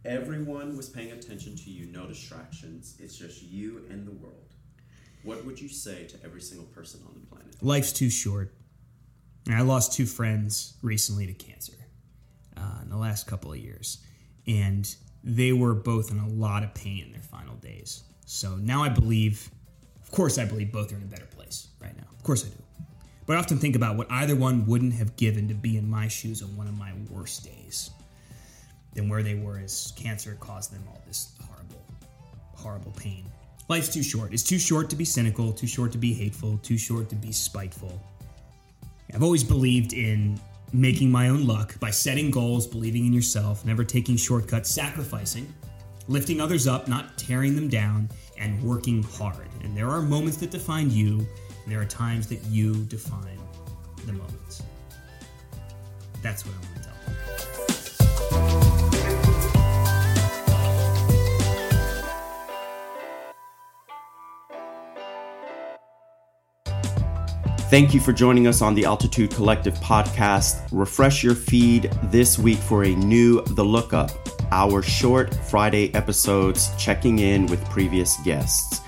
everyone 0.06 0.78
was 0.78 0.90
paying 0.90 1.12
attention 1.12 1.56
to 1.56 1.70
you, 1.70 1.92
no 1.92 2.08
distractions. 2.08 2.96
It's 3.00 3.18
just 3.18 3.44
you 3.44 3.86
and 3.90 4.08
the 4.08 4.12
world. 4.12 4.49
What 5.24 5.46
would 5.46 5.60
you 5.60 5.70
say 5.70 6.06
to 6.06 6.24
every 6.24 6.42
single 6.42 6.68
person 6.68 7.02
on 7.08 7.14
the 7.14 7.26
planet? 7.28 7.56
Life's 7.62 7.92
too 7.92 8.10
short. 8.10 8.54
And 9.46 9.56
I 9.56 9.62
lost 9.62 9.94
two 9.94 10.06
friends 10.06 10.76
recently 10.82 11.26
to 11.26 11.34
cancer 11.34 11.74
uh, 12.56 12.80
in 12.84 12.90
the 12.90 12.98
last 12.98 13.26
couple 13.26 13.52
of 13.52 13.58
years, 13.58 13.98
and 14.46 14.94
they 15.24 15.54
were 15.54 15.74
both 15.74 16.12
in 16.12 16.20
a 16.20 16.28
lot 16.28 16.64
of 16.64 16.74
pain 16.74 17.04
in 17.06 17.12
their 17.12 17.22
final 17.22 17.56
days. 17.56 18.04
So 18.26 18.56
now 18.58 18.84
I 18.84 18.90
believe, 18.90 19.50
of 20.04 20.12
course, 20.12 20.38
I 20.38 20.46
believe 20.46 20.72
both 20.72 20.94
are 20.94 20.98
in 20.98 21.04
a 21.04 21.08
better 21.08 21.26
place 21.26 21.68
right 21.82 21.96
now. 21.98 22.06
Of 22.16 22.24
course 22.24 22.46
I 22.46 22.50
do. 22.50 22.86
But 23.26 23.38
I 23.38 23.40
often 23.40 23.58
think 23.58 23.76
about 23.76 23.96
what 23.96 24.12
either 24.12 24.36
one 24.36 24.66
wouldn't 24.66 24.94
have 24.94 25.16
given 25.16 25.48
to 25.48 25.54
be 25.54 25.78
in 25.78 25.90
my 25.90 26.08
shoes 26.08 26.42
on 26.42 26.56
one 26.56 26.68
of 26.68 26.78
my 26.78 26.94
worst 27.10 27.44
days 27.44 27.92
than 28.94 29.10
where 29.10 29.24
they 29.24 29.36
were 29.36 29.60
as 29.60 29.94
cancer 29.96 30.38
caused 30.40 30.74
them 30.74 30.84
all 30.88 31.02
this 31.08 31.34
horrible, 31.48 31.86
horrible 32.56 32.92
pain. 32.92 33.26
Life's 33.70 33.90
too 33.90 34.02
short. 34.02 34.34
It's 34.34 34.42
too 34.42 34.58
short 34.58 34.90
to 34.90 34.96
be 34.96 35.06
cynical, 35.06 35.54
too 35.54 35.68
short 35.68 35.92
to 35.92 36.00
be 36.00 36.12
hateful, 36.12 36.58
too 36.64 36.78
short 36.78 37.08
to 37.10 37.16
be 37.16 37.32
spiteful. 37.32 38.02
I've 39.14 39.22
always 39.22 39.44
believed 39.44 39.94
in 39.94 40.40
making 40.74 41.12
my 41.12 41.30
own 41.30 41.46
luck 41.46 41.80
by 41.80 41.92
setting 41.92 42.32
goals, 42.32 42.66
believing 42.66 43.06
in 43.06 43.14
yourself, 43.14 43.64
never 43.66 43.84
taking 43.84 44.18
shortcuts, 44.18 44.72
sacrificing, 44.72 45.54
lifting 46.08 46.42
others 46.42 46.66
up, 46.66 46.88
not 46.88 47.16
tearing 47.16 47.56
them 47.56 47.68
down, 47.68 48.10
and 48.40 48.60
working 48.64 49.04
hard. 49.04 49.48
And 49.64 49.78
there 49.78 49.90
are 49.90 50.02
moments 50.02 50.38
that 50.38 50.50
define 50.50 50.90
you, 50.90 51.20
and 51.20 51.72
there 51.72 51.80
are 51.80 51.86
times 51.86 52.26
that 52.28 52.44
you 52.46 52.74
define 52.86 53.40
the 54.08 54.14
moments. 54.14 54.64
That's 56.24 56.44
what 56.44 56.56
I 56.56 56.72
want 56.72 56.79
Thank 67.70 67.94
you 67.94 68.00
for 68.00 68.14
joining 68.14 68.48
us 68.48 68.64
on 68.64 68.74
the 68.74 68.84
Altitude 68.86 69.30
Collective 69.30 69.76
podcast. 69.76 70.68
Refresh 70.72 71.24
your 71.24 71.36
feed 71.36 71.84
this 72.06 72.40
week 72.40 72.58
for 72.58 72.84
a 72.84 72.96
new 72.96 73.44
The 73.44 73.64
Lookup, 73.64 74.10
our 74.52 74.82
short 74.82 75.36
Friday 75.36 75.94
episodes 75.94 76.72
checking 76.80 77.20
in 77.20 77.46
with 77.46 77.64
previous 77.70 78.18
guests. 78.24 78.82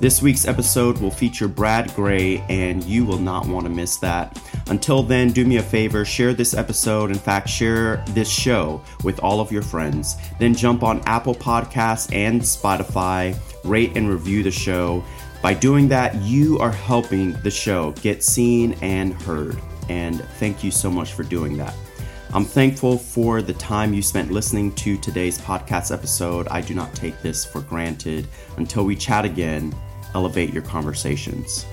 This 0.00 0.22
week's 0.22 0.46
episode 0.46 0.98
will 0.98 1.10
feature 1.10 1.48
Brad 1.48 1.92
Gray, 1.96 2.38
and 2.48 2.84
you 2.84 3.04
will 3.04 3.18
not 3.18 3.48
want 3.48 3.66
to 3.66 3.70
miss 3.70 3.96
that. 3.96 4.40
Until 4.68 5.02
then, 5.02 5.32
do 5.32 5.44
me 5.44 5.56
a 5.56 5.62
favor, 5.62 6.04
share 6.04 6.32
this 6.32 6.54
episode. 6.54 7.10
In 7.10 7.18
fact, 7.18 7.48
share 7.48 8.04
this 8.10 8.30
show 8.30 8.80
with 9.02 9.18
all 9.18 9.40
of 9.40 9.50
your 9.50 9.62
friends. 9.62 10.14
Then 10.38 10.54
jump 10.54 10.84
on 10.84 11.02
Apple 11.06 11.34
Podcasts 11.34 12.14
and 12.14 12.40
Spotify, 12.40 13.36
rate 13.64 13.96
and 13.96 14.08
review 14.08 14.44
the 14.44 14.52
show. 14.52 15.02
By 15.40 15.54
doing 15.54 15.88
that, 15.88 16.16
you 16.16 16.58
are 16.58 16.72
helping 16.72 17.32
the 17.42 17.50
show 17.50 17.92
get 17.92 18.24
seen 18.24 18.76
and 18.82 19.14
heard. 19.14 19.56
And 19.88 20.20
thank 20.38 20.64
you 20.64 20.70
so 20.70 20.90
much 20.90 21.12
for 21.12 21.22
doing 21.22 21.56
that. 21.58 21.74
I'm 22.34 22.44
thankful 22.44 22.98
for 22.98 23.40
the 23.40 23.54
time 23.54 23.94
you 23.94 24.02
spent 24.02 24.30
listening 24.30 24.72
to 24.74 24.98
today's 24.98 25.38
podcast 25.38 25.94
episode. 25.94 26.48
I 26.48 26.60
do 26.60 26.74
not 26.74 26.94
take 26.94 27.22
this 27.22 27.44
for 27.44 27.62
granted. 27.62 28.26
Until 28.58 28.84
we 28.84 28.96
chat 28.96 29.24
again, 29.24 29.74
elevate 30.14 30.52
your 30.52 30.62
conversations. 30.62 31.64